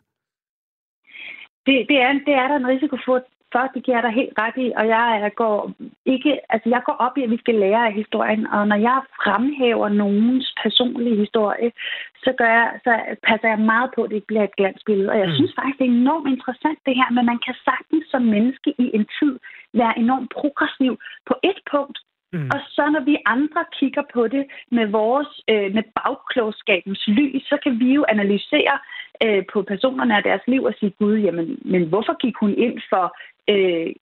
Det, 1.67 1.87
det, 1.89 1.97
er, 1.97 2.13
det 2.27 2.35
er 2.35 2.49
der 2.49 2.57
en 2.57 2.67
risiko 2.67 2.97
for, 3.05 3.21
for, 3.57 3.65
det 3.75 3.83
giver 3.87 4.03
dig 4.07 4.13
helt 4.21 4.35
ret 4.43 4.57
i, 4.67 4.69
og 4.81 4.85
jeg 4.95 5.31
går 5.43 5.59
ikke, 6.15 6.33
altså 6.53 6.69
jeg 6.75 6.83
går 6.87 6.97
op 7.07 7.15
i, 7.19 7.23
at 7.23 7.31
vi 7.35 7.39
skal 7.45 7.55
lære 7.65 7.87
af 7.87 7.95
historien, 8.03 8.47
og 8.55 8.69
når 8.71 8.79
jeg 8.89 8.99
fremhæver 9.23 9.89
nogens 9.89 10.49
personlige 10.63 11.19
historie, 11.25 11.71
så, 12.25 12.31
gør 12.39 12.51
jeg, 12.59 12.69
så 12.85 12.93
passer 13.29 13.49
jeg 13.49 13.69
meget 13.73 13.91
på, 13.95 14.01
at 14.03 14.11
det 14.11 14.17
ikke 14.17 14.33
bliver 14.33 14.45
et 14.45 14.57
glansbillede. 14.59 15.11
Og 15.13 15.19
jeg 15.19 15.29
mm. 15.29 15.37
synes 15.39 15.55
faktisk, 15.59 15.79
det 15.79 15.87
er 15.87 16.01
enormt 16.03 16.29
interessant 16.35 16.79
det 16.87 16.95
her, 17.01 17.09
men 17.17 17.25
man 17.33 17.41
kan 17.47 17.55
sagtens 17.69 18.05
som 18.13 18.23
menneske 18.35 18.71
i 18.85 18.87
en 18.99 19.07
tid 19.19 19.35
være 19.81 19.99
enormt 20.05 20.31
progressiv 20.39 20.93
på 21.29 21.35
et 21.51 21.59
punkt, 21.73 21.99
Mm. 22.33 22.51
Og 22.55 22.61
så 22.69 22.91
når 22.91 23.01
vi 23.01 23.17
andre 23.27 23.65
kigger 23.79 24.03
på 24.15 24.29
det 24.29 24.45
med 24.71 24.87
vores 24.87 25.41
øh, 25.51 25.75
med 25.75 25.83
bagklogskabens 25.95 27.09
lys, 27.09 27.43
så 27.43 27.57
kan 27.63 27.81
vi 27.81 27.89
jo 27.95 28.05
analysere 28.09 28.79
øh, 29.25 29.43
på 29.53 29.63
personerne 29.63 30.17
af 30.17 30.23
deres 30.23 30.45
liv 30.47 30.63
og 30.65 30.75
sige, 30.79 30.95
gud, 30.99 31.17
jamen, 31.19 31.59
men 31.65 31.83
hvorfor 31.89 32.15
gik 32.23 32.37
hun 32.41 32.55
ind 32.55 32.81
for 32.91 33.05
øh, 33.49 33.93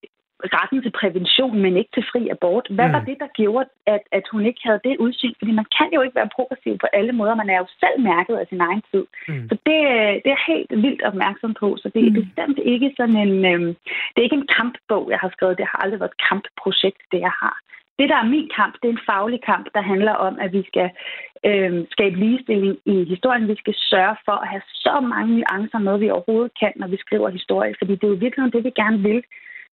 retten 0.57 0.83
til 0.83 0.93
prævention, 1.01 1.59
men 1.65 1.77
ikke 1.77 1.91
til 1.95 2.05
fri 2.13 2.29
abort. 2.29 2.67
Hvad 2.71 2.89
mm. 2.89 2.93
var 2.95 3.03
det, 3.09 3.17
der 3.21 3.37
gjorde, 3.41 3.69
at, 3.87 4.03
at 4.13 4.25
hun 4.33 4.47
ikke 4.47 4.61
havde 4.65 4.81
det 4.85 4.97
udsyn? 4.97 5.35
Fordi 5.39 5.53
man 5.53 5.67
kan 5.79 5.89
jo 5.95 6.01
ikke 6.03 6.15
være 6.21 6.35
progressiv 6.37 6.79
på 6.79 6.87
alle 6.93 7.13
måder. 7.13 7.35
Man 7.35 7.51
er 7.51 7.59
jo 7.59 7.67
selv 7.83 7.99
mærket 8.01 8.37
af 8.37 8.47
sin 8.49 8.61
egen 8.61 8.83
tid. 8.91 9.05
Mm. 9.29 9.49
Så 9.49 9.55
det, 9.67 9.79
det 10.25 10.31
er 10.37 10.51
helt 10.53 10.71
vildt 10.85 11.03
opmærksom 11.03 11.55
på. 11.55 11.77
Så 11.77 11.91
det 11.95 12.01
er 12.07 12.11
mm. 12.11 12.21
bestemt 12.21 12.59
ikke 12.73 12.95
sådan 12.97 13.17
en... 13.17 13.35
Øhm, 13.53 13.71
det 14.11 14.19
er 14.19 14.29
ikke 14.29 14.43
en 14.43 14.53
kampbog, 14.59 15.11
jeg 15.11 15.19
har 15.19 15.31
skrevet. 15.35 15.59
Det 15.59 15.67
har 15.71 15.79
aldrig 15.83 16.01
været 16.01 16.15
et 16.15 16.27
kampprojekt, 16.29 17.03
det 17.13 17.21
jeg 17.21 17.35
har. 17.43 17.57
Det, 17.99 18.09
der 18.09 18.17
er 18.17 18.33
min 18.35 18.51
kamp, 18.59 18.75
det 18.81 18.89
er 18.89 18.93
en 18.93 19.09
faglig 19.11 19.41
kamp, 19.51 19.67
der 19.75 19.83
handler 19.93 20.13
om, 20.13 20.35
at 20.45 20.53
vi 20.53 20.63
skal 20.71 20.89
øh, 21.49 21.87
skabe 21.95 22.17
ligestilling 22.17 22.77
i 22.85 23.05
historien. 23.05 23.49
Vi 23.49 23.57
skal 23.63 23.75
sørge 23.77 24.17
for 24.25 24.37
at 24.43 24.49
have 24.49 24.63
så 24.87 25.01
mange 25.01 25.33
nuancer 25.37 25.79
med, 25.79 25.99
vi 25.99 26.11
overhovedet 26.11 26.53
kan, 26.61 26.73
når 26.77 26.89
vi 26.89 26.97
skriver 26.97 27.29
historie. 27.29 27.75
Fordi 27.81 27.93
det 27.93 28.05
er 28.05 28.15
jo 28.15 28.25
virkelig 28.25 28.53
det, 28.53 28.65
vi 28.65 28.73
gerne 28.83 28.99
vil. 29.09 29.23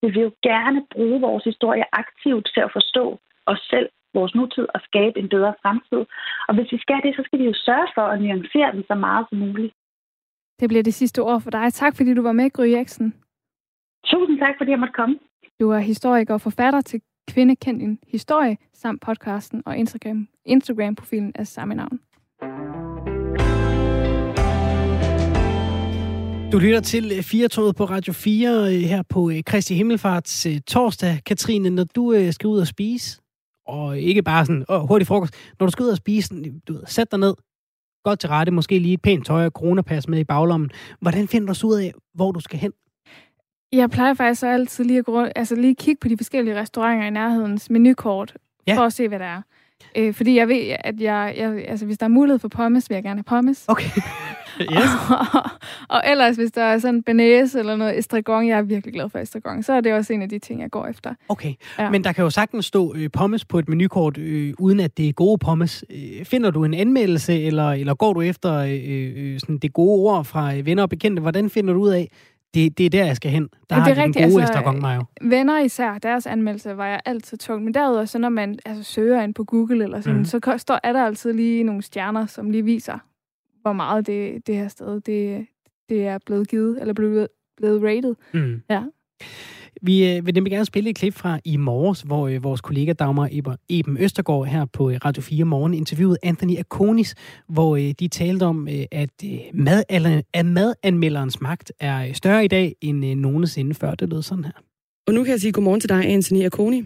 Vi 0.02 0.08
vil 0.14 0.22
jo 0.28 0.32
gerne 0.44 0.80
bruge 0.94 1.22
vores 1.22 1.44
historie 1.44 1.86
aktivt 1.92 2.46
til 2.54 2.62
at 2.68 2.74
forstå 2.78 3.20
os 3.46 3.62
selv 3.70 3.90
vores 4.14 4.36
nutid 4.36 4.66
og 4.76 4.80
skabe 4.90 5.20
en 5.20 5.30
bedre 5.30 5.54
fremtid. 5.62 6.02
Og 6.48 6.56
hvis 6.56 6.72
vi 6.72 6.78
skal 6.78 7.00
det, 7.04 7.16
så 7.16 7.22
skal 7.26 7.40
vi 7.40 7.46
jo 7.46 7.54
sørge 7.54 7.88
for 7.96 8.02
at 8.02 8.22
nuancere 8.22 8.72
den 8.76 8.84
så 8.88 8.96
meget 8.96 9.26
som 9.30 9.38
muligt. 9.38 9.74
Det 10.60 10.70
bliver 10.70 10.84
det 10.84 10.94
sidste 10.94 11.20
ord 11.22 11.42
for 11.42 11.52
dig. 11.52 11.74
Tak 11.74 11.94
fordi 11.98 12.14
du 12.14 12.22
var 12.22 12.32
med, 12.32 12.50
Gry 12.50 12.68
Eriksen. 12.68 13.14
Tusind 14.06 14.40
tak, 14.40 14.54
fordi 14.58 14.72
jeg 14.72 14.80
måtte 14.80 14.94
komme. 14.94 15.20
Du 15.60 15.70
er 15.70 15.80
historiker 15.80 16.34
og 16.34 16.42
forfatter 16.42 16.82
til 16.82 17.02
Kvinde 17.32 17.56
kendt 17.56 17.84
en 17.84 18.00
historie, 18.08 18.58
samt 18.74 19.02
podcasten 19.02 19.64
og 19.66 19.78
Instagram, 19.78 20.28
Instagram-profilen 20.46 21.32
af 21.36 21.48
samme 21.48 21.76
navn. 21.76 22.00
Du 26.52 26.60
lytter 26.60 26.82
til 26.84 27.12
øh, 27.12 27.74
på 27.78 27.86
Radio 27.86 28.14
4 28.14 28.50
øh, 28.50 28.82
her 28.82 29.04
på 29.10 29.30
øh, 29.30 29.44
Kristi 29.46 29.74
Himmelfarts 29.76 30.46
øh, 30.46 30.60
torsdag. 30.68 31.20
Katrine, 31.26 31.70
når 31.70 31.84
du 31.84 32.32
skal 32.32 32.48
ud 32.48 32.60
og 32.60 32.68
spise, 32.68 33.22
og 33.68 34.00
ikke 34.00 34.24
bare 34.24 34.46
sådan 34.46 34.66
oh, 34.68 34.88
hurtig 34.88 35.08
frokost, 35.08 35.34
når 35.60 35.66
du 35.66 35.72
skal 35.72 35.84
ud 35.84 35.90
og 35.90 35.98
spise, 35.98 36.30
du 36.68 36.74
ved, 36.74 36.84
sæt 36.86 37.12
dig 37.12 37.20
ned, 37.20 37.34
godt 38.04 38.20
til 38.20 38.30
rette, 38.30 38.52
måske 38.52 38.80
lige 38.80 38.94
et 38.94 39.02
pænt 39.02 39.26
tøj 39.26 39.46
og 39.46 39.52
coronapas 39.52 40.08
med 40.08 40.20
i 40.20 40.24
baglommen. 40.24 40.70
Hvordan 41.02 41.28
finder 41.28 41.48
du 41.48 41.54
så 41.54 41.68
ud 41.68 41.76
af, 41.76 41.94
hvor 42.14 42.32
du 42.32 42.40
skal 42.40 42.60
hen? 42.60 42.72
Jeg 43.72 43.90
plejer 43.90 44.14
faktisk 44.14 44.40
så 44.40 44.48
altid 44.48 44.84
lige 44.84 45.00
at, 45.00 45.06
gå, 45.06 45.24
altså 45.36 45.56
lige 45.56 45.76
kigge 45.76 46.00
på 46.00 46.08
de 46.08 46.18
forskellige 46.18 46.60
restauranter 46.60 47.08
i 47.08 47.10
nærhedens 47.10 47.70
menukort, 47.70 48.38
ja. 48.68 48.78
for 48.78 48.82
at 48.82 48.94
se, 48.94 49.08
hvad 49.08 49.20
der 49.20 49.26
er. 49.26 49.42
Øh, 49.98 50.14
fordi 50.14 50.36
jeg 50.36 50.48
ved, 50.48 50.76
at 50.80 51.02
jeg, 51.02 51.34
jeg, 51.38 51.66
altså, 51.68 51.86
hvis 51.86 51.98
der 51.98 52.06
er 52.06 52.10
mulighed 52.10 52.40
for 52.40 52.48
pommes, 52.48 52.90
vil 52.90 52.96
jeg 52.96 53.04
gerne 53.04 53.18
have 53.18 53.24
pommes. 53.24 53.66
Okay. 53.68 53.90
yes. 54.62 54.90
og, 55.10 55.52
og 55.90 56.02
ellers, 56.06 56.36
hvis 56.36 56.52
der 56.52 56.64
er 56.64 56.80
sådan 56.80 57.04
banæs 57.04 57.56
eller 57.56 57.76
noget 57.76 57.98
estragon, 57.98 58.48
jeg 58.48 58.58
er 58.58 58.62
virkelig 58.62 58.94
glad 58.94 59.10
for 59.10 59.20
estragon, 59.20 59.64
så 59.64 59.74
er 59.74 59.82
det 59.82 59.94
også 59.94 60.14
en 60.14 60.22
af 60.22 60.30
de 60.30 60.40
ting, 60.40 60.62
jeg 60.62 60.72
går 60.72 60.88
efter. 60.88 61.14
Okay, 61.30 61.54
ja. 61.80 61.90
men 61.90 62.04
der 62.04 62.12
kan 62.12 62.24
jo 62.24 62.30
sagtens 62.30 62.66
stå 62.66 62.94
øh, 62.96 63.10
pommes 63.14 63.46
på 63.46 63.60
et 63.60 63.70
menukort, 63.70 64.18
øh, 64.18 64.54
uden 64.60 64.80
at 64.80 64.98
det 64.98 65.10
er 65.10 65.14
gode 65.14 65.38
pommes. 65.38 65.86
Øh, 65.90 66.26
finder 66.26 66.52
du 66.52 66.64
en 66.64 66.74
anmeldelse, 66.74 67.42
eller, 67.42 67.72
eller 67.72 67.94
går 67.94 68.14
du 68.14 68.22
efter 68.22 68.58
øh, 68.58 69.12
øh, 69.16 69.40
sådan 69.40 69.58
det 69.58 69.74
gode 69.74 70.00
ord 70.00 70.26
fra 70.26 70.56
øh, 70.56 70.66
venner 70.66 70.84
og 70.84 70.90
bekendte? 70.90 71.22
Hvordan 71.22 71.50
finder 71.50 71.74
du 71.74 71.80
ud 71.80 71.90
af, 71.90 72.12
det, 72.54 72.78
det 72.78 72.86
er 72.86 72.90
der, 72.90 73.06
jeg 73.06 73.16
skal 73.16 73.32
hen. 73.32 73.50
Der 73.70 73.76
ja, 73.76 73.82
det 73.82 73.92
er 73.92 73.96
har 73.96 74.04
rigtigt, 74.04 74.24
den 74.24 74.32
gode 74.32 74.44
altså, 74.44 74.72
Mayo. 74.72 75.04
Venner 75.22 75.60
især, 75.60 75.98
deres 75.98 76.28
anmeldelse 76.28 76.78
var 76.78 76.88
jeg 76.88 77.02
altid 77.06 77.38
tung. 77.38 77.64
Men 77.64 77.74
derudover, 77.74 78.06
så 78.06 78.18
når 78.18 78.30
man 78.30 78.60
altså, 78.66 78.84
søger 78.84 79.22
ind 79.22 79.34
på 79.34 79.44
Google 79.44 79.84
eller 79.84 80.02
sådan, 80.02 80.20
mm. 80.20 80.26
så 80.26 80.56
står, 80.58 80.80
er 80.84 80.94
der 80.94 81.06
altid 81.06 81.34
lige 81.34 81.64
nogle 81.64 81.82
stjerner, 81.82 82.26
som 82.26 82.50
lige 82.50 82.66
viser, 82.66 82.98
hvor 83.62 83.74
meget 83.74 84.08
det, 84.08 84.48
det 84.48 84.56
her 84.56 84.68
sted 84.68 85.02
det, 85.02 85.48
det 85.90 86.08
er 86.08 86.18
blevet 86.26 86.48
givet, 86.48 86.82
eller 86.82 86.94
blevet, 86.94 87.28
blevet 87.58 87.84
rated. 87.84 88.16
Mm. 88.34 88.62
Ja. 88.70 88.84
Vi 89.82 90.16
øh, 90.16 90.26
vil 90.26 90.34
nemlig 90.34 90.52
gerne 90.52 90.66
spille 90.66 90.90
et 90.90 90.96
klip 90.96 91.14
fra 91.14 91.40
i 91.46 91.58
morges, 91.58 92.02
hvor 92.02 92.28
øh, 92.28 92.44
vores 92.44 92.62
kollega 92.62 92.94
Dagmar 92.94 93.30
Eben 93.70 93.98
Østergaard 93.98 94.46
her 94.46 94.66
på 94.66 94.90
øh, 94.90 95.00
Radio 95.06 95.22
4 95.22 95.46
Morgen 95.46 95.74
interviewede 95.74 96.18
Anthony 96.24 96.58
Akonis, 96.58 97.16
hvor 97.48 97.76
øh, 97.76 97.94
de 98.00 98.08
talte 98.08 98.44
om, 98.44 98.68
øh, 98.68 98.86
at, 98.92 99.10
øh, 99.26 99.40
mad, 99.54 99.84
at 100.34 100.46
madanmelderens 100.46 101.42
magt 101.42 101.72
er 101.80 102.14
større 102.14 102.46
i 102.46 102.48
dag 102.48 102.76
end 102.82 103.06
øh, 103.06 103.16
nogensinde 103.16 103.74
før. 103.74 103.96
Det 103.96 104.10
lød 104.10 104.22
sådan 104.22 104.44
her. 104.44 104.52
Og 105.08 105.14
nu 105.14 105.24
kan 105.24 105.32
jeg 105.32 105.42
sige 105.42 105.52
godmorgen 105.52 105.80
til 105.80 105.90
dig, 105.90 106.06
Anthony 106.06 106.46
Akoni. 106.46 106.84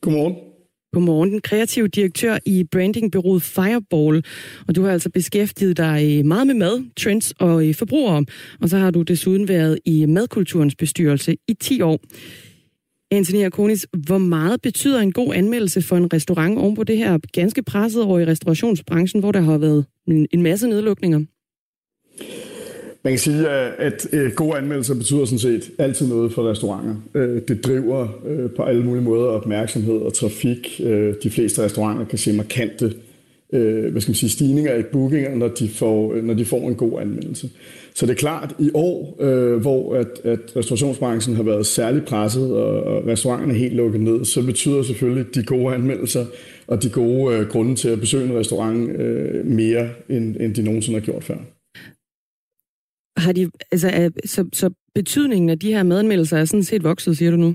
Godmorgen. 0.00 0.51
Godmorgen, 0.92 1.32
den 1.32 1.40
kreative 1.40 1.88
direktør 1.88 2.38
i 2.46 2.64
brandingbyrået 2.64 3.42
Fireball. 3.42 4.24
Og 4.68 4.76
du 4.76 4.82
har 4.82 4.90
altså 4.90 5.10
beskæftiget 5.10 5.76
dig 5.76 6.18
øh, 6.18 6.24
meget 6.24 6.46
med 6.46 6.54
mad, 6.54 6.84
trends 6.96 7.32
og 7.38 7.68
øh, 7.68 7.74
forbrugere. 7.74 8.24
Og 8.60 8.68
så 8.68 8.78
har 8.78 8.90
du 8.90 9.02
desuden 9.02 9.48
været 9.48 9.78
i 9.84 10.06
madkulturens 10.06 10.74
bestyrelse 10.74 11.36
i 11.48 11.54
10 11.54 11.80
år. 11.80 12.00
Anthony 13.10 13.44
Akonis, 13.44 13.86
hvor 14.06 14.18
meget 14.18 14.62
betyder 14.62 15.00
en 15.00 15.12
god 15.12 15.34
anmeldelse 15.34 15.82
for 15.82 15.96
en 15.96 16.12
restaurant 16.12 16.58
oven 16.58 16.74
på 16.74 16.84
det 16.84 16.98
her 16.98 17.18
ganske 17.32 17.62
pressede 17.62 18.04
år 18.04 18.18
i 18.18 18.24
restaurationsbranchen, 18.24 19.20
hvor 19.20 19.32
der 19.32 19.40
har 19.40 19.58
været 19.58 19.84
en 20.06 20.42
masse 20.42 20.68
nedlukninger? 20.68 21.24
Man 23.04 23.12
kan 23.12 23.18
sige, 23.18 23.48
at 23.48 24.06
øh, 24.12 24.32
gode 24.32 24.56
anmeldelser 24.56 24.94
betyder 24.94 25.24
sådan 25.24 25.38
set 25.38 25.70
altid 25.78 26.08
noget 26.08 26.32
for 26.32 26.50
restauranter. 26.50 26.94
Øh, 27.14 27.42
det 27.48 27.64
driver 27.64 28.08
øh, 28.26 28.50
på 28.50 28.62
alle 28.62 28.84
mulige 28.84 29.04
måder 29.04 29.26
opmærksomhed 29.26 30.00
og 30.00 30.14
trafik. 30.14 30.80
De 31.22 31.30
fleste 31.30 31.64
restauranter 31.64 32.04
kan 32.04 32.18
se 32.18 32.32
markante 32.32 32.94
hvad 33.90 34.00
skal 34.00 34.10
man 34.10 34.14
sige, 34.14 34.30
stigninger 34.30 34.74
i 34.74 34.82
bookinger, 34.82 35.34
når 35.34 35.48
de, 35.48 35.68
får, 35.68 36.14
når 36.22 36.34
de 36.34 36.44
får 36.44 36.68
en 36.68 36.74
god 36.74 37.00
anmeldelse. 37.00 37.50
Så 37.94 38.06
det 38.06 38.12
er 38.12 38.16
klart, 38.16 38.54
i 38.58 38.70
år, 38.74 39.16
hvor 39.58 39.94
at, 39.94 40.06
at 40.24 40.56
restaurationsbranchen 40.56 41.36
har 41.36 41.42
været 41.42 41.66
særligt 41.66 42.04
presset, 42.04 42.52
og 42.52 43.06
restauranterne 43.06 43.54
er 43.54 43.58
helt 43.58 43.74
lukket 43.74 44.00
ned, 44.00 44.24
så 44.24 44.46
betyder 44.46 44.82
selvfølgelig 44.82 45.34
de 45.34 45.42
gode 45.42 45.74
anmeldelser 45.74 46.26
og 46.66 46.82
de 46.82 46.90
gode 46.90 47.46
grunde 47.50 47.74
til 47.74 47.88
at 47.88 48.00
besøge 48.00 48.24
en 48.24 48.38
restaurant 48.38 48.98
mere, 49.44 49.88
end, 50.08 50.36
end 50.40 50.54
de 50.54 50.62
nogensinde 50.62 50.98
har 50.98 51.04
gjort 51.04 51.24
før 51.24 51.36
har 53.16 53.32
de, 53.32 53.50
altså, 53.72 54.10
så, 54.26 54.44
så 54.52 54.70
betydningen 54.94 55.50
af 55.50 55.58
de 55.58 55.72
her 55.72 55.82
madanmeldelser 55.82 56.38
er 56.38 56.44
sådan 56.44 56.64
set 56.64 56.84
vokset, 56.84 57.18
siger 57.18 57.30
du 57.30 57.36
nu? 57.36 57.54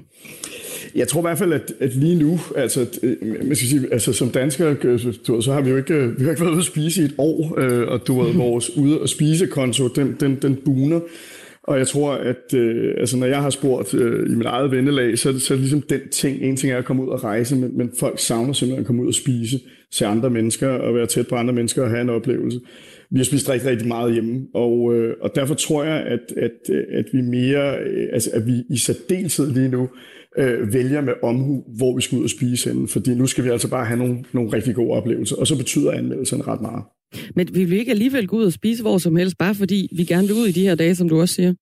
Jeg 0.95 1.07
tror 1.07 1.19
i 1.19 1.21
hvert 1.21 1.37
fald, 1.37 1.53
at, 1.53 1.73
at 1.79 1.95
lige 1.95 2.15
nu, 2.15 2.39
altså, 2.55 2.99
øh, 3.03 3.15
man 3.21 3.55
skal 3.55 3.67
sige, 3.67 3.93
altså 3.93 4.13
som 4.13 4.29
danskere, 4.29 4.75
øh, 4.83 4.99
så 5.41 5.51
har 5.53 5.61
vi 5.61 5.69
jo 5.69 5.77
ikke, 5.77 6.17
vi 6.17 6.23
har 6.23 6.29
ikke 6.29 6.41
været 6.41 6.51
ude 6.51 6.59
at 6.59 6.65
spise 6.65 7.01
i 7.01 7.05
et 7.05 7.13
år, 7.17 7.59
øh, 7.59 7.87
og 7.87 8.07
du 8.07 8.21
ved, 8.21 8.33
vores 8.45 8.77
ude 8.77 8.99
at 9.03 9.09
spise 9.09 9.47
konto, 9.47 9.87
den, 9.87 10.17
den, 10.19 10.35
den 10.41 10.55
buner. 10.55 10.99
Og 11.67 11.77
jeg 11.77 11.87
tror, 11.87 12.11
at 12.11 12.53
øh, 12.53 12.93
altså, 12.97 13.17
når 13.17 13.27
jeg 13.27 13.41
har 13.41 13.49
spurgt 13.49 13.93
øh, 13.93 14.31
i 14.31 14.35
mit 14.35 14.45
eget 14.45 14.71
vennelag, 14.71 15.17
så, 15.17 15.39
så 15.39 15.53
er 15.53 15.55
det 15.55 15.59
ligesom 15.59 15.81
den 15.81 16.09
ting, 16.11 16.41
en 16.41 16.55
ting 16.55 16.73
er 16.73 16.77
at 16.77 16.85
komme 16.85 17.03
ud 17.03 17.07
og 17.07 17.23
rejse, 17.23 17.55
men, 17.55 17.77
men 17.77 17.91
folk 17.99 18.19
savner 18.19 18.53
simpelthen 18.53 18.79
at 18.79 18.87
komme 18.87 19.01
ud 19.01 19.07
og 19.07 19.13
spise, 19.13 19.59
se 19.91 20.05
andre 20.05 20.29
mennesker 20.29 20.69
og 20.69 20.95
være 20.95 21.05
tæt 21.05 21.27
på 21.27 21.35
andre 21.35 21.53
mennesker 21.53 21.83
og 21.83 21.89
have 21.89 22.01
en 22.01 22.09
oplevelse. 22.09 22.59
Vi 23.11 23.17
har 23.17 23.23
spist 23.23 23.49
rigtig, 23.49 23.69
rigtig 23.69 23.87
meget 23.87 24.13
hjemme, 24.13 24.47
og, 24.53 24.95
øh, 24.95 25.15
og 25.21 25.35
derfor 25.35 25.55
tror 25.55 25.83
jeg, 25.83 26.03
at, 26.03 26.37
at, 26.37 26.75
at 26.91 27.05
vi 27.13 27.21
mere, 27.21 27.79
øh, 27.79 28.07
altså 28.13 28.29
at 28.33 28.45
vi 28.45 28.63
i 28.69 28.77
særdeleshed 28.77 29.51
lige 29.51 29.69
nu 29.69 29.89
øh, 30.37 30.73
vælger 30.73 31.01
med 31.01 31.13
omhu, 31.23 31.63
hvor 31.77 31.95
vi 31.95 32.01
skal 32.01 32.17
ud 32.17 32.23
og 32.23 32.29
spise 32.29 32.69
henne, 32.69 32.87
fordi 32.87 33.15
nu 33.15 33.25
skal 33.25 33.43
vi 33.43 33.49
altså 33.49 33.69
bare 33.69 33.85
have 33.85 33.99
nogle, 33.99 34.23
nogle 34.33 34.53
rigtig 34.53 34.75
gode 34.75 34.91
oplevelser, 34.91 35.35
og 35.35 35.47
så 35.47 35.57
betyder 35.57 35.91
anmeldelserne 35.91 36.43
ret 36.43 36.61
meget. 36.61 36.83
Men 37.35 37.47
vi 37.53 37.63
vil 37.63 37.79
ikke 37.79 37.91
alligevel 37.91 38.27
gå 38.27 38.37
ud 38.37 38.45
og 38.45 38.53
spise 38.53 38.81
hvor 38.81 38.97
som 38.97 39.15
helst, 39.15 39.37
bare 39.37 39.55
fordi 39.55 39.89
vi 39.97 40.03
gerne 40.03 40.27
vil 40.27 40.35
ud 40.35 40.47
i 40.47 40.51
de 40.51 40.67
her 40.67 40.75
dage, 40.75 40.95
som 40.95 41.09
du 41.09 41.21
også 41.21 41.35
siger? 41.35 41.53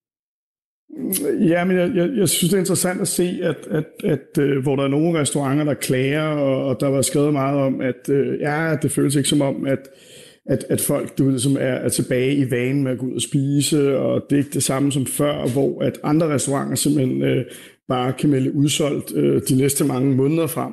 Ja, 1.40 1.66
men 1.66 1.78
jeg, 1.78 1.92
jeg, 1.96 2.10
jeg 2.18 2.30
synes, 2.30 2.50
det 2.50 2.54
er 2.54 2.60
interessant 2.60 3.02
at 3.02 3.08
se, 3.08 3.40
at, 3.44 3.68
at, 3.72 3.86
at 4.04 4.38
uh, 4.40 4.64
hvor 4.64 4.76
der 4.76 4.84
er 4.84 4.88
nogle 4.88 5.20
restauranter, 5.20 5.64
der 5.64 5.74
klager, 5.74 6.28
og, 6.28 6.66
og 6.66 6.80
der 6.80 6.88
var 6.88 7.02
skrevet 7.02 7.34
meget 7.34 7.60
om, 7.60 7.82
at 7.82 8.10
øh, 8.10 8.40
ja, 8.40 8.76
det 8.82 8.92
føles 8.92 9.16
ikke 9.16 9.30
som 9.30 9.42
om, 9.42 9.66
at 9.66 9.80
at, 10.46 10.66
at 10.70 10.82
folk 10.82 11.18
du 11.18 11.26
ved, 11.26 11.40
som 11.40 11.56
er, 11.56 11.60
er 11.60 11.90
tilbage 11.90 12.36
i 12.36 12.52
vanen 12.52 12.84
med 12.84 12.92
at 12.92 12.98
gå 12.98 13.06
ud 13.06 13.16
og 13.16 13.22
spise, 13.22 13.98
og 13.98 14.26
det 14.30 14.36
er 14.36 14.40
ikke 14.40 14.54
det 14.54 14.64
samme 14.64 14.92
som 14.92 15.06
før, 15.06 15.48
hvor 15.48 15.82
at 15.82 16.00
andre 16.04 16.28
restauranter 16.28 16.76
simpelthen 16.76 17.24
øh, 17.24 17.46
bare 17.88 18.14
kan 18.14 18.30
melde 18.30 18.56
udsolgt 18.56 19.16
øh, 19.16 19.42
de 19.50 19.56
næste 19.58 19.86
mange 19.86 20.16
måneder 20.16 20.48
frem. 20.48 20.72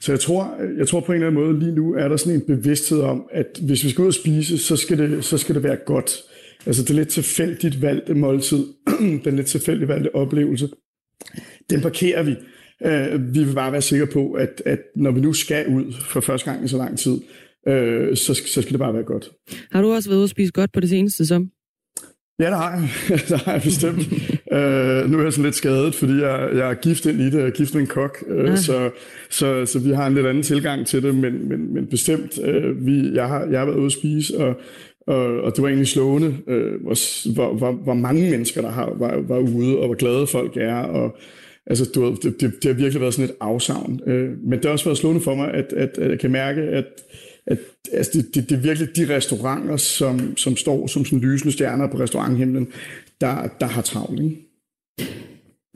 Så 0.00 0.12
jeg 0.12 0.20
tror, 0.20 0.56
jeg 0.78 0.88
tror 0.88 1.00
på 1.00 1.12
en 1.12 1.16
eller 1.16 1.26
anden 1.26 1.42
måde, 1.42 1.58
lige 1.58 1.74
nu 1.74 1.94
er 1.94 2.08
der 2.08 2.16
sådan 2.16 2.34
en 2.34 2.46
bevidsthed 2.46 3.00
om, 3.00 3.28
at 3.32 3.60
hvis 3.62 3.84
vi 3.84 3.90
skal 3.90 4.02
ud 4.02 4.06
og 4.06 4.14
spise, 4.14 4.58
så 4.58 4.76
skal 4.76 4.98
det, 4.98 5.24
så 5.24 5.38
skal 5.38 5.54
det 5.54 5.62
være 5.62 5.76
godt. 5.76 6.16
Altså 6.66 6.82
det 6.82 6.94
lidt 6.94 7.08
tilfældigt 7.08 7.82
valgte 7.82 8.14
måltid, 8.14 8.66
den 9.24 9.36
lidt 9.36 9.46
tilfældigt 9.46 9.88
valgte 9.88 10.14
oplevelse, 10.14 10.68
den 11.70 11.80
parkerer 11.80 12.22
vi. 12.22 12.36
Uh, 12.84 13.34
vi 13.34 13.44
vil 13.44 13.54
bare 13.54 13.72
være 13.72 13.82
sikre 13.82 14.06
på, 14.06 14.32
at, 14.32 14.62
at 14.66 14.78
når 14.96 15.10
vi 15.10 15.20
nu 15.20 15.32
skal 15.32 15.68
ud 15.68 15.92
for 15.92 16.20
første 16.20 16.50
gang 16.50 16.64
i 16.64 16.68
så 16.68 16.76
lang 16.76 16.98
tid, 16.98 17.20
øh, 17.68 18.16
så, 18.16 18.34
så 18.34 18.62
skal 18.62 18.72
det 18.72 18.78
bare 18.78 18.94
være 18.94 19.02
godt. 19.02 19.30
Har 19.72 19.82
du 19.82 19.92
også 19.92 20.08
været 20.08 20.18
ude 20.18 20.24
at 20.24 20.30
spise 20.30 20.52
godt 20.52 20.72
på 20.72 20.80
det 20.80 20.88
seneste 20.88 21.26
som? 21.26 21.50
Ja, 22.38 22.46
det 22.46 22.56
har 22.56 22.70
jeg. 22.70 22.88
det 23.28 23.40
har 23.40 23.52
jeg 23.52 23.62
bestemt. 23.62 23.98
Øh, 24.52 25.10
nu 25.10 25.18
er 25.18 25.22
jeg 25.22 25.32
sådan 25.32 25.44
lidt 25.44 25.54
skadet, 25.54 25.94
fordi 25.94 26.12
jeg, 26.12 26.48
jeg 26.54 26.70
er 26.70 26.74
gift 26.74 27.06
ind 27.06 27.20
i 27.20 27.24
det. 27.24 27.38
Jeg 27.38 27.46
er 27.46 27.50
gift 27.50 27.74
med 27.74 27.82
en 27.82 27.88
kok. 27.88 28.24
Øh, 28.28 28.44
ja. 28.44 28.56
så, 28.56 28.90
så, 29.30 29.66
så 29.66 29.78
vi 29.78 29.90
har 29.90 30.06
en 30.06 30.14
lidt 30.14 30.26
anden 30.26 30.42
tilgang 30.42 30.86
til 30.86 31.02
det, 31.02 31.14
men, 31.14 31.48
men, 31.48 31.74
men 31.74 31.86
bestemt. 31.86 32.38
Øh, 32.44 32.86
vi, 32.86 33.14
jeg, 33.14 33.28
har, 33.28 33.46
jeg 33.50 33.58
har 33.58 33.66
været 33.66 33.78
ude 33.78 33.86
at 33.86 33.92
spise, 33.92 34.38
og, 34.38 34.54
og, 35.06 35.40
og 35.40 35.56
det 35.56 35.62
var 35.62 35.68
egentlig 35.68 35.88
slående, 35.88 36.36
øh, 36.46 36.82
hvor, 36.82 37.32
hvor, 37.34 37.54
hvor, 37.54 37.72
hvor 37.72 37.94
mange 37.94 38.30
mennesker, 38.30 38.60
der 38.60 38.70
har, 38.70 38.92
var, 38.98 39.20
var 39.28 39.38
ude, 39.38 39.78
og 39.78 39.86
hvor 39.86 39.96
glade 39.96 40.26
folk 40.26 40.56
er, 40.56 40.76
og 40.76 41.16
Altså, 41.66 41.90
du, 41.94 42.16
det, 42.22 42.40
det, 42.40 42.52
det 42.62 42.64
har 42.64 42.72
virkelig 42.72 43.00
været 43.00 43.14
sådan 43.14 43.30
et 43.30 43.36
afsavn. 43.40 44.00
Øh, 44.06 44.30
men 44.42 44.52
det 44.52 44.64
har 44.64 44.72
også 44.72 44.84
været 44.84 44.98
slående 44.98 45.20
for 45.20 45.34
mig, 45.34 45.54
at, 45.54 45.72
at, 45.72 45.98
at 45.98 46.10
jeg 46.10 46.18
kan 46.18 46.30
mærke, 46.30 46.60
at 46.60 46.84
at 47.46 47.58
altså 47.92 48.10
det, 48.14 48.34
det, 48.34 48.50
det 48.50 48.56
er 48.56 48.60
virkelig 48.60 48.96
de 48.96 49.16
restauranter, 49.16 49.76
som, 49.76 50.36
som 50.36 50.56
står 50.56 50.86
som 50.86 51.04
sådan 51.04 51.18
lysende 51.18 51.52
stjerner 51.52 51.86
på 51.86 51.98
restauranthimlen, 51.98 52.68
der, 53.20 53.48
der 53.60 53.66
har 53.66 53.82
travlt. 53.82 54.20
Ikke? 54.20 54.50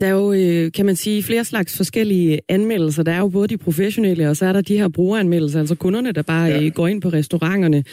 Der 0.01 0.07
er 0.07 0.11
jo, 0.11 0.33
øh, 0.33 0.71
kan 0.71 0.85
man 0.85 0.95
sige, 0.95 1.23
flere 1.23 1.45
slags 1.45 1.77
forskellige 1.77 2.39
anmeldelser. 2.49 3.03
Der 3.03 3.11
er 3.11 3.19
jo 3.19 3.27
både 3.27 3.47
de 3.47 3.57
professionelle, 3.57 4.29
og 4.29 4.37
så 4.37 4.45
er 4.45 4.53
der 4.53 4.61
de 4.61 4.77
her 4.77 4.87
brugeranmeldelser, 4.87 5.59
altså 5.59 5.75
kunderne, 5.75 6.11
der 6.11 6.21
bare 6.21 6.45
ja. 6.45 6.63
Øh, 6.63 6.71
går 6.71 6.87
ind 6.87 7.01
på 7.01 7.09
restauranterne 7.09 7.83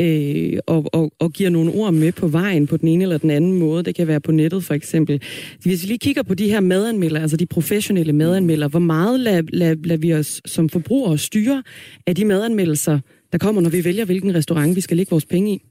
øh, 0.00 0.58
og, 0.66 0.84
og, 0.92 1.12
og 1.18 1.32
giver 1.32 1.50
nogle 1.50 1.72
ord 1.72 1.94
med 1.94 2.12
på 2.12 2.28
vejen 2.28 2.66
på 2.66 2.76
den 2.76 2.88
ene 2.88 3.02
eller 3.02 3.18
den 3.18 3.30
anden 3.30 3.58
måde. 3.58 3.82
Det 3.82 3.94
kan 3.94 4.06
være 4.06 4.20
på 4.20 4.32
nettet 4.32 4.64
for 4.64 4.74
eksempel. 4.74 5.22
Hvis 5.62 5.82
vi 5.82 5.88
lige 5.88 5.98
kigger 5.98 6.22
på 6.22 6.34
de 6.34 6.48
her 6.48 6.60
madanmeldere, 6.60 7.22
altså 7.22 7.36
de 7.36 7.46
professionelle 7.46 8.12
madanmeldere, 8.12 8.68
hvor 8.68 8.78
meget 8.78 9.20
lader 9.20 9.42
lad, 9.52 9.76
lad 9.76 9.98
vi 9.98 10.14
os 10.14 10.40
som 10.46 10.68
forbrugere 10.68 11.18
styre 11.18 11.62
af 12.06 12.14
de 12.14 12.24
madanmeldelser, 12.24 12.98
der 13.32 13.38
kommer, 13.38 13.62
når 13.62 13.70
vi 13.70 13.84
vælger, 13.84 14.04
hvilken 14.04 14.34
restaurant 14.34 14.76
vi 14.76 14.80
skal 14.80 14.96
lægge 14.96 15.10
vores 15.10 15.26
penge 15.26 15.54
i? 15.54 15.62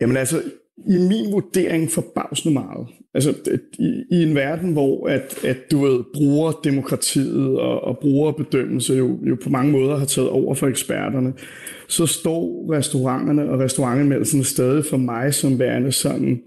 Jamen 0.00 0.16
altså, 0.16 0.42
i 0.86 0.98
min 0.98 1.32
vurdering 1.32 1.90
forbavsende 1.90 2.54
meget. 2.54 2.86
Altså 3.14 3.34
i, 3.78 4.04
i 4.10 4.22
en 4.22 4.34
verden, 4.34 4.72
hvor 4.72 5.08
at, 5.08 5.44
at 5.44 5.56
du 5.70 5.78
ved, 5.84 6.04
bruger 6.14 6.52
demokratiet 6.64 7.58
og, 7.58 7.84
og 7.84 7.98
brugerbedømmelse 7.98 8.94
jo, 8.94 9.18
jo 9.28 9.36
på 9.42 9.50
mange 9.50 9.72
måder 9.72 9.96
har 9.96 10.06
taget 10.06 10.28
over 10.28 10.54
for 10.54 10.66
eksperterne, 10.66 11.32
så 11.88 12.06
står 12.06 12.72
restauranterne 12.72 13.50
og 13.50 13.60
restaurantanmeldelsen 13.60 14.44
stadig 14.44 14.84
for 14.84 14.96
mig 14.96 15.34
som 15.34 15.58
værende 15.58 15.92
sådan, 15.92 16.42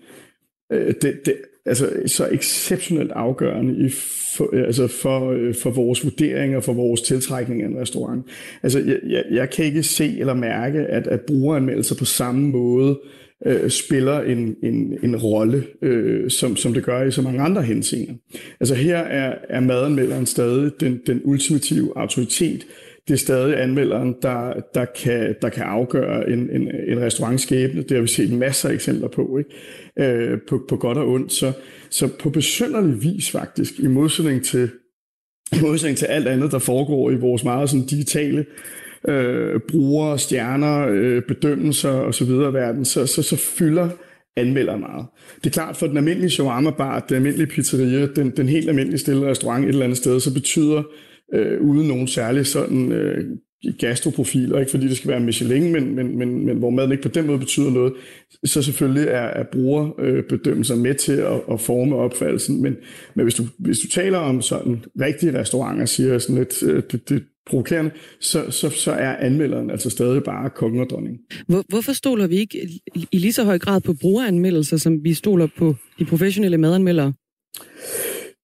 øh, 0.72 0.94
det, 1.02 1.20
det, 1.26 1.36
altså 1.66 1.90
så 2.06 2.28
exceptionelt 2.32 3.12
afgørende 3.12 3.86
i 3.86 3.90
for, 4.38 4.50
øh, 4.54 4.64
altså 4.64 4.88
for, 4.88 5.32
øh, 5.32 5.56
for 5.56 5.70
vores 5.70 6.04
vurderinger, 6.04 6.60
for 6.60 6.74
vores 6.74 7.02
tiltrækning 7.02 7.62
af 7.62 7.68
en 7.68 7.78
restaurant. 7.78 8.26
Altså 8.64 8.80
jeg, 8.80 9.00
jeg, 9.08 9.24
jeg 9.32 9.50
kan 9.50 9.66
ikke 9.66 9.84
se 9.84 10.20
eller 10.20 10.34
mærke, 10.34 10.80
at, 10.80 11.08
at 11.08 11.22
brugeranmeldelser 11.22 11.96
på 11.96 12.06
samme 12.06 12.50
måde 12.50 13.00
øh, 13.04 13.21
Øh, 13.46 13.70
spiller 13.70 14.22
en, 14.22 14.56
en, 14.64 14.98
en 15.04 15.16
rolle, 15.16 15.64
øh, 15.82 16.30
som, 16.30 16.56
som 16.56 16.74
det 16.74 16.84
gør 16.84 17.04
i 17.04 17.12
så 17.12 17.22
mange 17.22 17.42
andre 17.42 17.64
henseender. 17.64 18.14
Altså 18.60 18.76
her 18.76 18.98
er, 18.98 19.36
er 19.50 19.60
madanmelderen 19.60 20.26
stadig 20.26 20.72
den, 20.80 21.02
den 21.08 21.22
ultimative 21.24 21.92
autoritet. 21.96 22.68
Det 23.08 23.14
er 23.14 23.18
stadig 23.18 23.62
anmelderen, 23.62 24.16
der, 24.22 24.54
der, 24.74 24.86
kan, 24.86 25.36
der 25.42 25.50
kan 25.50 25.64
afgøre 25.64 26.30
en, 26.30 26.50
en, 26.50 26.72
en 26.88 27.02
restaurantskæbne. 27.02 27.82
Det 27.82 27.92
har 27.92 28.02
vi 28.02 28.08
set 28.08 28.34
masser 28.34 28.70
af 28.70 28.74
eksempler 28.74 29.08
på, 29.08 29.38
ikke? 29.38 30.14
Øh, 30.14 30.40
på, 30.50 30.62
på 30.70 30.78
godt 30.78 30.98
og 30.98 31.08
ondt. 31.08 31.34
Så, 31.34 31.52
så 31.90 32.10
på 32.20 32.30
besynderlig 32.30 33.04
vis 33.04 33.32
faktisk, 33.32 33.80
i 33.80 33.88
modsætning 33.88 34.44
til 34.46 34.70
i 35.54 35.62
modsætning 35.62 35.98
til 35.98 36.06
alt 36.06 36.28
andet, 36.28 36.52
der 36.52 36.60
foregår 36.60 37.12
i 37.12 37.16
vores 37.16 37.44
meget 37.44 37.70
sådan 37.70 37.86
digitale 37.86 38.46
øh, 39.08 39.60
brugere, 39.72 40.20
stjerner, 40.20 40.88
øh, 40.90 41.22
bedømmelser 41.22 41.90
osv. 41.90 42.30
verden, 42.30 42.86
så, 42.86 43.06
så, 43.06 43.24
så 43.24 43.36
fylder 43.36 43.90
anmelder 44.36 44.78
meget. 44.78 45.06
Det 45.44 45.46
er 45.46 45.54
klart, 45.54 45.78
for 45.78 45.88
den 45.88 45.98
almindelige 45.98 46.30
shawarma-bar, 46.30 47.00
den 47.00 47.16
almindelige 47.16 47.48
pizzeria, 47.48 48.08
den, 48.16 48.30
den 48.30 48.50
helt 48.50 48.70
almindelige 48.70 49.00
stille 49.00 49.30
restaurant 49.30 49.64
et 49.64 49.70
eller 49.70 49.84
andet 49.84 49.98
sted, 49.98 50.20
så 50.20 50.34
betyder 50.34 50.84
øh, 51.34 51.62
uden 51.62 51.88
nogen 51.88 52.08
særlig 52.08 52.48
sådan 52.48 52.92
øh, 52.92 53.26
gastroprofiler, 53.80 54.60
ikke 54.60 54.72
fordi 54.72 54.88
det 54.88 54.98
skal 54.98 55.12
være 55.12 55.20
Michelin, 55.20 55.72
men, 55.72 55.96
men, 55.96 56.18
men, 56.18 56.46
men 56.46 56.58
hvor 56.58 56.70
maden 56.70 56.92
ikke 56.92 57.04
på 57.04 57.10
den 57.10 57.28
måde 57.28 57.40
betyder 57.40 57.72
noget, 57.72 57.94
så 58.46 58.62
selvfølgelig 58.62 59.08
er, 59.08 59.28
er 59.28 59.44
brugerbedømmelser 59.52 60.76
øh, 60.76 60.82
med 60.82 60.96
til 60.96 61.18
at, 61.18 61.42
at 61.52 61.62
forme 61.62 61.96
opfattelsen. 61.96 62.62
Men, 62.62 62.76
men 63.16 63.24
hvis, 63.24 63.36
du, 63.36 63.44
hvis 63.60 63.80
du 63.80 63.88
taler 63.88 64.18
om 64.18 64.42
sådan 64.42 64.86
rigtige 65.02 65.40
restauranter, 65.40 65.86
siger 65.86 66.20
sådan 66.20 66.36
lidt, 66.36 66.64
øh, 66.64 66.84
det, 66.92 67.10
det, 67.10 67.24
provokerende, 67.46 67.92
så, 68.20 68.52
så, 68.52 68.70
så 68.70 68.92
er 68.92 69.16
anmelderen 69.16 69.70
altså 69.70 69.90
stadig 69.90 70.24
bare 70.24 70.50
kongen 70.50 70.82
og 70.82 70.90
dronning. 70.90 71.18
Hvor, 71.48 71.64
hvorfor 71.70 71.94
stoler 71.94 72.28
vi 72.28 72.36
ikke 72.36 72.70
i 73.12 73.18
lige 73.18 73.34
så 73.34 73.44
høj 73.44 73.60
grad 73.60 73.82
på 73.82 73.94
brugeranmeldelser, 74.02 74.78
som 74.78 75.04
vi 75.04 75.14
stoler 75.14 75.48
på 75.58 75.76
de 76.00 76.06
professionelle 76.06 76.58
madanmeldere? 76.58 77.14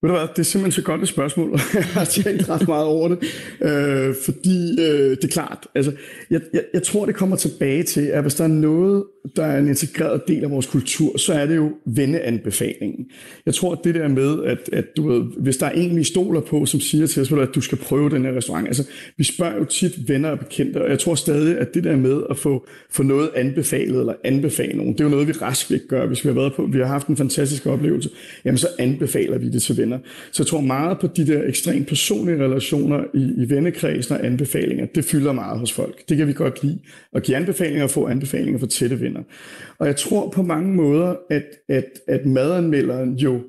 Ved 0.01 0.09
du 0.09 0.15
hvad, 0.15 0.27
det 0.27 0.39
er 0.39 0.43
simpelthen 0.43 0.71
så 0.71 0.81
godt 0.81 1.01
et 1.01 1.07
spørgsmål, 1.07 1.51
og 1.53 1.59
jeg 1.73 1.83
har 1.83 2.05
tænkt 2.05 2.49
ret 2.49 2.67
meget 2.67 2.85
over 2.85 3.07
det, 3.07 3.17
øh, 3.61 4.15
fordi 4.25 4.81
øh, 4.81 5.09
det 5.09 5.23
er 5.23 5.27
klart, 5.27 5.67
altså, 5.75 5.91
jeg, 6.29 6.41
jeg, 6.53 6.63
jeg 6.73 6.83
tror, 6.83 7.05
det 7.05 7.15
kommer 7.15 7.35
tilbage 7.35 7.83
til, 7.83 8.01
at 8.01 8.21
hvis 8.21 8.35
der 8.35 8.43
er 8.43 8.47
noget, 8.47 9.03
der 9.35 9.45
er 9.45 9.59
en 9.59 9.67
integreret 9.67 10.21
del 10.27 10.43
af 10.43 10.51
vores 10.51 10.65
kultur, 10.65 11.17
så 11.17 11.33
er 11.33 11.45
det 11.45 11.55
jo 11.55 11.71
venneanbefalingen. 11.85 13.05
Jeg 13.45 13.53
tror, 13.53 13.71
at 13.71 13.79
det 13.83 13.95
der 13.95 14.07
med, 14.07 14.43
at, 14.43 14.69
at 14.73 14.85
du 14.97 15.09
ved, 15.09 15.21
hvis 15.37 15.57
der 15.57 15.65
er 15.65 15.71
en, 15.71 15.95
vi 15.95 16.03
stoler 16.03 16.41
på, 16.41 16.65
som 16.65 16.79
siger 16.79 17.07
til 17.07 17.21
os, 17.21 17.31
at 17.31 17.49
du 17.55 17.61
skal 17.61 17.77
prøve 17.77 18.09
den 18.09 18.25
her 18.25 18.35
restaurant, 18.35 18.67
altså, 18.67 18.83
vi 19.17 19.23
spørger 19.23 19.57
jo 19.57 19.65
tit 19.65 20.09
venner 20.09 20.29
og 20.29 20.39
bekendte, 20.39 20.81
og 20.81 20.89
jeg 20.89 20.99
tror 20.99 21.15
stadig, 21.15 21.57
at 21.57 21.73
det 21.73 21.83
der 21.83 21.95
med 21.95 22.21
at 22.29 22.37
få, 22.37 22.67
få 22.89 23.03
noget 23.03 23.29
anbefalet, 23.35 23.99
eller 23.99 24.13
anbefale 24.23 24.77
nogen, 24.77 24.93
det 24.93 24.99
er 24.99 25.03
jo 25.03 25.09
noget, 25.09 25.27
vi 25.27 25.31
rask 25.31 25.71
ikke 25.71 25.87
gør, 25.87 26.07
hvis 26.07 26.23
vi 26.23 26.29
har 26.29 26.35
været 26.35 26.53
på, 26.53 26.69
vi 26.71 26.77
har 26.77 26.85
haft 26.85 27.07
en 27.07 27.17
fantastisk 27.17 27.65
oplevelse, 27.65 28.09
jamen 28.45 28.57
så 28.57 28.67
anbefaler 28.79 29.37
vi 29.37 29.49
det 29.49 29.61
til 29.61 29.77
venner. 29.77 29.99
Så 30.31 30.43
jeg 30.43 30.47
tror 30.47 30.61
meget 30.61 30.99
på 30.99 31.07
de 31.07 31.27
der 31.27 31.43
ekstremt 31.47 31.87
personlige 31.87 32.43
relationer 32.43 33.03
i, 33.13 33.43
i 33.43 33.49
vennekredsen 33.49 34.15
og 34.15 34.25
anbefalinger, 34.25 34.85
det 34.85 35.05
fylder 35.05 35.31
meget 35.31 35.59
hos 35.59 35.71
folk. 35.71 36.09
Det 36.09 36.17
kan 36.17 36.27
vi 36.27 36.33
godt 36.33 36.63
lide. 36.63 36.79
At 37.13 37.23
give 37.23 37.37
anbefalinger 37.37 37.83
og 37.83 37.89
få 37.89 38.07
anbefalinger 38.07 38.59
for 38.59 38.67
tætte 38.67 39.01
venner. 39.01 39.16
Og 39.77 39.87
jeg 39.87 39.95
tror 39.95 40.29
på 40.29 40.41
mange 40.41 40.73
måder, 40.73 41.15
at, 41.29 41.45
at, 41.69 41.85
at 42.07 42.25
madanmelderen 42.25 43.15
jo 43.15 43.41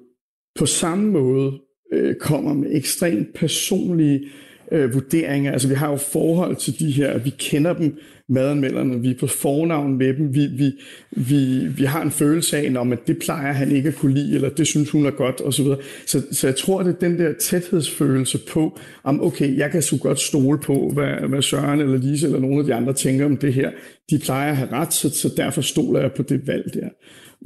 på 0.58 0.66
samme 0.66 1.10
måde 1.10 1.52
øh, 1.92 2.14
kommer 2.14 2.54
med 2.54 2.76
ekstremt 2.76 3.34
personlige 3.34 4.28
øh, 4.72 4.94
vurderinger. 4.94 5.52
Altså 5.52 5.68
vi 5.68 5.74
har 5.74 5.90
jo 5.90 5.96
forhold 5.96 6.56
til 6.56 6.78
de 6.78 6.90
her, 6.90 7.18
vi 7.18 7.30
kender 7.30 7.72
dem, 7.72 7.98
madanmelderne, 8.28 9.00
vi 9.00 9.10
er 9.10 9.18
på 9.20 9.26
fornavn 9.26 9.98
med 9.98 10.14
dem, 10.14 10.34
vi, 10.34 10.46
vi, 10.46 10.72
vi, 11.10 11.66
vi 11.66 11.84
har 11.84 12.02
en 12.02 12.10
følelse 12.10 12.56
af, 12.56 12.72
om 12.76 12.92
at 12.92 12.98
det 13.06 13.18
plejer 13.18 13.52
han 13.52 13.72
ikke 13.72 13.88
at 13.88 13.94
kunne 13.94 14.14
lide, 14.14 14.34
eller 14.34 14.48
det 14.48 14.66
synes 14.66 14.90
hun 14.90 15.06
er 15.06 15.10
godt, 15.10 15.40
osv. 15.40 15.64
Så, 15.64 15.76
så, 16.06 16.22
så 16.32 16.46
jeg 16.46 16.56
tror, 16.56 16.82
det 16.82 16.94
er 16.94 16.98
den 16.98 17.18
der 17.18 17.32
tæthedsfølelse 17.32 18.38
på, 18.48 18.78
om 19.04 19.22
okay, 19.22 19.58
jeg 19.58 19.70
kan 19.70 19.82
så 19.82 19.98
godt 19.98 20.20
stole 20.20 20.58
på, 20.58 20.90
hvad, 20.94 21.28
hvad 21.28 21.42
Søren 21.42 21.80
eller 21.80 21.98
Lise 21.98 22.26
eller 22.26 22.40
nogle 22.40 22.58
af 22.58 22.64
de 22.64 22.74
andre 22.74 22.92
tænker 22.92 23.24
om 23.24 23.36
det 23.36 23.54
her. 23.54 23.70
De 24.10 24.18
plejer 24.18 24.50
at 24.50 24.56
have 24.56 24.72
ret, 24.72 24.94
så, 24.94 25.10
så 25.10 25.30
derfor 25.36 25.60
stoler 25.60 26.00
jeg 26.00 26.12
på 26.12 26.22
det 26.22 26.46
valg 26.46 26.74
der. 26.74 26.88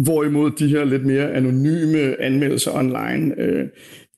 Hvorimod 0.02 0.50
de 0.58 0.68
her 0.68 0.84
lidt 0.84 1.06
mere 1.06 1.32
anonyme 1.32 2.22
anmeldelser 2.22 2.70
online, 2.74 3.40
øh, 3.40 3.66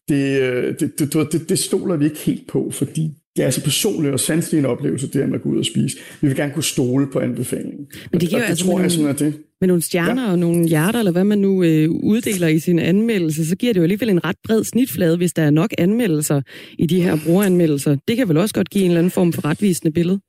det, 0.08 0.40
øh, 0.40 0.74
det, 0.80 0.98
det, 0.98 1.32
det, 1.32 1.48
det 1.48 1.58
stoler 1.58 1.96
vi 1.96 2.04
ikke 2.04 2.18
helt 2.18 2.48
på, 2.48 2.70
fordi 2.72 3.10
det 3.36 3.42
er 3.42 3.46
altså 3.46 3.62
personligt 3.62 4.12
og 4.12 4.20
sanselig 4.20 4.58
en 4.58 4.66
oplevelse, 4.66 5.06
det 5.06 5.28
med 5.28 5.34
at 5.34 5.42
gå 5.42 5.48
ud 5.48 5.58
og 5.58 5.64
spise. 5.64 5.96
Vi 6.20 6.26
vil 6.26 6.36
gerne 6.36 6.52
kunne 6.52 6.64
stole 6.64 7.06
på 7.12 7.18
anbefalingen. 7.18 7.86
Men 8.12 8.20
det 8.20 8.28
giver 8.28 8.40
det 8.40 8.48
altså 8.48 8.64
tror 8.64 8.80
jeg 8.80 8.92
sådan, 8.92 9.08
at 9.08 9.18
det. 9.18 9.34
Med 9.60 9.68
nogle 9.68 9.82
stjerner 9.82 10.24
ja. 10.24 10.30
og 10.30 10.38
nogle 10.38 10.68
hjerter, 10.68 10.98
eller 10.98 11.12
hvad 11.12 11.24
man 11.24 11.38
nu 11.38 11.62
øh, 11.62 11.90
uddeler 11.90 12.48
i 12.48 12.58
sin 12.58 12.78
anmeldelse, 12.78 13.46
så 13.46 13.56
giver 13.56 13.72
det 13.72 13.78
jo 13.78 13.82
alligevel 13.82 14.08
en 14.10 14.24
ret 14.24 14.36
bred 14.44 14.64
snitflade, 14.64 15.16
hvis 15.16 15.32
der 15.32 15.42
er 15.42 15.50
nok 15.50 15.70
anmeldelser 15.78 16.42
i 16.78 16.86
de 16.86 17.02
her 17.02 17.16
brugeranmeldelser. 17.24 17.96
Det 18.08 18.16
kan 18.16 18.28
vel 18.28 18.36
også 18.36 18.54
godt 18.54 18.70
give 18.70 18.84
en 18.84 18.90
eller 18.90 18.98
anden 18.98 19.10
form 19.10 19.32
for 19.32 19.44
retvisende 19.44 19.92
billede? 19.92 20.20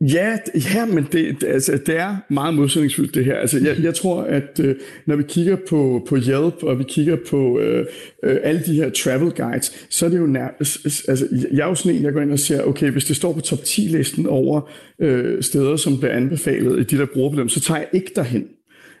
Ja, 0.00 0.38
ja 0.74 0.86
men 0.86 1.06
det, 1.12 1.40
det, 1.40 1.46
altså, 1.46 1.78
det 1.86 1.98
er 1.98 2.16
meget 2.28 2.54
modsætningsfyldt 2.54 3.14
det 3.14 3.24
her. 3.24 3.34
Altså, 3.34 3.58
jeg, 3.58 3.76
jeg 3.82 3.94
tror, 3.94 4.22
at 4.22 4.60
øh, 4.60 4.76
når 5.06 5.16
vi 5.16 5.22
kigger 5.22 5.56
på, 5.68 6.06
på 6.08 6.16
Yelp, 6.16 6.62
og 6.62 6.78
vi 6.78 6.84
kigger 6.84 7.16
på 7.30 7.58
øh, 7.58 7.86
øh, 8.22 8.36
alle 8.42 8.62
de 8.66 8.74
her 8.74 8.90
travel 8.90 9.30
guides, 9.30 9.86
så 9.90 10.06
er 10.06 10.10
det 10.10 10.18
jo 10.18 10.26
nær, 10.26 10.48
altså, 10.58 11.28
jeg 11.52 11.64
er 11.64 11.68
jo 11.68 11.74
sådan 11.74 11.96
en, 11.96 12.04
jeg 12.04 12.12
går 12.12 12.20
ind 12.20 12.32
og 12.32 12.38
siger, 12.38 12.62
okay, 12.62 12.90
hvis 12.90 13.04
det 13.04 13.16
står 13.16 13.32
på 13.32 13.40
top 13.40 13.58
10-listen 13.58 14.26
over 14.26 14.70
øh, 15.00 15.42
steder, 15.42 15.76
som 15.76 15.98
bliver 15.98 16.12
anbefalet 16.12 16.80
i 16.80 16.82
de 16.82 16.98
der 16.98 17.06
brugerbedømmelser, 17.14 17.60
så 17.60 17.66
tager 17.66 17.78
jeg 17.78 17.88
ikke 17.92 18.12
derhen. 18.16 18.48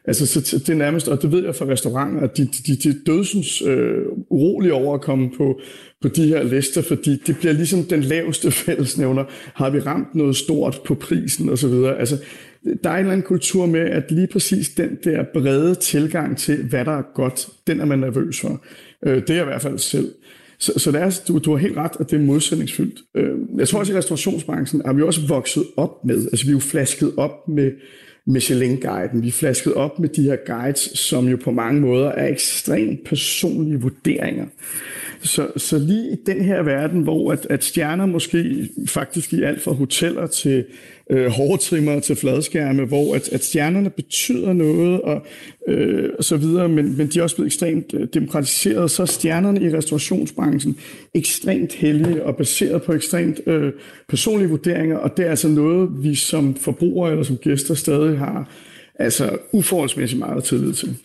Altså, 0.06 0.26
så 0.26 0.58
det 0.58 0.68
er 0.68 0.74
nærmest, 0.74 1.08
og 1.08 1.22
det 1.22 1.32
ved 1.32 1.44
jeg 1.44 1.54
fra 1.54 1.66
restauranter, 1.66 2.20
at 2.20 2.36
de, 2.36 2.48
de, 2.66 2.76
de 2.76 2.88
er 2.88 2.94
dødsens 3.06 3.62
øh, 3.62 4.02
urolige 4.30 4.74
over 4.74 4.94
at 4.94 5.00
komme 5.00 5.30
på, 5.36 5.60
på 6.02 6.08
de 6.08 6.26
her 6.26 6.42
lister, 6.42 6.82
fordi 6.82 7.16
det 7.26 7.36
bliver 7.38 7.52
ligesom 7.52 7.84
den 7.84 8.00
laveste 8.00 8.50
fællesnævner. 8.66 9.24
Har 9.54 9.70
vi 9.70 9.80
ramt 9.80 10.14
noget 10.14 10.36
stort 10.36 10.80
på 10.84 10.94
prisen 10.94 11.48
osv.? 11.48 11.74
Altså, 11.98 12.18
der 12.84 12.90
er 12.90 12.94
en 12.94 12.98
eller 12.98 13.12
anden 13.12 13.26
kultur 13.26 13.66
med, 13.66 13.80
at 13.80 14.10
lige 14.10 14.26
præcis 14.26 14.68
den 14.68 14.98
der 15.04 15.24
brede 15.34 15.74
tilgang 15.74 16.38
til, 16.38 16.64
hvad 16.68 16.84
der 16.84 16.98
er 16.98 17.02
godt, 17.14 17.48
den 17.66 17.80
er 17.80 17.84
man 17.84 17.98
nervøs 17.98 18.40
for. 18.40 18.64
Øh, 19.06 19.16
det 19.16 19.30
er 19.30 19.34
jeg 19.34 19.42
i 19.42 19.48
hvert 19.48 19.62
fald 19.62 19.78
selv. 19.78 20.12
Så, 20.58 20.72
så 20.76 20.92
det 20.92 21.02
er, 21.02 21.20
du, 21.28 21.38
du 21.38 21.50
har 21.50 21.58
helt 21.58 21.76
ret, 21.76 21.92
at 22.00 22.10
det 22.10 22.16
er 22.16 22.24
modsætningsfyldt. 22.24 23.00
Øh, 23.14 23.30
jeg 23.58 23.68
tror 23.68 23.78
også, 23.78 23.92
i 23.92 23.96
restaurationsbranchen 23.96 24.82
er 24.84 24.92
vi 24.92 25.02
også 25.02 25.20
vokset 25.28 25.64
op 25.76 26.04
med, 26.04 26.24
altså 26.24 26.44
vi 26.46 26.50
er 26.50 26.54
jo 26.54 26.60
flasket 26.60 27.12
op 27.16 27.48
med 27.48 27.72
Michelin-guiden. 28.26 29.22
Vi 29.22 29.28
er 29.28 29.32
flasket 29.32 29.74
op 29.74 29.98
med 29.98 30.08
de 30.08 30.22
her 30.22 30.36
guides, 30.46 30.78
som 30.94 31.28
jo 31.28 31.36
på 31.44 31.50
mange 31.50 31.80
måder 31.80 32.08
er 32.08 32.28
ekstremt 32.28 33.04
personlige 33.04 33.80
vurderinger. 33.80 34.46
Så, 35.20 35.48
så 35.56 35.78
lige 35.78 36.12
i 36.12 36.16
den 36.26 36.44
her 36.44 36.62
verden, 36.62 37.02
hvor 37.02 37.32
at, 37.32 37.46
at 37.50 37.64
stjerner 37.64 38.06
måske 38.06 38.68
faktisk 38.86 39.32
i 39.32 39.42
alt 39.42 39.62
fra 39.62 39.72
hoteller 39.72 40.26
til 40.26 40.64
øh, 41.10 41.26
hårdtrimmer 41.26 42.00
til 42.00 42.16
fladskærme, 42.16 42.84
hvor 42.84 43.14
at, 43.14 43.28
at 43.28 43.44
stjernerne 43.44 43.90
betyder 43.90 44.52
noget 44.52 45.00
og, 45.00 45.26
øh, 45.68 46.10
og 46.18 46.24
så 46.24 46.36
videre, 46.36 46.68
men, 46.68 46.96
men 46.96 47.06
de 47.06 47.18
er 47.18 47.22
også 47.22 47.36
blevet 47.36 47.46
ekstremt 47.46 47.94
øh, 47.94 48.08
demokratiseret, 48.14 48.90
så 48.90 49.02
er 49.02 49.06
stjernerne 49.06 49.62
i 49.62 49.76
restaurationsbranchen 49.76 50.78
ekstremt 51.14 51.72
hellige 51.72 52.24
og 52.24 52.36
baseret 52.36 52.82
på 52.82 52.92
ekstremt 52.92 53.40
øh, 53.46 53.72
personlige 54.08 54.48
vurderinger, 54.48 54.96
og 54.96 55.16
det 55.16 55.26
er 55.26 55.30
altså 55.30 55.48
noget, 55.48 55.88
vi 56.02 56.14
som 56.14 56.54
forbrugere 56.54 57.10
eller 57.10 57.24
som 57.24 57.36
gæster 57.36 57.74
stadig 57.74 58.18
har 58.18 58.48
altså 58.98 59.38
uforholdsmæssigt 59.52 60.18
meget 60.18 60.44
tillid 60.44 60.72
til. 60.72 60.96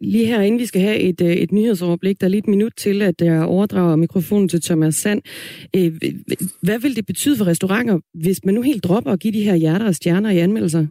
Lige 0.00 0.26
her, 0.26 0.40
inden 0.40 0.60
vi 0.60 0.66
skal 0.66 0.80
have 0.80 0.96
et, 0.96 1.20
øh, 1.20 1.32
et 1.32 1.52
nyhedsoverblik, 1.52 2.20
der 2.20 2.26
er 2.26 2.28
lige 2.28 2.38
et 2.38 2.48
minut 2.48 2.72
til, 2.76 3.02
at 3.02 3.14
jeg 3.20 3.42
overdrager 3.42 3.96
mikrofonen 3.96 4.48
til 4.48 4.62
Thomas 4.62 4.94
Sand. 4.94 5.22
Øh, 5.76 6.00
hvad 6.62 6.78
vil 6.78 6.96
det 6.96 7.06
betyde 7.06 7.36
for 7.36 7.44
restauranter, 7.44 7.98
hvis 8.14 8.44
man 8.44 8.54
nu 8.54 8.62
helt 8.62 8.84
dropper 8.84 9.12
at 9.12 9.20
give 9.20 9.32
de 9.32 9.42
her 9.42 9.54
hjerter 9.54 9.86
og 9.86 9.94
stjerner 9.94 10.30
i 10.30 10.38
anmeldelser? 10.38 10.86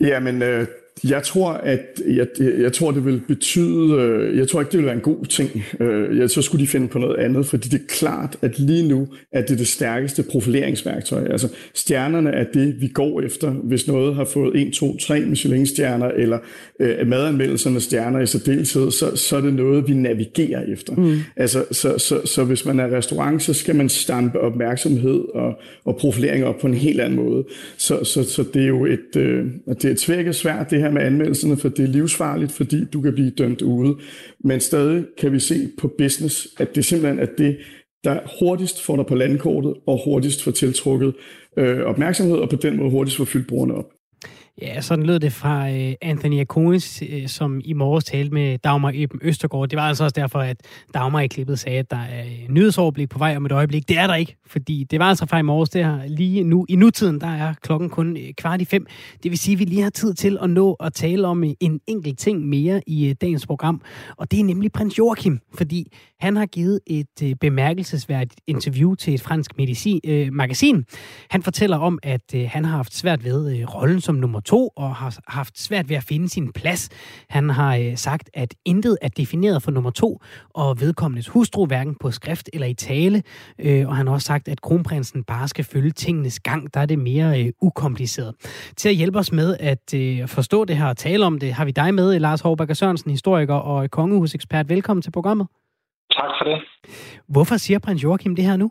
Jamen, 0.00 0.42
øh, 0.42 0.66
jeg 1.04 1.22
tror, 1.22 1.50
at 1.50 1.80
jeg, 2.06 2.26
jeg 2.38 2.72
tror, 2.72 2.90
det 2.90 3.04
vil 3.04 3.22
betyde, 3.28 3.94
øh, 3.94 4.38
jeg 4.38 4.48
tror 4.48 4.60
ikke, 4.60 4.72
det 4.72 4.78
vil 4.78 4.86
være 4.86 4.94
en 4.94 5.00
god 5.00 5.24
ting. 5.24 5.64
Øh, 5.80 6.18
jeg, 6.18 6.30
så 6.30 6.42
skulle 6.42 6.62
de 6.62 6.68
finde 6.68 6.88
på 6.88 6.98
noget 6.98 7.16
andet, 7.16 7.46
fordi 7.46 7.68
det 7.68 7.80
er 7.80 7.86
klart, 7.88 8.36
at 8.42 8.58
lige 8.58 8.88
nu 8.88 9.08
er 9.32 9.42
det 9.42 9.58
det 9.58 9.68
stærkeste 9.68 10.22
profileringsværktøj. 10.22 11.26
Altså 11.30 11.48
stjernerne 11.74 12.30
er 12.30 12.44
det, 12.54 12.80
vi 12.80 12.88
går 12.88 13.20
efter, 13.20 13.50
hvis 13.50 13.86
noget 13.86 14.14
har 14.14 14.24
fået 14.24 14.66
1, 14.66 14.72
2, 14.72 14.96
3 14.96 15.20
Michelin-stjerner, 15.20 16.08
eller 16.08 16.38
øh, 16.80 17.06
madanmeldelserne 17.06 17.80
stjerner 17.80 18.20
i 18.20 18.26
særdeleshed, 18.26 18.90
så, 18.90 19.16
så 19.16 19.36
er 19.36 19.40
det 19.40 19.54
noget, 19.54 19.88
vi 19.88 19.94
navigerer 19.94 20.62
efter. 20.72 20.94
Mm. 20.94 21.18
Altså, 21.36 21.64
så, 21.70 21.98
så, 21.98 22.20
så 22.24 22.44
hvis 22.44 22.64
man 22.64 22.80
er 22.80 22.96
restaurant, 22.96 23.42
så 23.42 23.54
skal 23.54 23.76
man 23.76 23.88
stampe 23.88 24.40
opmærksomhed 24.40 25.20
og, 25.34 25.54
og 25.84 25.96
profilering 25.96 26.44
op 26.44 26.58
på 26.60 26.66
en 26.66 26.74
helt 26.74 27.00
anden 27.00 27.16
måde. 27.16 27.44
Så, 27.76 28.04
så, 28.04 28.22
så 28.22 28.44
det 28.54 28.62
er 28.62 28.66
jo 28.66 28.86
et, 28.86 29.16
øh, 29.16 29.46
det 29.68 29.84
er 29.84 29.90
et 29.90 30.34
svært, 30.34 30.70
det 30.70 30.81
her 30.82 30.90
med 30.90 31.02
anmeldelserne, 31.02 31.56
for 31.56 31.68
det 31.68 31.84
er 31.84 31.88
livsfarligt, 31.88 32.52
fordi 32.52 32.84
du 32.84 33.00
kan 33.00 33.12
blive 33.12 33.30
dømt 33.30 33.62
ude. 33.62 33.96
Men 34.44 34.60
stadig 34.60 35.04
kan 35.18 35.32
vi 35.32 35.40
se 35.40 35.68
på 35.78 35.94
business, 35.98 36.48
at 36.58 36.74
det 36.74 36.84
simpelthen 36.84 37.18
er 37.18 37.28
det, 37.38 37.58
der 38.04 38.18
hurtigst 38.40 38.82
får 38.82 38.96
dig 38.96 39.06
på 39.06 39.14
landkortet 39.14 39.74
og 39.86 40.00
hurtigst 40.04 40.42
får 40.42 40.50
tiltrukket 40.50 41.14
øh, 41.58 41.80
opmærksomhed, 41.80 42.36
og 42.36 42.48
på 42.48 42.56
den 42.56 42.76
måde 42.76 42.90
hurtigst 42.90 43.16
får 43.16 43.24
fyldt 43.24 43.48
brugerne 43.48 43.74
op. 43.74 43.86
Ja, 44.60 44.80
sådan 44.80 45.06
lød 45.06 45.20
det 45.20 45.32
fra 45.32 45.70
øh, 45.70 45.94
Anthony 46.02 46.40
Akonis, 46.40 47.02
øh, 47.08 47.28
som 47.28 47.60
i 47.64 47.72
morges 47.72 48.04
talte 48.04 48.34
med 48.34 48.58
Dagmar 48.58 48.92
Eben 48.94 49.20
Østergaard. 49.22 49.68
Det 49.68 49.76
var 49.76 49.82
altså 49.88 50.04
også 50.04 50.14
derfor, 50.14 50.38
at 50.38 50.56
Dagmar 50.94 51.20
i 51.20 51.26
klippet 51.26 51.58
sagde, 51.58 51.78
at 51.78 51.90
der 51.90 51.96
er 51.96 52.24
øh, 52.24 52.48
nyhedsoverblik 52.48 53.08
på 53.08 53.18
vej 53.18 53.36
om 53.36 53.46
et 53.46 53.52
øjeblik. 53.52 53.88
Det 53.88 53.98
er 53.98 54.06
der 54.06 54.14
ikke, 54.14 54.36
fordi 54.46 54.84
det 54.90 54.98
var 54.98 55.04
altså 55.04 55.26
fra 55.26 55.38
i 55.38 55.42
morges. 55.42 55.70
Det 55.70 55.84
her 55.84 56.06
lige 56.06 56.44
nu 56.44 56.66
i 56.68 56.76
nutiden, 56.76 57.20
der 57.20 57.26
er 57.26 57.54
klokken 57.62 57.90
kun 57.90 58.16
øh, 58.16 58.32
kvart 58.36 58.60
i 58.60 58.64
fem. 58.64 58.86
Det 59.22 59.30
vil 59.30 59.38
sige, 59.38 59.52
at 59.52 59.58
vi 59.58 59.64
lige 59.64 59.82
har 59.82 59.90
tid 59.90 60.14
til 60.14 60.38
at 60.42 60.50
nå 60.50 60.72
at 60.72 60.92
tale 60.92 61.26
om 61.26 61.44
øh, 61.44 61.50
en 61.60 61.80
enkelt 61.86 62.18
ting 62.18 62.48
mere 62.48 62.80
i 62.86 63.12
dagens 63.12 63.46
program. 63.46 63.82
Og 64.16 64.30
det 64.30 64.40
er 64.40 64.44
nemlig 64.44 64.72
prins 64.72 64.98
Joachim, 64.98 65.40
fordi 65.54 65.92
han 66.20 66.36
har 66.36 66.46
givet 66.46 66.80
et 66.86 67.38
bemærkelsesværdigt 67.40 68.40
interview 68.46 68.94
til 68.94 69.14
et 69.14 69.20
fransk 69.20 69.50
medicin, 69.58 70.00
øh, 70.06 70.32
magasin. 70.32 70.84
Han 71.30 71.42
fortæller 71.42 71.76
om, 71.76 71.98
at 72.02 72.34
øh, 72.34 72.48
han 72.48 72.64
har 72.64 72.76
haft 72.76 72.94
svært 72.94 73.24
ved 73.24 73.58
øh, 73.58 73.74
rollen 73.74 74.00
som 74.00 74.14
nummer 74.14 74.40
to 74.42 74.68
og 74.76 74.94
har 74.94 75.18
haft 75.28 75.58
svært 75.58 75.88
ved 75.88 75.96
at 75.96 76.02
finde 76.02 76.28
sin 76.28 76.52
plads. 76.52 76.88
Han 77.30 77.50
har 77.50 77.76
øh, 77.76 77.96
sagt, 77.96 78.30
at 78.34 78.54
intet 78.64 78.98
er 79.02 79.08
defineret 79.08 79.62
for 79.62 79.70
nummer 79.70 79.90
to, 79.90 80.20
og 80.50 80.80
vedkommendes 80.80 81.28
hustru 81.28 81.66
hverken 81.66 81.94
på 82.00 82.10
skrift 82.10 82.50
eller 82.52 82.66
i 82.66 82.74
tale. 82.74 83.22
Øh, 83.58 83.88
og 83.88 83.96
han 83.96 84.06
har 84.06 84.14
også 84.14 84.26
sagt, 84.26 84.48
at 84.48 84.60
kronprinsen 84.60 85.24
bare 85.24 85.48
skal 85.48 85.64
følge 85.64 85.90
tingenes 85.90 86.40
gang. 86.40 86.74
Der 86.74 86.80
er 86.80 86.86
det 86.86 86.98
mere 86.98 87.42
øh, 87.42 87.52
ukompliceret. 87.62 88.34
Til 88.76 88.88
at 88.88 88.94
hjælpe 88.94 89.18
os 89.18 89.32
med 89.32 89.56
at 89.60 89.94
øh, 89.94 90.28
forstå 90.28 90.64
det 90.64 90.76
her 90.76 90.86
og 90.86 90.96
tale 90.96 91.26
om 91.26 91.38
det, 91.38 91.52
har 91.52 91.64
vi 91.64 91.70
dig 91.70 91.94
med, 91.94 92.18
Lars 92.18 92.40
Hårbakker 92.40 92.74
Sørensen, 92.74 93.10
historiker 93.10 93.54
og 93.54 93.90
kongehusekspert. 93.90 94.68
Velkommen 94.68 95.02
til 95.02 95.10
programmet. 95.10 95.46
Tak 96.12 96.30
for 96.38 96.44
det. 96.44 96.58
Hvorfor 97.28 97.56
siger 97.56 97.78
prins 97.78 98.04
Joachim 98.04 98.36
det 98.36 98.44
her 98.44 98.56
nu? 98.56 98.70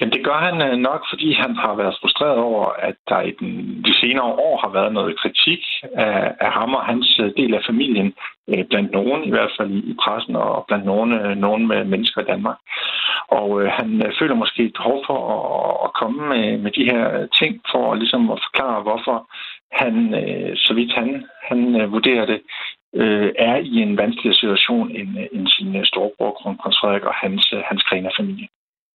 Jamen 0.00 0.12
det 0.12 0.24
gør 0.24 0.38
han 0.48 0.62
øh, 0.62 0.76
nok, 0.76 1.02
fordi 1.10 1.32
han 1.32 1.56
har 1.56 1.74
været 1.74 1.98
frustreret 2.00 2.38
over, 2.38 2.66
at 2.66 2.96
der 3.08 3.20
i 3.20 3.32
den, 3.40 3.82
de 3.86 3.94
senere 4.00 4.30
år 4.46 4.56
har 4.64 4.68
været 4.68 4.92
noget 4.92 5.18
kritik 5.18 5.62
af, 5.96 6.34
af 6.40 6.52
ham 6.52 6.74
og 6.74 6.84
hans 6.84 7.20
øh, 7.22 7.30
del 7.36 7.54
af 7.54 7.62
familien, 7.66 8.14
øh, 8.50 8.64
blandt 8.70 8.92
nogen 8.92 9.24
i 9.24 9.30
hvert 9.30 9.52
fald 9.58 9.70
i 9.70 9.94
pressen 10.02 10.36
og 10.36 10.64
blandt 10.68 10.84
nogen, 10.84 11.38
nogen 11.38 11.66
med 11.66 11.84
mennesker 11.84 12.20
i 12.20 12.30
Danmark. 12.32 12.58
Og 13.28 13.62
øh, 13.62 13.70
han 13.78 14.12
føler 14.18 14.34
måske 14.34 14.62
et 14.62 14.72
behov 14.72 15.04
for 15.06 15.18
at, 15.36 15.86
at 15.86 15.92
komme 16.00 16.20
med, 16.28 16.58
med 16.58 16.70
de 16.70 16.84
her 16.84 17.26
ting 17.40 17.60
for 17.72 17.94
ligesom 17.94 18.30
at 18.30 18.42
forklare, 18.46 18.82
hvorfor 18.82 19.16
han, 19.72 19.94
øh, 20.14 20.56
så 20.56 20.74
vidt 20.74 20.92
han, 20.94 21.24
han 21.48 21.80
øh, 21.80 21.92
vurderer 21.92 22.26
det, 22.26 22.40
øh, 22.94 23.30
er 23.38 23.56
i 23.56 23.74
en 23.86 23.96
vanskeligere 23.96 24.36
situation 24.36 24.90
end, 24.90 25.10
end 25.32 25.46
sin 25.48 25.84
storebror, 25.84 26.32
kronprins 26.32 26.78
Frederik 26.80 27.04
og 27.04 27.14
hans, 27.14 27.54
hans 27.68 27.84
familie. 28.18 28.48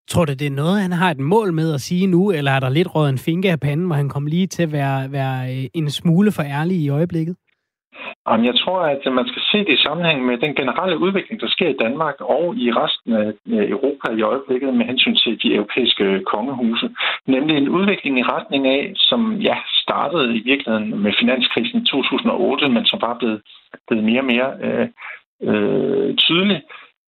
Tror 0.08 0.26
du, 0.26 0.34
det 0.34 0.48
er 0.48 0.62
noget, 0.64 0.82
han 0.82 0.92
har 0.92 1.12
et 1.12 1.20
mål 1.20 1.54
med 1.54 1.74
at 1.74 1.82
sige 1.82 2.08
nu, 2.08 2.32
eller 2.32 2.52
er 2.52 2.60
der 2.60 2.70
lidt 2.70 2.96
råd 2.96 3.10
en 3.10 3.18
finke 3.18 3.52
af 3.52 3.60
panden, 3.60 3.86
hvor 3.86 3.96
han 3.96 4.10
kom 4.10 4.26
lige 4.28 4.48
til 4.48 4.64
at 4.64 4.72
være, 4.72 5.12
være 5.12 5.40
øh, 5.54 5.66
en 5.74 5.90
smule 5.90 6.32
for 6.32 6.44
ærlig 6.44 6.78
i 6.78 6.90
øjeblikket? 6.90 7.36
Jamen, 8.28 8.46
jeg 8.46 8.56
tror, 8.56 8.80
at 8.94 9.02
øh, 9.08 9.14
man 9.14 9.28
skal 9.28 9.42
se 9.52 9.58
det 9.58 9.74
i 9.74 9.84
sammenhæng 9.86 10.26
med 10.26 10.38
den 10.38 10.56
generelle 10.56 10.98
udvikling, 10.98 11.42
der 11.42 11.50
sker 11.50 11.70
i 11.70 11.82
Danmark 11.84 12.16
og 12.20 12.56
i 12.56 12.72
resten 12.72 13.14
af 13.14 13.28
øh, 13.54 13.70
Europa 13.76 14.08
i 14.12 14.22
øjeblikket 14.22 14.74
med 14.74 14.86
hensyn 14.86 15.16
til 15.16 15.34
de 15.44 15.56
europæiske 15.56 16.06
kongehuse. 16.32 16.90
Nemlig 17.28 17.58
en 17.58 17.70
udvikling 17.70 18.20
i 18.20 18.30
retning 18.36 18.68
af, 18.68 18.94
som 18.96 19.22
ja, 19.50 19.58
startede 19.84 20.38
i 20.38 20.42
virkeligheden 20.50 21.02
med 21.04 21.14
finanskrisen 21.20 21.82
i 21.82 21.86
2008, 21.86 22.70
men 22.70 22.86
som 22.86 23.00
bare 23.00 23.16
blev, 23.20 23.40
blevet 23.88 24.06
mere 24.06 24.20
og 24.20 24.30
mere 24.34 24.50
øh, 24.66 24.88
øh, 25.48 26.16
tydelig 26.16 26.62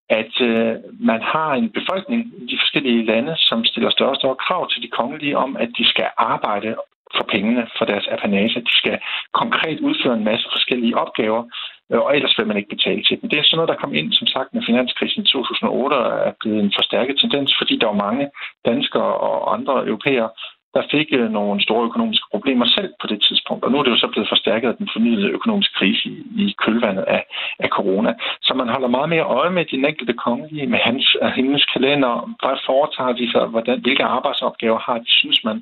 at 0.10 0.42
øh, 0.42 0.76
man 1.00 1.22
har 1.22 1.52
en 1.54 1.70
befolkning 1.70 2.22
i 2.42 2.46
de 2.52 2.58
forskellige 2.62 3.06
lande, 3.06 3.34
som 3.38 3.66
stiller 3.66 3.90
større 3.90 4.10
og 4.10 4.16
større 4.16 4.42
krav 4.46 4.70
til 4.70 4.84
de 4.84 4.88
kongelige 4.88 5.38
om, 5.38 5.58
at 5.58 5.70
de 5.78 5.86
skal 5.90 6.08
arbejde 6.18 6.76
for 7.16 7.26
pengene 7.34 7.68
for 7.78 7.86
deres 7.86 8.08
apanage. 8.08 8.62
De 8.70 8.78
skal 8.82 9.00
konkret 9.34 9.80
udføre 9.80 10.14
en 10.14 10.24
masse 10.24 10.48
forskellige 10.52 10.98
opgaver, 10.98 11.44
øh, 11.92 12.00
og 12.00 12.16
ellers 12.16 12.38
vil 12.38 12.48
man 12.48 12.58
ikke 12.58 12.76
betale 12.76 13.04
til 13.04 13.22
dem. 13.22 13.30
Det 13.30 13.40
er 13.40 13.44
sådan 13.44 13.58
noget, 13.58 13.74
der 13.74 13.84
kom 13.84 13.94
ind, 13.94 14.14
som 14.14 14.28
sagt, 14.28 14.54
med 14.54 14.64
finanskrisen 14.66 15.24
i 15.24 15.28
2008, 15.28 15.94
og 15.94 16.28
er 16.30 16.34
blevet 16.40 16.60
en 16.64 16.74
forstærket 16.80 17.20
tendens, 17.20 17.50
fordi 17.60 17.78
der 17.78 17.88
var 17.88 18.04
mange 18.08 18.30
danskere 18.66 19.14
og 19.28 19.54
andre 19.54 19.76
europæere, 19.88 20.30
der 20.78 20.84
fik 20.96 21.08
øh, 21.20 21.30
nogle 21.40 21.62
store 21.68 21.86
økonomiske 21.90 22.28
problemer 22.34 22.66
selv 22.78 22.92
på 23.02 23.08
det 23.12 23.20
tidspunkt. 23.28 23.62
Og 23.66 23.72
nu 23.72 23.78
er 23.80 23.84
det 23.84 23.92
jo 23.92 24.04
så 24.04 24.08
blevet 24.14 24.30
forstærket 24.34 24.68
af 24.70 24.76
den 24.82 24.90
fornyede 24.94 25.30
økonomiske 25.38 25.74
krise 25.80 26.10
i, 26.44 26.56
kølvandet 26.64 27.06
af, 27.18 27.24
af 27.60 27.70
corona. 27.78 28.12
Så 28.42 28.54
man 28.54 28.70
holder 28.74 28.88
meget 28.88 29.10
mere 29.10 29.30
øje 29.40 29.52
med 29.58 29.66
den 29.66 29.86
enkelte 29.86 30.14
kongelige, 30.14 30.68
med 30.74 30.80
hans 30.88 31.16
og 31.22 31.32
hendes 31.32 31.66
kalender. 31.74 32.14
Hvad 32.42 32.58
foretager 32.66 33.14
de 33.20 33.32
sig? 33.32 33.46
Hvordan, 33.54 33.82
hvilke 33.82 34.04
arbejdsopgaver 34.04 34.80
har 34.88 34.98
de? 34.98 35.10
Synes 35.22 35.40
man, 35.44 35.58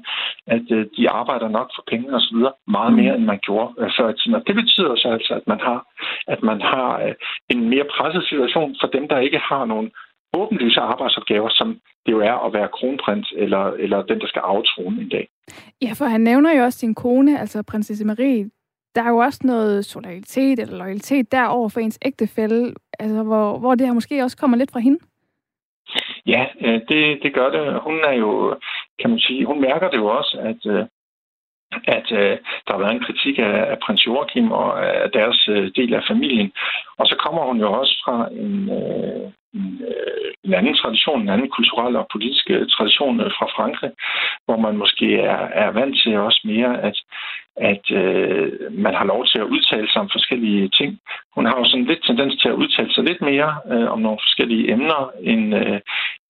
at 0.47 0.65
øh, 0.71 0.85
de 0.97 1.09
arbejder 1.09 1.49
nok 1.57 1.69
for 1.75 1.83
penge 1.91 2.15
osv. 2.17 2.37
Meget 2.67 2.93
mere, 2.99 3.15
end 3.15 3.25
man 3.25 3.39
gjorde 3.47 3.69
øh, 3.79 3.89
før 3.97 4.09
i 4.09 4.17
tiden. 4.17 4.35
Og 4.39 4.43
det 4.47 4.55
betyder 4.55 4.95
så 4.95 5.07
altså, 5.17 5.33
at 5.33 5.47
man 5.47 5.59
har, 5.67 5.79
at 6.27 6.43
man 6.43 6.61
har 6.61 6.89
en 7.49 7.69
mere 7.69 7.85
presset 7.95 8.23
situation 8.29 8.75
for 8.81 8.87
dem, 8.87 9.07
der 9.07 9.17
ikke 9.17 9.39
har 9.49 9.65
nogen 9.65 9.91
åbenlyse 10.35 10.79
arbejdsopgaver, 10.79 11.49
som 11.51 11.67
det 12.05 12.11
jo 12.11 12.19
er 12.19 12.45
at 12.45 12.53
være 12.53 12.67
kronprins 12.67 13.33
eller, 13.37 13.63
eller 13.83 14.01
den, 14.01 14.19
der 14.19 14.27
skal 14.27 14.41
aftrone 14.45 15.01
en 15.01 15.09
dag. 15.09 15.27
Ja, 15.81 15.91
for 15.93 16.05
han 16.05 16.21
nævner 16.21 16.57
jo 16.57 16.63
også 16.63 16.79
sin 16.79 16.95
kone, 16.95 17.39
altså 17.39 17.63
prinsesse 17.63 18.05
Marie. 18.05 18.49
Der 18.95 19.03
er 19.03 19.09
jo 19.09 19.17
også 19.17 19.39
noget 19.43 19.85
solidaritet 19.85 20.59
eller 20.59 20.77
loyalitet 20.77 21.31
derover 21.31 21.69
for 21.69 21.79
ens 21.79 21.99
ægtefælde, 22.05 22.73
altså 22.99 23.23
hvor, 23.23 23.59
hvor 23.59 23.75
det 23.75 23.87
her 23.87 23.93
måske 23.93 24.23
også 24.23 24.37
kommer 24.37 24.57
lidt 24.57 24.71
fra 24.71 24.79
hende. 24.79 24.99
Ja, 26.25 26.45
øh, 26.61 26.81
det, 26.89 27.19
det 27.23 27.33
gør 27.33 27.49
det. 27.49 27.81
Hun 27.81 27.93
er 28.03 28.13
jo, 28.13 28.59
kan 28.99 29.09
man 29.09 29.19
sige, 29.19 29.45
hun 29.45 29.61
mærker 29.61 29.89
det 29.89 29.97
jo 29.97 30.07
også, 30.07 30.37
at, 30.39 30.71
øh, 30.71 30.85
at 31.71 32.11
øh, 32.11 32.37
der 32.65 32.71
har 32.73 32.77
været 32.77 32.95
en 32.95 33.05
kritik 33.07 33.39
af, 33.39 33.57
af 33.71 33.77
prins 33.83 34.07
Joachim 34.07 34.51
og 34.51 34.69
øh, 34.83 35.03
af 35.05 35.11
deres 35.11 35.47
øh, 35.47 35.71
del 35.75 35.93
af 35.93 36.03
familien. 36.07 36.51
Og 36.97 37.05
så 37.07 37.15
kommer 37.23 37.41
hun 37.41 37.59
jo 37.59 37.73
også 37.73 38.01
fra 38.05 38.17
en, 38.31 38.55
øh, 38.79 39.25
en, 39.53 39.81
øh, 39.89 40.31
en 40.45 40.53
anden 40.53 40.75
tradition, 40.75 41.21
en 41.21 41.29
anden 41.29 41.49
kulturel 41.49 41.95
og 41.95 42.07
politisk 42.11 42.45
tradition 42.75 43.19
øh, 43.19 43.31
fra 43.37 43.47
Frankrig, 43.55 43.91
hvor 44.45 44.57
man 44.57 44.77
måske 44.77 45.07
er, 45.19 45.41
er 45.63 45.69
vant 45.71 45.95
til 46.01 46.17
også 46.17 46.41
mere, 46.43 46.81
at, 46.81 46.97
at 47.57 47.91
øh, 47.91 48.51
man 48.71 48.93
har 48.93 49.05
lov 49.05 49.25
til 49.25 49.39
at 49.39 49.49
udtale 49.53 49.87
sig 49.91 50.01
om 50.01 50.09
forskellige 50.11 50.69
ting. 50.69 50.99
Hun 51.35 51.45
har 51.45 51.57
jo 51.57 51.65
sådan 51.65 51.85
lidt 51.85 52.03
tendens 52.03 52.35
til 52.41 52.49
at 52.49 52.59
udtale 52.61 52.93
sig 52.93 53.03
lidt 53.03 53.21
mere 53.21 53.49
øh, 53.71 53.91
om 53.91 53.99
nogle 53.99 54.19
forskellige 54.25 54.71
emner, 54.71 55.11
end, 55.21 55.55
øh, 55.55 55.79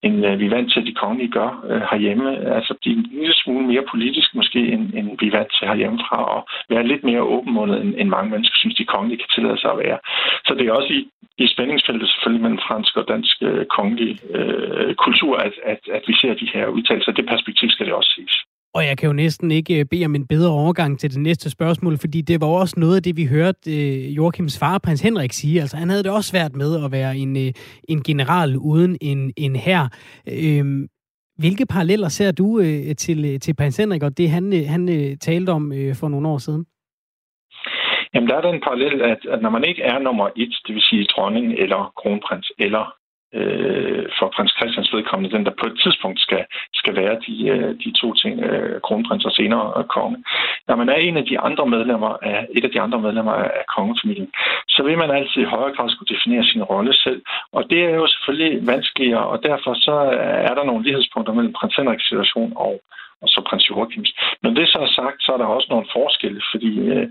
end 0.02 0.26
øh, 0.26 0.38
vi 0.40 0.46
er 0.46 0.54
vant 0.56 0.72
til, 0.72 0.80
at 0.80 0.86
de 0.86 1.00
kongelige 1.02 1.30
gør 1.38 1.50
øh, 1.70 1.82
herhjemme. 1.90 2.54
Altså 2.56 2.74
blive 2.80 2.96
en 2.96 3.06
lille 3.12 3.34
smule 3.34 3.66
mere 3.66 3.84
politisk 3.90 4.34
måske, 4.34 4.60
end, 4.74 4.94
end 4.94 5.06
vi 5.20 5.26
er 5.26 5.36
vant 5.38 5.52
til 5.52 5.68
herhjemmefra, 5.68 6.18
og 6.36 6.46
være 6.68 6.86
lidt 6.86 7.04
mere 7.04 7.22
åbenmundet, 7.34 7.80
end, 7.82 7.94
end 7.98 8.08
mange 8.08 8.30
mennesker 8.30 8.56
synes, 8.58 8.76
de 8.76 8.92
kongelige 8.94 9.18
kan 9.18 9.28
tillade 9.34 9.60
sig 9.60 9.70
at 9.72 9.78
være. 9.78 9.98
Så 10.46 10.54
det 10.54 10.66
er 10.66 10.72
også 10.72 10.92
i, 10.92 11.00
i 11.38 11.46
spændingsfeltet 11.54 12.08
selvfølgelig 12.08 12.42
mellem 12.42 12.64
fransk 12.68 12.96
og 12.96 13.08
dansk 13.08 13.36
øh, 13.42 13.66
kongelig 13.66 14.12
øh, 14.36 14.94
kultur, 14.94 15.36
at, 15.36 15.52
at, 15.64 15.80
at 15.92 16.02
vi 16.06 16.14
ser 16.20 16.34
de 16.34 16.50
her 16.54 16.66
udtalelser. 16.66 17.12
Det 17.12 17.26
perspektiv 17.26 17.70
skal 17.70 17.86
det 17.86 17.94
også 17.94 18.12
ses. 18.16 18.34
Og 18.76 18.82
jeg 18.88 18.98
kan 18.98 19.06
jo 19.06 19.12
næsten 19.12 19.50
ikke 19.50 19.80
øh, 19.80 19.84
bede 19.90 20.04
om 20.04 20.14
en 20.14 20.26
bedre 20.26 20.50
overgang 20.50 20.98
til 21.00 21.10
det 21.14 21.20
næste 21.20 21.50
spørgsmål, 21.50 21.98
fordi 21.98 22.20
det 22.20 22.40
var 22.40 22.46
også 22.46 22.74
noget 22.80 22.96
af 22.96 23.02
det, 23.02 23.16
vi 23.16 23.26
hørte 23.26 23.70
øh, 23.76 24.16
Joachims 24.16 24.58
far, 24.58 24.78
prins 24.84 25.02
Henrik, 25.02 25.32
sige. 25.32 25.60
Altså, 25.60 25.76
han 25.76 25.88
havde 25.90 26.02
det 26.02 26.12
også 26.12 26.30
svært 26.30 26.54
med 26.54 26.84
at 26.84 26.92
være 26.92 27.16
en, 27.16 27.36
øh, 27.36 27.52
en 27.88 28.02
general 28.02 28.56
uden 28.56 28.96
en, 29.00 29.32
en 29.36 29.56
her. 29.56 29.88
Øhm, 30.32 30.88
Hvilke 31.38 31.66
paralleller 31.66 32.08
ser 32.08 32.32
du 32.32 32.60
øh, 32.60 32.94
til, 33.04 33.18
øh, 33.30 33.40
til 33.40 33.54
prins 33.58 33.76
Henrik 33.76 34.02
og 34.02 34.18
det, 34.18 34.30
han, 34.30 34.44
øh, 34.58 34.64
han 34.74 34.88
øh, 34.88 35.16
talte 35.16 35.50
om 35.50 35.72
øh, 35.72 35.94
for 36.00 36.08
nogle 36.08 36.28
år 36.28 36.38
siden? 36.38 36.66
Jamen, 38.14 38.28
der 38.28 38.36
er 38.36 38.50
den 38.50 38.60
parallel, 38.66 39.02
at, 39.02 39.20
at 39.32 39.42
når 39.42 39.50
man 39.50 39.64
ikke 39.64 39.82
er 39.82 39.98
nummer 39.98 40.26
et, 40.36 40.54
det 40.66 40.74
vil 40.74 40.82
sige 40.82 41.04
dronning 41.04 41.46
eller 41.52 41.92
kronprins 42.00 42.52
eller 42.58 42.84
øh, 43.34 44.04
for 44.18 44.26
prins 44.34 44.52
Christians 44.58 44.92
vedkommende, 44.92 45.36
den 45.36 45.46
der 45.46 45.54
på 45.60 45.66
et 45.66 45.80
tidspunkt 45.84 46.20
skal, 46.20 46.44
skal 46.74 46.96
være 46.96 47.16
de, 47.26 47.34
øh, 47.48 47.70
de 47.84 47.90
to 48.00 48.14
ting, 48.14 48.40
øh, 48.40 48.80
kronprins 48.80 49.24
og 49.24 49.32
senere 49.32 49.72
øh, 49.78 49.84
konge. 49.84 50.18
Når 50.68 50.76
man 50.76 50.88
er 50.88 50.94
en 50.94 51.16
af 51.16 51.24
de 51.24 51.38
andre 51.38 51.66
medlemmer 51.66 52.12
af, 52.22 52.46
et 52.56 52.64
af 52.64 52.70
de 52.70 52.80
andre 52.80 53.00
medlemmer 53.00 53.32
af 53.32 53.64
kongefamilien, 53.76 54.30
så 54.68 54.82
vil 54.82 54.98
man 54.98 55.10
altid 55.10 55.42
i 55.42 55.52
højere 55.54 55.74
grad 55.76 55.90
skulle 55.90 56.14
definere 56.14 56.44
sin 56.44 56.62
rolle 56.62 56.94
selv. 56.94 57.22
Og 57.52 57.70
det 57.70 57.80
er 57.84 57.94
jo 58.00 58.06
selvfølgelig 58.06 58.66
vanskeligere, 58.66 59.26
og 59.26 59.42
derfor 59.42 59.74
så 59.74 59.96
er 60.48 60.54
der 60.54 60.64
nogle 60.64 60.84
lighedspunkter 60.84 61.32
mellem 61.32 61.52
prins 61.52 61.76
Henriks 61.76 62.08
situation 62.08 62.52
og 62.56 62.80
og 63.22 63.28
så 63.28 63.40
prins 63.48 63.70
Joachims. 63.70 64.10
Men 64.42 64.56
det 64.56 64.68
så 64.68 64.78
er 64.78 64.92
sagt, 65.00 65.18
så 65.22 65.32
er 65.32 65.36
der 65.36 65.54
også 65.56 65.68
nogle 65.70 65.86
forskelle, 65.98 66.40
fordi 66.52 66.72
øh, 66.78 67.06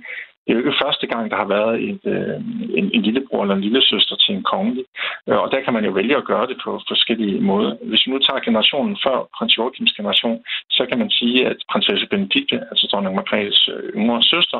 det 0.45 0.51
er 0.51 0.57
jo 0.57 0.63
ikke 0.63 0.81
første 0.85 1.07
gang, 1.07 1.31
der 1.31 1.37
har 1.37 1.49
været 1.57 1.75
et, 1.89 2.03
øh, 2.15 2.37
en, 2.79 2.85
en 2.95 3.01
lillebror 3.01 3.41
eller 3.41 3.55
en 3.55 3.65
lille 3.67 3.81
søster 3.81 4.15
til 4.15 4.35
en 4.35 4.43
kongelig. 4.43 4.85
Øh, 5.27 5.37
og 5.43 5.51
der 5.51 5.61
kan 5.61 5.73
man 5.73 5.85
jo 5.85 5.91
vælge 5.91 6.17
at 6.17 6.25
gøre 6.31 6.47
det 6.47 6.57
på 6.63 6.81
forskellige 6.87 7.41
måder. 7.41 7.71
Hvis 7.89 8.05
vi 8.05 8.11
nu 8.11 8.19
tager 8.19 8.45
generationen 8.47 8.97
før 9.05 9.17
prins 9.37 9.57
Joachims 9.57 9.93
generation, 9.97 10.43
så 10.69 10.85
kan 10.89 10.99
man 10.99 11.09
sige, 11.09 11.47
at 11.47 11.57
prinsesse 11.71 12.07
Benedikte, 12.07 12.55
altså 12.71 12.87
dronning 12.91 13.15
Margrethes 13.15 13.69
øh, 13.73 13.89
yngre 13.99 14.23
søster, 14.23 14.59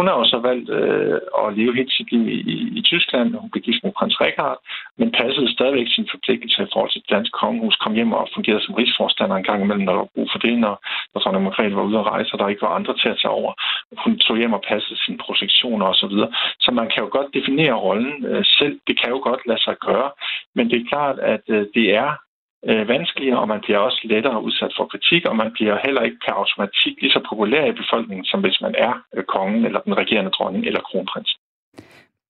hun 0.00 0.08
har 0.10 0.16
også 0.22 0.38
valgt 0.48 0.68
øh, 0.78 1.18
at 1.40 1.46
leve 1.58 1.76
helt 1.78 1.92
sit 1.92 2.08
liv 2.12 2.24
i, 2.36 2.38
i, 2.54 2.56
i 2.78 2.82
Tyskland. 2.90 3.26
Hun 3.42 3.50
blev 3.50 3.62
gift 3.68 3.82
med 3.84 3.92
prins 3.98 4.20
Richard, 4.24 4.58
men 4.98 5.08
passede 5.20 5.52
stadigvæk 5.56 5.88
sin 5.90 6.08
forpligtelse 6.14 6.62
i 6.62 6.70
forhold 6.72 6.90
til 6.92 7.02
det 7.02 7.10
danske 7.16 7.34
kongehus. 7.42 7.76
Kom 7.82 7.94
hjem 7.98 8.12
og 8.12 8.28
fungerede 8.34 8.64
som 8.64 8.74
rigsforstander 8.74 9.36
en 9.36 9.48
gang 9.48 9.60
imellem, 9.62 9.84
når 9.84 9.92
der 9.92 10.04
var 10.04 10.14
brug 10.14 10.28
for 10.32 10.40
det, 10.46 10.54
når, 10.64 10.74
når 11.12 11.20
dronning 11.20 11.44
Margrethe 11.44 11.76
var 11.76 11.88
ude 11.88 11.98
at 12.02 12.10
rejse, 12.14 12.32
og 12.32 12.38
der 12.38 12.48
ikke 12.48 12.66
var 12.66 12.76
andre 12.78 12.94
til 13.00 13.08
at 13.12 13.18
tage 13.22 13.36
over. 13.40 13.52
Hun 14.04 14.18
tog 14.18 14.36
hjem 14.36 14.58
og 14.58 14.62
passede 14.70 14.98
sine 15.04 15.18
projektioner 15.24 15.86
osv. 15.86 16.14
Så, 16.20 16.28
så 16.64 16.70
man 16.80 16.88
kan 16.92 17.02
jo 17.04 17.08
godt 17.16 17.34
definere 17.38 17.82
rollen 17.86 18.16
øh, 18.30 18.44
selv. 18.58 18.74
Det 18.88 18.94
kan 19.00 19.10
jo 19.14 19.20
godt 19.28 19.42
lade 19.50 19.62
sig 19.66 19.76
gøre, 19.88 20.10
men 20.56 20.64
det 20.70 20.76
er 20.78 20.90
klart, 20.92 21.18
at 21.18 21.44
øh, 21.48 21.66
det 21.76 21.86
er 22.04 22.10
øh, 22.68 22.88
vanskeligere, 22.88 23.38
og 23.38 23.48
man 23.48 23.60
bliver 23.60 23.78
også 23.78 24.00
lettere 24.04 24.42
udsat 24.42 24.72
for 24.76 24.84
kritik, 24.84 25.24
og 25.26 25.36
man 25.36 25.52
bliver 25.52 25.78
heller 25.84 26.02
ikke 26.02 26.18
per 26.26 26.32
automatik 26.32 26.94
lige 27.00 27.12
så 27.12 27.20
populær 27.28 27.64
i 27.64 27.78
befolkningen, 27.82 28.24
som 28.24 28.40
hvis 28.40 28.60
man 28.60 28.74
er 28.78 28.92
øh, 29.14 29.24
kongen, 29.24 29.64
eller 29.64 29.80
den 29.80 29.96
regerende 29.96 30.30
dronning, 30.30 30.66
eller 30.66 30.80
kronprins. 30.80 31.36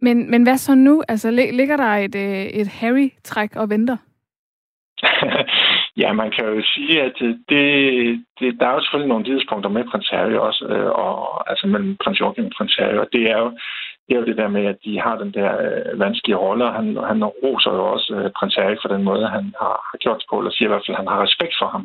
Men, 0.01 0.31
men 0.31 0.43
hvad 0.43 0.57
så 0.57 0.74
nu? 0.74 1.03
Altså, 1.09 1.31
ligger 1.31 1.76
der 1.76 1.93
et, 2.07 2.14
øh, 2.14 2.47
et 2.61 2.68
Harry-træk 2.68 3.57
og 3.57 3.70
venter? 3.70 3.97
ja, 6.03 6.12
man 6.12 6.31
kan 6.31 6.45
jo 6.45 6.62
sige, 6.74 7.03
at 7.03 7.22
øh, 7.22 7.35
det, 7.49 7.64
det, 8.41 8.61
der 8.61 8.66
er 8.66 8.74
jo 8.74 8.83
selvfølgelig 8.83 9.09
nogle 9.09 9.24
tidspunkter 9.24 9.70
med 9.70 9.85
prins 9.91 10.09
Harry 10.09 10.33
også, 10.33 10.64
øh, 10.64 10.91
og, 10.91 11.51
altså 11.51 11.66
mellem 11.66 11.97
prins 12.05 12.20
Joachim 12.20 12.45
og 12.45 12.53
prins 12.57 12.76
Harry, 12.78 12.95
og 12.95 13.09
det 13.12 13.31
er 13.31 13.39
jo 13.39 13.59
det 14.11 14.17
er 14.17 14.23
jo 14.23 14.31
det 14.31 14.43
der 14.43 14.49
med, 14.57 14.65
at 14.67 14.79
de 14.85 15.01
har 15.01 15.17
den 15.23 15.33
der 15.39 15.51
øh, 15.65 16.01
vanskelige 16.05 16.43
rolle, 16.45 16.65
og 16.65 16.73
han, 16.79 16.87
han 17.11 17.25
roser 17.25 17.73
jo 17.79 17.85
også 17.95 18.11
øh, 18.19 18.31
prins 18.37 18.57
Erik 18.57 18.79
for 18.83 18.89
den 18.95 19.03
måde, 19.03 19.35
han 19.37 19.45
har, 19.63 19.77
har 19.91 19.99
gjort 20.05 20.21
det 20.21 20.27
på, 20.31 20.39
eller 20.39 20.53
siger 20.53 20.69
i 20.69 20.73
hvert 20.73 20.85
fald, 20.85 20.97
at 20.97 21.03
han 21.03 21.13
har 21.13 21.23
respekt 21.27 21.55
for 21.61 21.69
ham. 21.75 21.85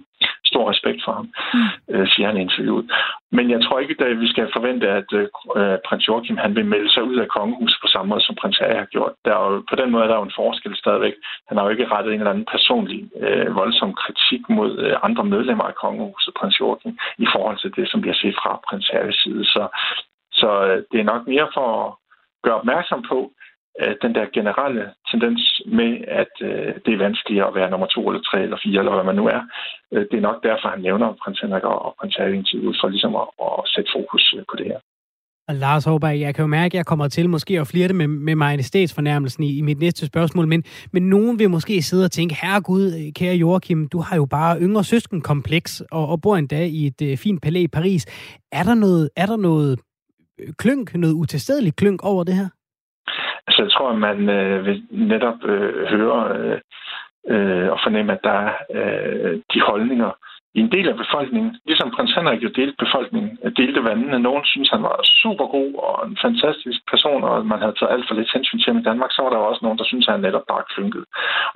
Stor 0.51 0.69
respekt 0.71 1.01
for 1.05 1.13
ham, 1.19 1.27
mm. 1.53 1.69
øh, 1.93 2.07
siger 2.11 2.27
han 2.27 2.37
i 2.37 2.45
interviewet. 2.47 2.85
Men 3.37 3.45
jeg 3.53 3.59
tror 3.61 3.79
ikke, 3.79 4.05
at 4.05 4.19
vi 4.23 4.27
skal 4.33 4.47
forvente, 4.57 4.87
at 4.99 5.09
øh, 5.19 5.27
øh, 5.59 5.77
prins 5.87 6.07
Joachim 6.07 6.37
han 6.37 6.55
vil 6.55 6.65
melde 6.73 6.89
sig 6.93 7.03
ud 7.03 7.17
af 7.23 7.27
kongehuset 7.27 7.79
på 7.81 7.87
samme 7.87 8.09
måde, 8.09 8.25
som 8.25 8.35
prins 8.41 8.59
Erik 8.59 8.77
har 8.83 8.91
gjort. 8.95 9.13
Der 9.25 9.31
er 9.35 9.41
jo, 9.51 9.63
på 9.69 9.75
den 9.81 9.91
måde 9.91 10.07
der 10.07 10.15
er 10.15 10.21
jo 10.21 10.29
en 10.29 10.39
forskel 10.41 10.75
stadigvæk. 10.83 11.15
Han 11.47 11.57
har 11.57 11.63
jo 11.63 11.73
ikke 11.73 11.91
rettet 11.93 12.13
en 12.13 12.19
eller 12.19 12.33
anden 12.33 12.51
personlig 12.55 13.01
øh, 13.25 13.55
voldsom 13.55 13.93
kritik 13.93 14.41
mod 14.49 14.71
øh, 14.85 14.95
andre 15.07 15.23
medlemmer 15.33 15.65
af 15.71 15.75
kongehuset, 15.83 16.33
prins 16.39 16.59
Joachim, 16.59 16.97
i 17.25 17.27
forhold 17.33 17.57
til 17.59 17.71
det, 17.77 17.85
som 17.91 18.03
vi 18.03 18.07
har 18.09 18.19
set 18.23 18.35
fra 18.41 18.59
prins 18.67 18.89
Harrys 18.93 19.19
side. 19.23 19.45
Så, 19.45 19.63
så 20.31 20.49
øh, 20.67 20.83
det 20.91 20.99
er 20.99 21.11
nok 21.13 21.27
mere 21.27 21.47
for 21.53 21.99
gøre 22.45 22.59
opmærksom 22.61 23.01
på 23.11 23.19
øh, 23.81 23.95
den 24.03 24.11
der 24.17 24.25
generelle 24.37 24.85
tendens 25.11 25.41
med, 25.79 25.91
at 26.21 26.33
øh, 26.49 26.73
det 26.83 26.91
er 26.93 27.03
vanskeligere 27.07 27.47
at 27.47 27.55
være 27.59 27.71
nummer 27.71 27.87
to 27.87 28.01
eller 28.09 28.23
tre 28.29 28.39
eller 28.43 28.59
fire, 28.65 28.79
eller 28.79 28.95
hvad 28.95 29.09
man 29.09 29.19
nu 29.21 29.25
er. 29.37 29.41
Øh, 29.93 30.05
det 30.09 30.17
er 30.17 30.27
nok 30.29 30.39
derfor, 30.47 30.67
han 30.75 30.81
nævner 30.87 31.17
prins 31.21 31.39
Henrik 31.39 31.63
og 31.63 31.95
prins 31.99 32.15
Harry 32.19 32.39
ud 32.67 32.75
for 32.81 32.87
ligesom 32.87 33.13
at, 33.21 33.27
at 33.47 33.63
sætte 33.73 33.89
fokus 33.95 34.23
øh, 34.37 34.43
på 34.51 34.55
det 34.59 34.67
her. 34.71 34.79
Og 35.47 35.55
Lars 35.55 35.85
Håberg, 35.85 36.19
jeg 36.19 36.35
kan 36.35 36.43
jo 36.43 36.47
mærke, 36.47 36.73
at 36.73 36.77
jeg 36.77 36.85
kommer 36.85 37.07
til 37.07 37.29
måske 37.29 37.59
at 37.59 37.67
flirte 37.67 37.93
med, 37.93 38.07
med 38.07 38.35
majestætsfornærmelsen 38.35 39.43
i, 39.43 39.57
i 39.57 39.61
mit 39.61 39.79
næste 39.79 40.05
spørgsmål, 40.05 40.47
men, 40.47 40.63
men 40.91 41.09
nogen 41.09 41.39
vil 41.39 41.49
måske 41.49 41.81
sidde 41.81 42.05
og 42.05 42.11
tænke, 42.11 42.35
herregud, 42.41 42.85
øh, 42.85 43.13
kære 43.13 43.35
Joachim, 43.35 43.87
du 43.87 43.99
har 43.99 44.15
jo 44.15 44.25
bare 44.25 44.59
yngre 44.61 44.83
søskenkompleks 44.83 45.81
og, 45.91 46.07
og 46.07 46.21
bor 46.21 46.35
endda 46.35 46.65
i 46.65 46.85
et 46.85 47.01
øh, 47.01 47.17
fint 47.17 47.41
palæ 47.41 47.59
i 47.59 47.67
Paris. 47.67 48.05
Er 48.51 48.63
der 48.63 48.75
noget, 48.75 49.09
er 49.15 49.25
der 49.25 49.37
noget 49.37 49.79
klønk, 50.57 50.95
noget 50.95 51.13
utilstedelig 51.13 51.75
klønk 51.75 51.99
over 52.03 52.23
det 52.23 52.33
her? 52.33 52.49
Altså, 53.47 53.61
jeg 53.63 53.71
tror, 53.71 53.89
at 53.89 53.97
man 53.97 54.29
øh, 54.29 54.65
vil 54.65 54.83
netop 54.91 55.39
øh, 55.43 55.85
høre 55.93 56.37
øh, 56.37 56.59
øh, 57.33 57.67
og 57.73 57.79
fornemme, 57.83 58.13
at 58.13 58.23
der 58.23 58.37
er 58.47 58.53
øh, 58.77 59.41
de 59.53 59.61
holdninger 59.61 60.11
i 60.57 60.59
en 60.59 60.71
del 60.75 60.87
af 60.89 60.97
befolkningen. 61.03 61.51
Ligesom 61.65 61.91
prins 61.95 62.13
Henrik 62.15 62.43
jo 62.43 62.49
delte 62.59 62.77
befolkningen, 62.85 63.31
øh, 63.43 63.51
delte 63.59 63.83
vandene. 63.83 64.19
Nogen 64.19 64.45
synes, 64.45 64.69
han 64.69 64.83
var 64.83 64.95
super 65.23 65.47
god 65.57 65.71
og 65.87 66.07
en 66.07 66.17
fantastisk 66.25 66.79
person, 66.91 67.23
og 67.23 67.45
man 67.45 67.59
havde 67.63 67.75
taget 67.77 67.93
alt 67.93 68.05
for 68.07 68.15
lidt 68.15 68.33
hensyn 68.35 68.59
til 68.59 68.71
ham 68.71 68.81
i 68.81 68.87
Danmark. 68.89 69.11
Så 69.11 69.21
var 69.21 69.29
der 69.29 69.37
også 69.37 69.61
nogen, 69.63 69.77
der 69.77 69.87
synes, 69.87 70.05
han 70.05 70.19
netop 70.19 70.45
bare 70.53 70.69
klynket. 70.73 71.05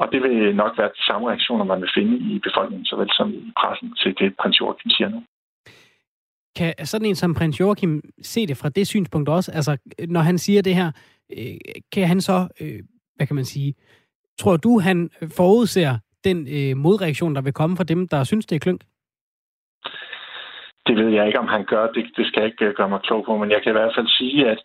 Og 0.02 0.06
det 0.12 0.20
vil 0.24 0.56
nok 0.56 0.74
være 0.78 0.96
de 0.98 1.06
samme 1.10 1.30
reaktioner, 1.32 1.66
man 1.72 1.82
vil 1.82 1.96
finde 1.98 2.16
i 2.32 2.40
befolkningen, 2.48 2.86
såvel 2.86 3.10
som 3.18 3.28
i 3.34 3.52
pressen 3.60 3.90
til 4.02 4.12
det, 4.20 4.30
prins 4.40 4.60
Joachim 4.60 4.92
siger 4.92 5.10
nu. 5.10 5.22
Kan 6.56 6.74
sådan 6.86 7.06
en 7.06 7.16
som 7.16 7.34
prins 7.34 7.60
Joachim 7.60 8.02
se 8.22 8.48
det 8.48 8.58
fra 8.58 8.70
det 8.70 8.88
synspunkt 8.88 9.30
også? 9.30 9.52
Altså, 9.52 9.78
når 10.08 10.20
han 10.20 10.38
siger 10.38 10.62
det 10.62 10.76
her, 10.76 10.92
øh, 11.38 11.58
kan 11.92 12.08
han 12.08 12.22
så, 12.22 12.48
øh, 12.62 12.80
hvad 13.16 13.28
kan 13.28 13.36
man 13.36 13.46
sige, 13.46 13.76
tror 14.40 14.58
du, 14.58 14.80
han 14.80 15.10
forudser 15.38 15.98
den 16.24 16.48
øh, 16.48 16.78
modreaktion, 16.78 17.36
der 17.36 17.42
vil 17.42 17.54
komme 17.54 17.78
fra 17.78 17.84
dem, 17.84 18.08
der 18.08 18.24
synes, 18.24 18.46
det 18.46 18.56
er 18.56 18.60
klønk? 18.60 18.82
Det 20.88 20.96
ved 20.98 21.10
jeg 21.10 21.28
ikke, 21.28 21.40
om 21.40 21.48
han 21.48 21.66
gør. 21.66 21.92
Det, 21.92 22.06
det 22.18 22.26
skal 22.28 22.42
jeg 22.42 22.52
ikke 22.52 22.66
øh, 22.66 22.74
gøre 22.76 22.90
mig 22.90 23.02
klog 23.02 23.26
på, 23.26 23.38
men 23.38 23.52
jeg 23.52 23.62
kan 23.64 23.72
i 23.72 23.78
hvert 23.80 23.96
fald 23.98 24.08
sige, 24.08 24.50
at 24.50 24.60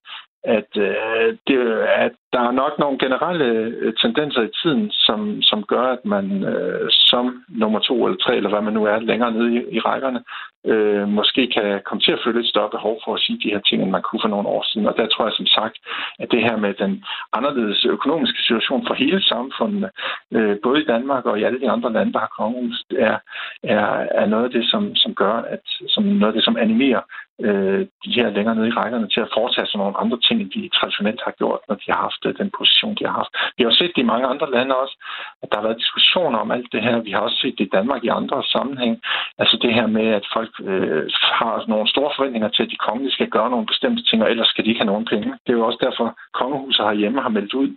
at, 0.45 0.71
øh, 0.77 1.37
det, 1.47 1.59
at 2.05 2.13
der 2.33 2.41
er 2.41 2.51
nok 2.63 2.79
nogle 2.79 2.99
generelle 2.99 3.45
øh, 3.45 3.93
tendenser 4.03 4.43
i 4.43 4.55
tiden, 4.63 4.91
som, 4.91 5.43
som 5.43 5.63
gør, 5.63 5.87
at 5.97 6.05
man 6.05 6.45
øh, 6.45 6.87
som 6.91 7.45
nummer 7.49 7.79
to 7.79 8.07
eller 8.07 8.19
tre, 8.19 8.37
eller 8.37 8.51
hvad 8.51 8.63
man 8.63 8.73
nu 8.73 8.85
er, 8.85 8.99
længere 8.99 9.33
nede 9.33 9.55
i, 9.55 9.77
i 9.77 9.81
rækkerne, 9.81 10.21
øh, 10.67 11.09
måske 11.09 11.43
kan 11.57 11.81
komme 11.85 12.01
til 12.03 12.13
at 12.13 12.23
føle 12.25 12.41
et 12.41 12.53
større 12.53 12.71
behov 12.71 13.01
for 13.05 13.15
at 13.15 13.21
sige 13.21 13.41
de 13.45 13.53
her 13.55 13.61
ting, 13.61 13.83
end 13.83 13.91
man 13.91 14.03
kunne 14.03 14.21
for 14.23 14.29
nogle 14.29 14.49
år 14.49 14.65
siden. 14.71 14.87
Og 14.87 14.95
der 14.97 15.07
tror 15.07 15.25
jeg 15.25 15.35
som 15.37 15.47
sagt, 15.47 15.77
at 16.19 16.29
det 16.31 16.43
her 16.43 16.57
med 16.57 16.75
den 16.75 17.05
anderledes 17.33 17.85
økonomiske 17.85 18.43
situation 18.43 18.87
for 18.87 18.95
hele 18.95 19.23
samfundet, 19.23 19.91
øh, 20.33 20.57
både 20.63 20.83
i 20.83 20.87
Danmark 20.93 21.25
og 21.27 21.41
i 21.41 21.43
alle 21.43 21.61
de 21.61 21.71
andre 21.71 21.93
lande, 21.93 22.13
der 22.13 22.19
har 22.19 22.33
kongehus, 22.39 22.85
er, 22.99 23.19
er, 23.63 23.87
er 24.21 24.27
noget 24.27 24.45
af 24.45 24.51
det, 24.51 24.65
som, 24.71 24.95
som 24.95 25.15
gør, 25.15 25.37
at 25.55 25.65
som 25.89 26.05
noget 26.05 26.33
af 26.33 26.37
det, 26.37 26.45
som 26.45 26.57
animerer 26.57 27.01
øh, 27.41 27.81
de 28.05 28.13
her 28.19 28.31
længere 28.31 28.55
nede 28.55 28.69
i 28.69 28.79
rækkerne 28.81 29.09
til 29.09 29.21
at 29.21 29.33
foretage 29.37 29.67
sig 29.67 29.79
nogle 29.79 30.01
andre 30.03 30.19
ting, 30.27 30.41
end 30.41 30.51
de 30.51 30.71
traditionelt 30.79 31.21
har 31.25 31.35
gjort, 31.41 31.61
når 31.69 31.75
de 31.75 31.89
har 31.93 32.01
haft 32.07 32.23
øh, 32.27 32.35
den 32.41 32.51
position, 32.59 32.95
de 32.99 33.05
har 33.09 33.15
haft. 33.21 33.33
Vi 33.59 33.65
har 33.65 33.71
set 33.71 33.93
det 33.97 34.03
i 34.03 34.11
mange 34.13 34.27
andre 34.27 34.51
lande 34.51 34.77
også, 34.83 34.97
at 35.43 35.49
der 35.51 35.57
har 35.59 35.67
været 35.67 35.83
diskussioner 35.85 36.39
om 36.39 36.51
alt 36.51 36.73
det 36.73 36.83
her. 36.83 37.07
Vi 37.09 37.11
har 37.11 37.21
også 37.21 37.39
set 37.43 37.55
det 37.59 37.65
i 37.67 37.75
Danmark 37.77 38.05
i 38.05 38.15
andre 38.19 38.43
sammenhæng. 38.55 38.95
Altså 39.39 39.57
det 39.63 39.75
her 39.75 39.87
med, 39.87 40.07
at 40.19 40.27
folk 40.37 40.53
øh, 40.71 41.05
har 41.39 41.65
nogle 41.69 41.89
store 41.89 42.13
forventninger 42.17 42.49
til, 42.49 42.63
at 42.63 42.71
de 42.71 42.85
kongelige 42.87 43.17
skal 43.17 43.31
gøre 43.37 43.51
nogle 43.51 43.67
bestemte 43.67 44.03
ting, 44.05 44.23
og 44.23 44.31
ellers 44.31 44.49
skal 44.49 44.65
de 44.65 44.71
ikke 44.71 44.83
have 44.83 44.93
nogen 44.93 45.11
penge. 45.13 45.29
Det 45.45 45.51
er 45.53 45.59
jo 45.59 45.67
også 45.67 45.81
derfor, 45.87 46.07
kongehuset 46.41 46.85
herhjemme 46.87 47.21
har 47.23 47.29
meldt 47.37 47.55
ud, 47.55 47.71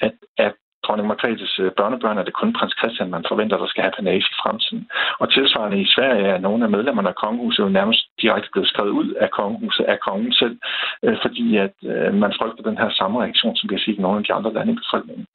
at, 0.00 0.14
at 0.38 0.54
dronning 0.84 1.08
Margrethes 1.08 1.58
øh, 1.58 1.70
børnebørn 1.78 2.18
er 2.18 2.22
det 2.22 2.34
kun 2.40 2.52
prins 2.52 2.74
Christian, 2.80 3.10
man 3.10 3.24
forventer, 3.28 3.56
der 3.56 3.66
skal 3.66 3.82
have 3.82 3.96
panage 3.98 4.18
i 4.18 4.40
fremtiden. 4.42 4.88
Og 5.20 5.32
tilsvarende 5.32 5.80
i 5.80 5.92
Sverige 5.94 6.26
er 6.34 6.38
nogle 6.38 6.64
af 6.64 6.70
medlemmerne 6.70 7.08
af 7.08 7.14
kongehuset 7.14 7.62
jo 7.64 7.68
nærmest 7.68 8.02
direkte 8.22 8.48
blevet 8.52 8.68
skrevet 8.68 8.90
ud 9.00 9.08
af 9.24 9.30
kongehuset 9.30 9.84
af 9.84 9.98
kongen 10.00 10.32
selv, 10.32 10.56
øh, 11.04 11.16
fordi 11.24 11.56
at 11.56 11.74
øh, 11.92 12.14
man 12.14 12.32
frygter 12.38 12.62
den 12.70 12.78
her 12.78 12.90
samme 12.90 13.22
reaktion, 13.22 13.56
som 13.56 13.70
vi 13.70 13.74
har 13.74 13.84
set 13.84 13.98
i 13.98 14.04
nogle 14.06 14.18
af 14.18 14.24
de 14.24 14.32
andre 14.32 14.52
lande 14.52 14.72
i 14.72 14.80
befolkningen, 14.82 15.26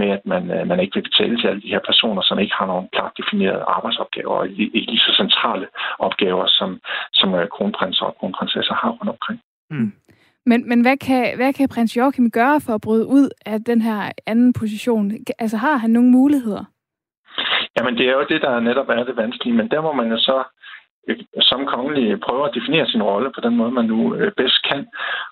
med 0.00 0.10
at 0.16 0.22
man, 0.32 0.44
man 0.70 0.80
ikke 0.80 0.94
vil 0.94 1.08
betale 1.10 1.36
til 1.36 1.48
alle 1.48 1.62
de 1.62 1.72
her 1.74 1.82
personer, 1.90 2.22
som 2.22 2.38
ikke 2.38 2.54
har 2.58 2.66
nogen 2.66 2.88
klart 2.92 3.12
definerede 3.20 3.68
arbejdsopgaver 3.76 4.34
og 4.38 4.48
ikke 4.48 4.90
lige 4.92 5.06
så 5.06 5.12
centrale 5.22 5.66
opgaver, 5.98 6.46
som, 6.46 6.80
som 7.12 7.28
kronprinser 7.54 8.04
og 8.04 8.16
kronprinsesser 8.18 8.74
har 8.74 8.90
rundt 8.90 9.12
omkring. 9.14 9.40
Mm. 9.70 9.92
Men, 10.46 10.68
men 10.68 10.80
hvad, 10.80 10.96
kan, 10.96 11.36
hvad 11.36 11.52
kan 11.52 11.68
prins 11.68 11.96
Joachim 11.96 12.30
gøre 12.30 12.60
for 12.60 12.72
at 12.74 12.80
bryde 12.80 13.06
ud 13.06 13.28
af 13.46 13.64
den 13.64 13.80
her 13.82 14.12
anden 14.26 14.52
position? 14.52 15.12
Altså 15.38 15.56
har 15.56 15.76
han 15.76 15.90
nogle 15.90 16.10
muligheder? 16.10 16.64
Jamen 17.78 17.98
det 17.98 18.06
er 18.08 18.12
jo 18.12 18.26
det, 18.28 18.42
der 18.42 18.60
netop 18.60 18.88
er 18.88 19.04
det 19.04 19.16
vanskelige, 19.16 19.56
men 19.56 19.70
der 19.70 19.80
må 19.80 19.92
man 19.92 20.08
jo 20.10 20.18
så 20.18 20.44
øh, 21.08 21.16
som 21.40 21.66
kongelig 21.66 22.20
prøve 22.20 22.48
at 22.48 22.54
definere 22.54 22.86
sin 22.86 23.02
rolle 23.02 23.30
på 23.34 23.40
den 23.40 23.56
måde, 23.56 23.70
man 23.70 23.84
nu 23.84 24.14
øh, 24.14 24.32
bedst 24.36 24.68
kan. 24.68 24.86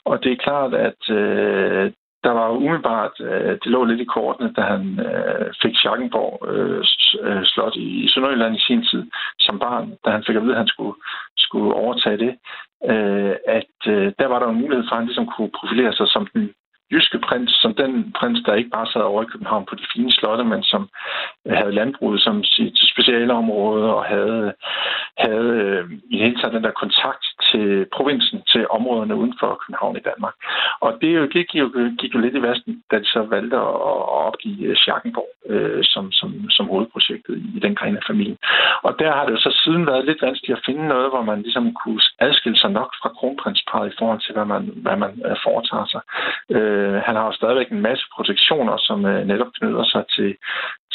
Og 0.04 0.24
det 0.24 0.32
er 0.32 0.44
klart, 0.46 0.74
at 0.74 1.10
øh, 1.10 1.92
der 2.24 2.30
var 2.30 2.48
umiddelbart, 2.50 3.14
øh, 3.20 3.52
det 3.62 3.66
lå 3.66 3.84
lidt 3.84 4.00
i 4.00 4.12
kortene, 4.14 4.52
da 4.52 4.60
han 4.60 5.00
øh, 5.08 5.46
fik 5.62 5.74
Schackenborg 5.76 6.48
øh, 6.52 6.84
øh, 7.22 7.42
slot 7.44 7.76
i 7.76 8.08
Sønderjylland 8.08 8.56
i 8.56 8.64
sin 8.66 8.82
tid 8.84 9.02
som 9.40 9.58
barn, 9.58 9.96
da 10.04 10.10
han 10.10 10.24
fik 10.26 10.36
at 10.36 10.42
vide, 10.42 10.52
at 10.52 10.58
han 10.58 10.68
skulle, 10.68 10.96
skulle 11.36 11.74
overtage 11.74 12.18
det, 12.18 12.32
øh, 12.84 13.34
at 13.46 13.76
øh, 13.86 14.12
der 14.18 14.26
var 14.26 14.38
der 14.38 14.48
en 14.48 14.60
mulighed 14.60 14.84
for, 14.84 14.92
at 14.92 14.98
han 14.98 15.06
ligesom 15.06 15.26
kunne 15.26 15.50
profilere 15.60 15.92
sig 15.92 16.08
som 16.08 16.26
den 16.34 16.52
jyske 16.92 17.18
prins, 17.18 17.52
som 17.62 17.74
den 17.74 18.12
prins, 18.12 18.40
der 18.46 18.54
ikke 18.54 18.70
bare 18.70 18.86
sad 18.86 19.00
over 19.00 19.22
i 19.22 19.30
København 19.32 19.66
på 19.66 19.74
de 19.74 19.86
fine 19.94 20.12
slotte, 20.12 20.44
men 20.44 20.62
som 20.62 20.88
øh, 21.46 21.56
havde 21.56 21.78
landbruget 21.80 22.20
som 22.20 22.44
sit 22.44 22.78
specialområde 22.92 23.94
og 23.94 24.04
havde, 24.04 24.52
havde 25.18 25.50
øh, 25.64 25.84
i 26.10 26.18
hele 26.18 26.36
taget 26.36 26.54
den 26.54 26.64
der 26.64 26.80
kontakt 26.82 27.24
til 27.50 27.86
provinsen, 27.96 28.42
til 28.52 28.66
områderne 28.70 29.16
uden 29.16 29.34
for 29.40 29.60
København 29.62 29.96
i 29.96 30.06
Danmark. 30.10 30.34
Og 30.80 30.98
det, 31.00 31.16
jo, 31.16 31.22
det 31.22 31.32
gik, 31.32 31.54
jo, 31.54 31.66
gik 31.98 32.14
jo 32.14 32.20
lidt 32.20 32.36
i 32.36 32.42
vasten, 32.42 32.82
da 32.90 32.98
de 32.98 33.04
så 33.04 33.22
valgte 33.22 33.56
at, 33.56 33.74
opgive 34.28 34.66
øh, 34.68 34.76
Schackenborg 34.76 35.32
øh, 35.52 35.84
som, 35.84 36.12
som, 36.12 36.50
som 36.50 36.66
hovedprojektet 36.66 37.34
i 37.56 37.58
den 37.64 37.74
gren 37.74 37.96
af 37.96 38.04
familien. 38.06 38.38
Og 38.82 38.92
der 38.98 39.10
har 39.16 39.24
det 39.24 39.32
jo 39.32 39.40
så 39.46 39.52
siden 39.64 39.86
været 39.86 40.04
lidt 40.04 40.22
vanskeligt 40.22 40.58
at 40.58 40.64
finde 40.66 40.88
noget, 40.88 41.08
hvor 41.10 41.22
man 41.22 41.42
ligesom 41.42 41.74
kunne 41.74 42.00
adskille 42.18 42.58
sig 42.58 42.70
nok 42.70 42.90
fra 43.00 43.08
kronprinsparet 43.18 43.92
i 43.92 43.96
forhold 43.98 44.20
til, 44.20 44.32
hvad 44.36 44.44
man, 44.44 44.62
hvad 44.84 44.96
man 44.96 45.12
øh, 45.28 45.36
foretager 45.44 45.86
sig. 45.94 46.02
Øh, 46.56 46.77
Øh, 46.78 46.98
han 47.06 47.16
har 47.16 47.26
jo 47.26 47.32
stadigvæk 47.32 47.70
en 47.70 47.86
masse 47.88 48.04
protektioner, 48.14 48.76
som 48.88 49.06
øh, 49.06 49.26
netop 49.26 49.52
knyder 49.58 49.84
sig 49.84 50.04
til, 50.16 50.36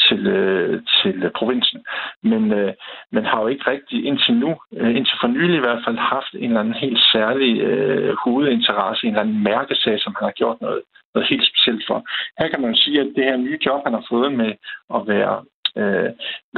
til, 0.04 0.26
øh, 0.26 0.82
til 1.02 1.16
øh, 1.24 1.30
provinsen. 1.38 1.80
Men, 2.22 2.52
øh, 2.52 2.72
men 3.12 3.24
har 3.24 3.40
jo 3.40 3.46
ikke 3.46 3.70
rigtig 3.70 4.04
indtil 4.04 4.34
nu, 4.34 4.50
øh, 4.76 4.96
indtil 4.96 5.16
for 5.20 5.28
nylig 5.28 5.56
i 5.56 5.64
hvert 5.66 5.82
fald, 5.86 5.98
haft 5.98 6.32
en 6.34 6.50
eller 6.50 6.60
anden 6.60 6.82
helt 6.84 7.00
særlig 7.12 7.60
øh, 7.60 8.16
hovedinteresse, 8.24 9.06
en 9.06 9.12
eller 9.12 9.22
anden 9.22 9.42
mærkesag, 9.42 10.00
som 10.00 10.14
han 10.18 10.24
har 10.24 10.36
gjort 10.40 10.60
noget, 10.60 10.82
noget 11.14 11.28
helt 11.28 11.46
specielt 11.50 11.84
for. 11.86 11.98
Her 12.38 12.48
kan 12.48 12.60
man 12.60 12.70
jo 12.70 12.76
sige, 12.76 13.00
at 13.00 13.12
det 13.16 13.24
her 13.24 13.36
nye 13.36 13.58
job, 13.66 13.80
han 13.86 13.94
har 13.94 14.04
fået 14.10 14.32
med 14.32 14.52
at 14.96 15.02
være 15.06 15.36
øh, 15.80 16.10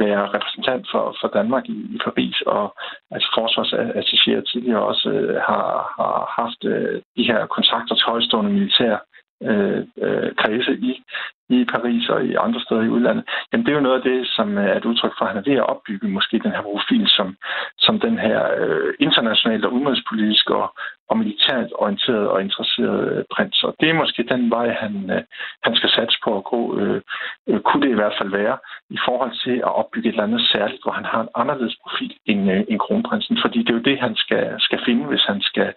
være 0.03 0.23
repræsentant 0.35 0.87
for, 0.91 1.17
for 1.21 1.27
Danmark 1.27 1.65
i, 1.69 1.77
i 1.95 1.97
Paris, 2.05 2.41
og 2.41 2.75
altså 3.11 3.29
forsvarsassocieret 3.37 4.47
tidligere 4.47 4.83
også 4.91 5.09
øh, 5.09 5.35
har, 5.49 5.67
har 5.99 6.17
haft 6.41 6.61
øh, 6.73 7.01
de 7.17 7.23
her 7.29 7.45
kontakter 7.45 7.95
til 7.95 8.05
højstående 8.05 8.51
militær 8.51 8.97
øh, 9.43 9.83
øh, 10.03 10.35
kredse 10.35 10.73
i, 10.77 11.03
i 11.49 11.65
Paris 11.65 12.09
og 12.09 12.25
i 12.25 12.35
andre 12.35 12.61
steder 12.61 12.81
i 12.81 12.89
udlandet, 12.89 13.23
jamen 13.51 13.65
det 13.65 13.71
er 13.71 13.75
jo 13.75 13.87
noget 13.87 13.97
af 13.97 14.09
det, 14.11 14.27
som 14.27 14.57
er 14.57 14.73
et 14.75 14.85
udtryk 14.85 15.13
for, 15.17 15.25
at 15.25 15.31
han 15.31 15.37
er 15.37 15.49
ved 15.49 15.57
at 15.57 15.69
opbygge 15.69 16.07
måske 16.07 16.39
den 16.39 16.51
her 16.51 16.61
profil 16.61 17.07
som, 17.07 17.37
som 17.77 17.99
den 17.99 18.17
her 18.19 18.39
øh, 18.59 18.93
internationalt 18.99 19.65
og 19.65 19.73
udenrigspolitisk 19.73 20.49
og, 20.49 20.73
og 21.09 21.17
militært 21.17 21.69
orienteret 21.75 22.27
og 22.27 22.41
interesseret 22.41 23.11
øh, 23.11 23.23
prins. 23.33 23.63
Og 23.63 23.75
det 23.79 23.89
er 23.89 23.93
måske 23.93 24.23
den 24.23 24.49
vej, 24.49 24.67
han, 24.69 24.93
øh, 25.11 25.23
han 25.63 25.75
skal 25.75 25.89
satse 25.89 26.17
på 26.23 26.37
at 26.37 26.43
gå. 26.43 26.79
Øh, 26.79 27.01
øh, 27.47 27.59
kunne 27.59 27.81
det 27.81 27.91
i 27.91 27.99
hvert 27.99 28.17
fald 28.19 28.29
være 28.29 28.57
i 28.89 28.97
forhold 29.05 29.33
til 29.43 29.55
at 29.67 29.75
opbygge 29.79 30.09
et 30.09 30.13
eller 30.13 30.23
andet 30.23 30.41
særligt, 30.53 30.83
hvor 30.83 30.91
han 30.91 31.05
har 31.05 31.21
en 31.21 31.33
anderledes 31.35 31.75
profil 31.83 32.13
end, 32.25 32.51
øh, 32.51 32.63
end 32.69 32.79
kronprinsen. 32.79 33.37
Fordi 33.41 33.59
det 33.59 33.69
er 33.69 33.79
jo 33.79 33.89
det, 33.89 33.99
han 33.99 34.15
skal, 34.15 34.55
skal 34.59 34.79
finde, 34.85 35.05
hvis 35.05 35.25
han 35.31 35.41
skal 35.41 35.73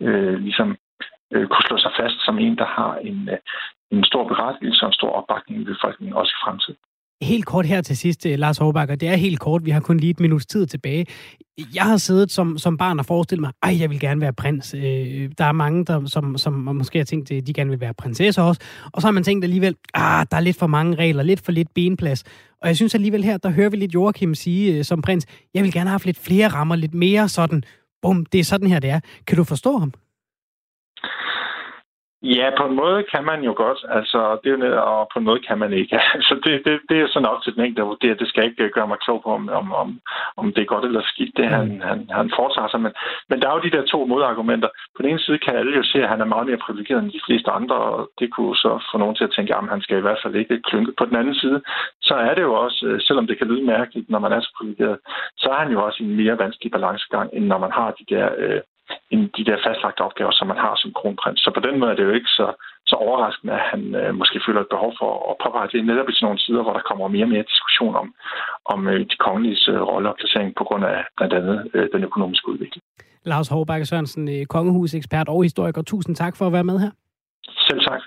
øh, 0.00 0.38
ligesom 0.38 0.76
øh, 1.32 1.46
kunne 1.48 1.66
slå 1.68 1.76
sig 1.78 1.92
fast 2.00 2.16
som 2.26 2.38
en, 2.38 2.56
der 2.56 2.68
har 2.78 2.92
en, 3.08 3.28
øh, 3.28 3.38
en 3.90 4.04
stor 4.04 4.28
berettigelse 4.28 4.82
og 4.82 4.88
en 4.88 4.98
stor 5.00 5.10
opbakning 5.18 5.60
i 5.60 5.64
befolkningen, 5.64 6.16
også 6.16 6.32
i 6.36 6.40
fremtiden. 6.44 6.80
Helt 7.22 7.46
kort 7.46 7.66
her 7.66 7.82
til 7.82 7.96
sidst, 7.96 8.26
øh, 8.26 8.38
Lars 8.38 8.58
Håbakker. 8.58 8.96
Det 8.96 9.08
er 9.08 9.16
helt 9.16 9.40
kort. 9.40 9.64
Vi 9.64 9.70
har 9.70 9.80
kun 9.80 9.96
lige 9.96 10.10
et 10.10 10.20
minuts 10.20 10.46
tid 10.46 10.66
tilbage. 10.66 11.06
Jeg 11.74 11.82
har 11.82 11.96
siddet 11.96 12.30
som, 12.30 12.58
som 12.58 12.76
barn 12.78 12.98
og 12.98 13.06
forestillet 13.06 13.40
mig, 13.40 13.52
at 13.62 13.80
jeg 13.80 13.90
vil 13.90 14.00
gerne 14.00 14.20
være 14.20 14.32
prins. 14.32 14.74
Øh, 14.74 15.30
der 15.38 15.44
er 15.44 15.52
mange, 15.52 15.84
der, 15.84 16.06
som, 16.06 16.38
som 16.38 16.52
måske 16.52 16.98
har 16.98 17.04
tænkt, 17.04 17.30
at 17.30 17.46
de 17.46 17.52
gerne 17.52 17.70
vil 17.70 17.80
være 17.80 17.94
prinsesser 17.94 18.42
også. 18.42 18.60
Og 18.92 19.00
så 19.02 19.06
har 19.06 19.12
man 19.12 19.22
tænkt 19.22 19.44
alligevel, 19.44 19.76
ah, 19.94 20.26
der 20.30 20.36
er 20.36 20.40
lidt 20.40 20.58
for 20.58 20.66
mange 20.66 20.96
regler, 20.96 21.22
lidt 21.22 21.44
for 21.44 21.52
lidt 21.52 21.68
benplads. 21.74 22.24
Og 22.62 22.68
jeg 22.68 22.76
synes 22.76 22.94
alligevel 22.94 23.24
her, 23.24 23.36
der 23.36 23.50
hører 23.50 23.70
vi 23.70 23.76
lidt 23.76 23.94
Joachim 23.94 24.34
sige 24.34 24.78
øh, 24.78 24.84
som 24.84 25.02
prins, 25.02 25.26
jeg 25.54 25.64
vil 25.64 25.72
gerne 25.72 25.88
have 25.88 25.94
haft 25.94 26.06
lidt 26.06 26.18
flere 26.18 26.48
rammer, 26.48 26.76
lidt 26.76 26.94
mere 26.94 27.28
sådan, 27.28 27.62
bum, 28.02 28.26
det 28.26 28.40
er 28.40 28.44
sådan 28.44 28.68
her, 28.68 28.78
det 28.78 28.90
er. 28.90 29.00
Kan 29.26 29.36
du 29.36 29.44
forstå 29.44 29.78
ham? 29.78 29.92
Ja, 32.24 32.50
på 32.58 32.64
en 32.66 32.76
måde 32.76 33.02
kan 33.12 33.24
man 33.24 33.40
jo 33.48 33.52
godt, 33.56 33.80
altså 33.88 34.38
det 34.44 34.52
er 34.52 34.68
jo, 34.68 34.82
og 34.82 35.08
på 35.12 35.18
en 35.18 35.24
måde 35.24 35.40
kan 35.48 35.58
man 35.58 35.72
ikke. 35.72 36.00
Altså 36.16 36.34
det, 36.44 36.52
det, 36.66 36.80
det 36.88 36.96
er 37.00 37.08
sådan 37.08 37.28
op 37.32 37.42
til 37.42 37.54
den 37.54 37.62
enkelte 37.64 37.82
at 37.82 37.88
vurdere. 37.92 38.20
Det 38.22 38.28
skal 38.28 38.44
ikke 38.44 38.68
gøre 38.76 38.88
mig 38.88 38.98
klog 39.04 39.22
på, 39.22 39.30
om, 39.38 39.48
om, 39.48 39.72
om, 39.72 40.00
om 40.36 40.52
det 40.52 40.62
er 40.62 40.72
godt 40.74 40.84
eller 40.84 41.02
skidt, 41.04 41.36
det 41.36 41.46
han, 41.48 41.66
mm. 41.74 41.80
han, 41.80 41.98
han 42.18 42.32
foretager 42.36 42.68
sig. 42.68 42.80
Men, 42.80 42.92
men 43.28 43.40
der 43.40 43.48
er 43.48 43.54
jo 43.54 43.66
de 43.66 43.76
der 43.76 43.84
to 43.92 44.04
modargumenter. 44.04 44.68
På 44.96 45.02
den 45.02 45.10
ene 45.10 45.24
side 45.24 45.38
kan 45.38 45.56
alle 45.56 45.76
jo 45.76 45.82
se, 45.82 45.98
at 46.02 46.08
han 46.08 46.20
er 46.20 46.32
meget 46.34 46.46
mere 46.46 46.64
privilegeret 46.66 47.02
end 47.02 47.12
de 47.12 47.26
fleste 47.26 47.50
andre, 47.50 47.76
og 47.76 48.10
det 48.18 48.28
kunne 48.34 48.56
så 48.56 48.72
få 48.90 48.98
nogen 48.98 49.16
til 49.16 49.24
at 49.24 49.32
tænke, 49.36 49.54
at 49.54 49.68
han 49.74 49.82
skal 49.82 49.98
i 49.98 50.06
hvert 50.06 50.20
fald 50.22 50.34
ikke 50.34 50.62
klynke. 50.68 50.92
På 50.98 51.04
den 51.04 51.16
anden 51.16 51.34
side, 51.34 51.62
så 52.02 52.14
er 52.14 52.34
det 52.34 52.42
jo 52.42 52.54
også, 52.54 52.86
øh, 52.86 53.00
selvom 53.00 53.26
det 53.26 53.38
kan 53.38 53.48
lyde 53.48 53.66
mærkeligt, 53.66 54.10
når 54.10 54.18
man 54.18 54.32
er 54.32 54.40
så 54.40 54.50
privilegeret, 54.58 54.98
så 55.36 55.48
er 55.50 55.58
han 55.62 55.72
jo 55.72 55.84
også 55.84 56.02
i 56.02 56.06
en 56.06 56.16
mere 56.16 56.38
vanskelig 56.38 56.72
balancegang, 56.72 57.30
end 57.32 57.44
når 57.46 57.58
man 57.58 57.72
har 57.72 57.90
de 57.90 58.14
der 58.14 58.28
øh, 58.38 58.60
end 59.12 59.22
de 59.36 59.44
der 59.48 59.58
fastlagte 59.66 60.06
opgaver, 60.08 60.32
som 60.34 60.46
man 60.52 60.62
har 60.64 60.74
som 60.76 60.92
kronprins. 60.98 61.40
Så 61.44 61.50
på 61.54 61.60
den 61.66 61.74
måde 61.78 61.90
er 61.90 61.96
det 61.96 62.04
jo 62.08 62.14
ikke 62.18 62.32
så, 62.38 62.46
så 62.90 62.94
overraskende, 63.06 63.52
at 63.58 63.64
han 63.72 63.82
øh, 64.00 64.14
måske 64.20 64.40
føler 64.46 64.60
et 64.60 64.74
behov 64.74 64.92
for 65.00 65.10
at 65.30 65.36
påpege 65.44 65.68
det 65.72 65.86
netop 65.90 66.08
i 66.08 66.14
sådan 66.14 66.26
nogle 66.26 66.44
sider, 66.44 66.62
hvor 66.62 66.74
der 66.76 66.88
kommer 66.88 67.08
mere 67.08 67.26
og 67.28 67.32
mere 67.34 67.50
diskussion 67.52 67.94
om, 68.02 68.08
om 68.72 68.80
øh, 68.92 69.00
de 69.10 69.16
kongelige 69.26 69.58
øh, 69.72 69.80
rolle 69.90 70.08
og 70.12 70.16
placering 70.20 70.50
på 70.58 70.64
grund 70.68 70.84
af 70.84 70.98
blandt 71.16 71.34
andet 71.38 71.56
øh, 71.74 71.88
den 71.94 72.02
økonomiske 72.08 72.48
udvikling. 72.52 72.82
Lars 73.24 73.48
Hårbakke 73.48 73.86
Sørensen, 73.86 74.24
øh, 74.34 74.46
kongehusekspert 74.46 75.28
og 75.28 75.42
historiker. 75.42 75.82
Tusind 75.82 76.16
tak 76.16 76.36
for 76.38 76.46
at 76.46 76.52
være 76.52 76.64
med 76.70 76.78
her. 76.78 76.90
Selv 77.68 77.80
tak. 77.80 78.00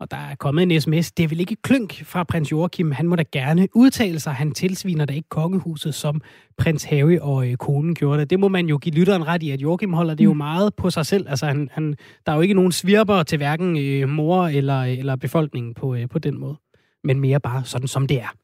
Og 0.00 0.10
der 0.10 0.16
er 0.16 0.34
kommet 0.34 0.62
en 0.62 0.80
sms. 0.80 1.12
Det 1.12 1.24
er 1.24 1.28
vel 1.28 1.40
ikke 1.40 1.56
klønk 1.62 2.04
fra 2.04 2.24
prins 2.24 2.52
Joachim. 2.52 2.90
Han 2.90 3.08
må 3.08 3.16
da 3.16 3.24
gerne 3.32 3.68
udtale 3.74 4.20
sig. 4.20 4.32
Han 4.32 4.52
tilsviner 4.52 5.04
da 5.04 5.14
ikke 5.14 5.28
kongehuset, 5.28 5.94
som 5.94 6.20
prins 6.58 6.84
Harry 6.84 7.18
og 7.20 7.48
øh, 7.48 7.56
konen 7.56 7.94
gjorde 7.94 8.20
det. 8.20 8.30
Det 8.30 8.40
må 8.40 8.48
man 8.48 8.66
jo 8.66 8.78
give 8.78 8.94
lytteren 8.94 9.26
ret 9.26 9.42
i, 9.42 9.50
at 9.50 9.62
Joachim 9.62 9.92
holder 9.92 10.14
det 10.14 10.24
jo 10.24 10.32
mm. 10.32 10.36
meget 10.36 10.74
på 10.74 10.90
sig 10.90 11.06
selv. 11.06 11.28
Altså, 11.28 11.46
han, 11.46 11.68
han, 11.72 11.94
der 12.26 12.32
er 12.32 12.36
jo 12.36 12.42
ikke 12.42 12.54
nogen 12.54 12.72
svirper 12.72 13.22
til 13.22 13.36
hverken 13.36 13.78
øh, 13.78 14.08
mor 14.08 14.46
eller, 14.46 14.82
eller 14.82 15.16
befolkningen 15.16 15.74
på, 15.74 15.94
øh, 15.94 16.08
på 16.08 16.18
den 16.18 16.40
måde. 16.40 16.56
Men 17.04 17.20
mere 17.20 17.40
bare 17.40 17.64
sådan, 17.64 17.88
som 17.88 18.06
det 18.06 18.20
er. 18.20 18.34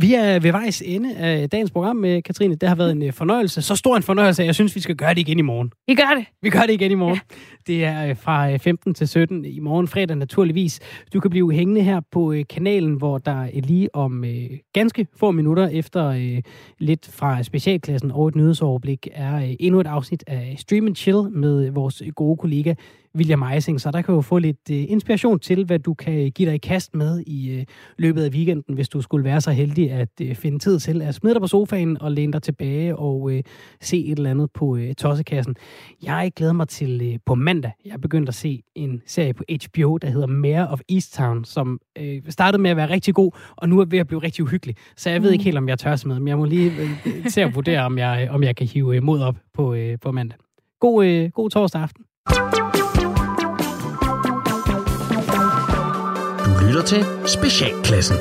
Vi 0.00 0.14
er 0.14 0.38
ved 0.38 0.52
vejs 0.52 0.82
ende 0.86 1.16
af 1.16 1.50
dagens 1.50 1.70
program 1.70 1.96
med 1.96 2.22
Katrine. 2.22 2.54
Det 2.54 2.68
har 2.68 2.76
været 2.76 2.92
en 2.92 3.02
øh, 3.02 3.12
fornøjelse. 3.12 3.62
Så 3.62 3.76
stor 3.76 3.96
en 3.96 4.02
fornøjelse, 4.02 4.42
at 4.42 4.46
jeg 4.46 4.54
synes, 4.54 4.76
vi 4.76 4.80
skal 4.80 4.96
gøre 4.96 5.10
det 5.10 5.18
igen 5.18 5.38
i 5.38 5.42
morgen. 5.42 5.72
Vi 5.86 5.94
gør 5.94 6.14
det. 6.16 6.24
Vi 6.42 6.50
gør 6.50 6.60
det 6.60 6.70
igen 6.70 6.90
i 6.90 6.94
morgen. 6.94 7.20
Ja. 7.30 7.36
Det 7.66 7.84
er 7.84 8.06
øh, 8.06 8.16
fra 8.16 8.56
15 8.56 8.90
øh, 8.90 8.94
til 8.94 9.08
17 9.08 9.44
i 9.44 9.58
morgen 9.58 9.88
fredag 9.88 10.16
naturligvis. 10.16 10.80
Du 11.14 11.20
kan 11.20 11.30
blive 11.30 11.52
hængende 11.52 11.82
her 11.82 12.00
på 12.12 12.34
kanalen, 12.50 12.94
hvor 12.94 13.18
der 13.18 13.60
lige 13.60 13.94
om 13.94 14.24
ganske 14.72 15.06
få 15.16 15.30
minutter 15.30 15.68
efter 15.68 16.40
lidt 16.78 17.08
fra 17.12 17.42
specialklassen 17.42 18.10
og 18.10 18.28
et 18.28 18.34
nyhedsoverblik 18.34 19.08
er 19.12 19.54
endnu 19.60 19.80
et 19.80 19.86
afsnit 19.86 20.24
af 20.26 20.54
Stream 20.58 20.94
Chill 20.94 21.30
med 21.30 21.70
vores 21.70 22.02
gode 22.16 22.36
kollega 22.36 22.74
William 23.16 23.42
Eising, 23.42 23.80
så 23.80 23.90
der 23.90 24.02
kan 24.02 24.14
du 24.14 24.22
få 24.22 24.38
lidt 24.38 24.70
uh, 24.70 24.76
inspiration 24.90 25.38
til, 25.38 25.64
hvad 25.64 25.78
du 25.78 25.94
kan 25.94 26.30
give 26.30 26.48
dig 26.48 26.54
i 26.54 26.58
kast 26.58 26.94
med 26.94 27.22
i 27.26 27.58
uh, 27.58 27.64
løbet 27.98 28.24
af 28.24 28.30
weekenden, 28.30 28.74
hvis 28.74 28.88
du 28.88 29.00
skulle 29.00 29.24
være 29.24 29.40
så 29.40 29.50
heldig 29.50 29.90
at 29.90 30.08
finde 30.34 30.58
tid 30.58 30.78
til 30.78 31.02
at 31.02 31.14
smide 31.14 31.34
dig 31.34 31.40
på 31.40 31.46
sofaen 31.46 32.02
og 32.02 32.12
læne 32.12 32.32
dig 32.32 32.42
tilbage 32.42 32.96
og 32.96 33.32
se 33.80 34.04
et 34.04 34.16
eller 34.16 34.30
andet 34.30 34.50
på 34.54 34.78
tossekassen. 34.98 35.56
Jeg 36.02 36.32
glæder 36.36 36.52
mig 36.52 36.68
til 36.68 37.18
på 37.26 37.34
mandag. 37.34 37.72
Jeg 37.84 37.92
er 37.92 37.98
begyndt 37.98 38.28
at 38.28 38.34
se 38.34 38.62
en 38.74 39.02
serie 39.06 39.34
på 39.34 39.44
HBO, 39.64 39.96
der 39.96 40.08
hedder 40.08 40.26
Mayor 40.26 40.64
of 40.64 40.80
Easttown, 40.88 41.44
som 41.44 41.80
startede 42.28 42.62
med 42.62 42.70
at 42.70 42.76
være 42.76 42.90
rigtig 42.90 43.14
god, 43.14 43.32
og 43.56 43.68
nu 43.68 43.80
er 43.80 43.84
ved 43.84 43.98
at 43.98 44.06
blive 44.06 44.22
rigtig 44.22 44.44
uhyggelig. 44.44 44.76
Så 44.96 45.10
jeg 45.10 45.22
ved 45.22 45.30
ikke 45.30 45.42
mm. 45.42 45.44
helt, 45.44 45.58
om 45.58 45.68
jeg 45.68 45.78
tør 45.78 46.06
med, 46.06 46.18
men 46.18 46.28
jeg 46.28 46.38
må 46.38 46.44
lige 46.44 46.72
se 47.28 47.42
at 47.42 47.54
vurdere, 47.54 47.80
om 47.80 47.98
jeg, 47.98 48.28
om 48.30 48.42
jeg 48.42 48.56
kan 48.56 48.66
hive 48.66 49.00
mod 49.00 49.20
op 49.20 49.36
på, 49.54 49.76
på 50.02 50.12
mandag. 50.12 50.38
God, 50.80 51.30
god 51.30 51.50
torsdag 51.50 51.82
aften. 51.82 52.04
Lytter 56.70 56.86
til 56.86 57.04
Specialklassen. 57.28 58.16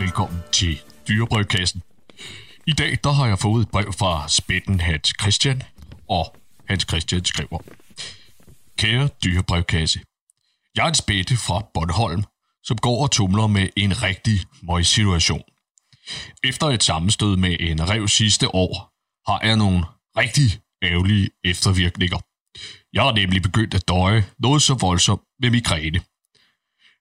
Velkommen 0.00 0.40
til 0.52 0.80
Dyrebrevkassen. 1.08 1.82
I 2.66 2.72
dag 2.72 2.98
der 3.04 3.12
har 3.12 3.26
jeg 3.26 3.38
fået 3.38 3.62
et 3.62 3.68
brev 3.68 3.92
fra 3.92 4.28
spætten 4.28 4.80
Hans 4.80 5.12
Christian, 5.20 5.62
og 6.08 6.36
Hans 6.68 6.86
Christian 6.88 7.24
skriver. 7.24 7.58
Kære 8.78 9.08
dyrebrevkasse, 9.24 10.00
jeg 10.76 10.84
er 10.84 10.88
en 10.88 10.94
spætte 10.94 11.36
fra 11.36 11.66
Bornholm, 11.74 12.24
som 12.62 12.78
går 12.78 13.02
og 13.02 13.10
tumler 13.10 13.46
med 13.46 13.68
en 13.76 14.02
rigtig 14.02 14.40
møg 14.62 14.86
situation. 14.86 15.42
Efter 16.44 16.66
et 16.66 16.82
sammenstød 16.82 17.36
med 17.36 17.56
en 17.60 17.90
rev 17.90 18.08
sidste 18.08 18.54
år, 18.54 18.72
har 19.30 19.40
jeg 19.46 19.56
nogle 19.56 19.84
rigtig 20.16 20.60
ærgerlige 20.82 21.30
eftervirkninger. 21.44 22.18
Jeg 22.94 23.02
har 23.02 23.12
nemlig 23.12 23.42
begyndt 23.42 23.74
at 23.74 23.88
døje 23.88 24.24
noget 24.38 24.62
så 24.62 24.74
voldsomt 24.74 25.22
med 25.40 25.50
migræne. 25.50 26.00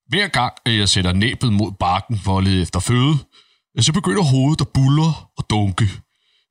Hver 0.08 0.28
gang, 0.28 0.54
at 0.66 0.78
jeg 0.78 0.90
sætter 0.90 1.14
næbet 1.14 1.54
mod 1.54 1.72
barken 1.80 2.20
for 2.20 2.38
at 2.38 2.44
lede 2.44 2.62
efter 2.62 2.80
føde, 2.80 3.18
så 3.80 3.94
begynder 3.94 4.24
hovedet 4.24 4.62
at 4.62 4.68
buller 4.74 5.32
og 5.38 5.50
dunke. 5.50 5.90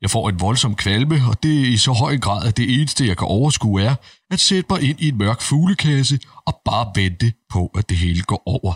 Jeg 0.03 0.11
får 0.11 0.29
en 0.29 0.41
voldsom 0.41 0.75
kvalme, 0.75 1.23
og 1.29 1.43
det 1.43 1.61
er 1.61 1.67
i 1.67 1.77
så 1.77 1.93
høj 1.93 2.19
grad, 2.19 2.49
at 2.49 2.57
det 2.57 2.75
eneste, 2.75 3.07
jeg 3.07 3.17
kan 3.19 3.27
overskue, 3.27 3.83
er 3.83 3.95
at 4.31 4.41
sætte 4.41 4.67
mig 4.71 4.83
ind 4.83 5.01
i 5.01 5.09
en 5.09 5.19
mørk 5.19 5.41
fuglekasse 5.41 6.19
og 6.47 6.61
bare 6.65 6.93
vente 6.95 7.33
på, 7.51 7.67
at 7.67 7.89
det 7.89 7.97
hele 7.97 8.23
går 8.23 8.43
over. 8.47 8.73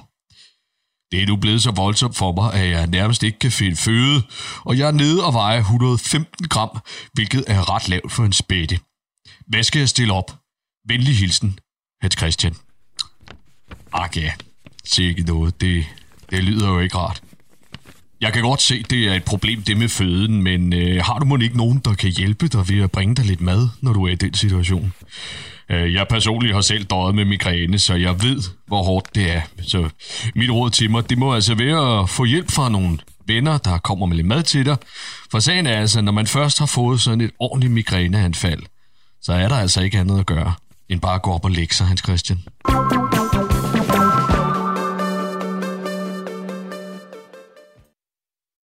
Det 1.10 1.22
er 1.22 1.26
nu 1.26 1.36
blevet 1.36 1.62
så 1.62 1.70
voldsomt 1.70 2.16
for 2.16 2.32
mig, 2.32 2.54
at 2.54 2.70
jeg 2.70 2.86
nærmest 2.86 3.22
ikke 3.22 3.38
kan 3.38 3.50
finde 3.50 3.76
føde, 3.76 4.22
og 4.64 4.78
jeg 4.78 4.88
er 4.88 4.92
nede 4.92 5.24
og 5.24 5.34
vejer 5.34 5.58
115 5.58 6.48
gram, 6.48 6.78
hvilket 7.12 7.44
er 7.46 7.74
ret 7.74 7.88
lavt 7.88 8.12
for 8.12 8.24
en 8.24 8.32
spætte. 8.32 8.78
Hvad 9.46 9.62
skal 9.62 9.78
jeg 9.78 9.88
stille 9.88 10.12
op? 10.12 10.45
Venlig 10.88 11.16
hilsen, 11.16 11.58
Hans 12.02 12.14
Christian. 12.18 12.54
Ak 13.92 14.16
ja, 14.16 14.32
sikke 14.84 15.22
noget. 15.22 15.60
Det, 15.60 15.84
det 16.30 16.44
lyder 16.44 16.68
jo 16.68 16.80
ikke 16.80 16.98
rart. 16.98 17.22
Jeg 18.20 18.32
kan 18.32 18.42
godt 18.42 18.62
se, 18.62 18.82
det 18.82 19.08
er 19.08 19.14
et 19.14 19.24
problem, 19.24 19.62
det 19.62 19.76
med 19.76 19.88
føden, 19.88 20.42
men 20.42 20.72
øh, 20.72 21.04
har 21.04 21.18
du 21.18 21.26
måske 21.26 21.44
ikke 21.44 21.56
nogen, 21.56 21.78
der 21.78 21.94
kan 21.94 22.10
hjælpe 22.10 22.48
dig 22.48 22.68
ved 22.68 22.82
at 22.82 22.90
bringe 22.90 23.14
dig 23.14 23.24
lidt 23.24 23.40
mad, 23.40 23.68
når 23.80 23.92
du 23.92 24.04
er 24.04 24.10
i 24.10 24.14
den 24.14 24.34
situation? 24.34 24.92
Øh, 25.68 25.94
jeg 25.94 26.06
personligt 26.08 26.54
har 26.54 26.60
selv 26.60 26.84
døjet 26.84 27.14
med 27.14 27.24
migræne, 27.24 27.78
så 27.78 27.94
jeg 27.94 28.22
ved, 28.22 28.42
hvor 28.66 28.82
hårdt 28.82 29.14
det 29.14 29.32
er. 29.36 29.42
Så 29.62 29.88
mit 30.34 30.50
råd 30.50 30.70
til 30.70 30.90
mig, 30.90 31.10
det 31.10 31.18
må 31.18 31.34
altså 31.34 31.54
være 31.54 32.00
at 32.00 32.10
få 32.10 32.24
hjælp 32.24 32.50
fra 32.50 32.68
nogle 32.68 32.98
venner, 33.26 33.58
der 33.58 33.78
kommer 33.78 34.06
med 34.06 34.16
lidt 34.16 34.26
mad 34.26 34.42
til 34.42 34.66
dig. 34.66 34.76
For 35.30 35.38
sagen 35.38 35.66
er 35.66 35.80
altså, 35.80 36.00
når 36.00 36.12
man 36.12 36.26
først 36.26 36.58
har 36.58 36.66
fået 36.66 37.00
sådan 37.00 37.20
et 37.20 37.30
ordentligt 37.38 37.72
migræneanfald, 37.72 38.62
så 39.22 39.32
er 39.32 39.48
der 39.48 39.56
altså 39.56 39.80
ikke 39.80 39.98
andet 39.98 40.20
at 40.20 40.26
gøre, 40.26 40.54
end 40.88 41.00
bare 41.00 41.14
at 41.14 41.22
gå 41.22 41.32
op 41.32 41.44
og 41.44 41.50
lægge 41.50 41.74
sig, 41.74 41.86
Hans 41.86 42.00
Christian. 42.00 42.38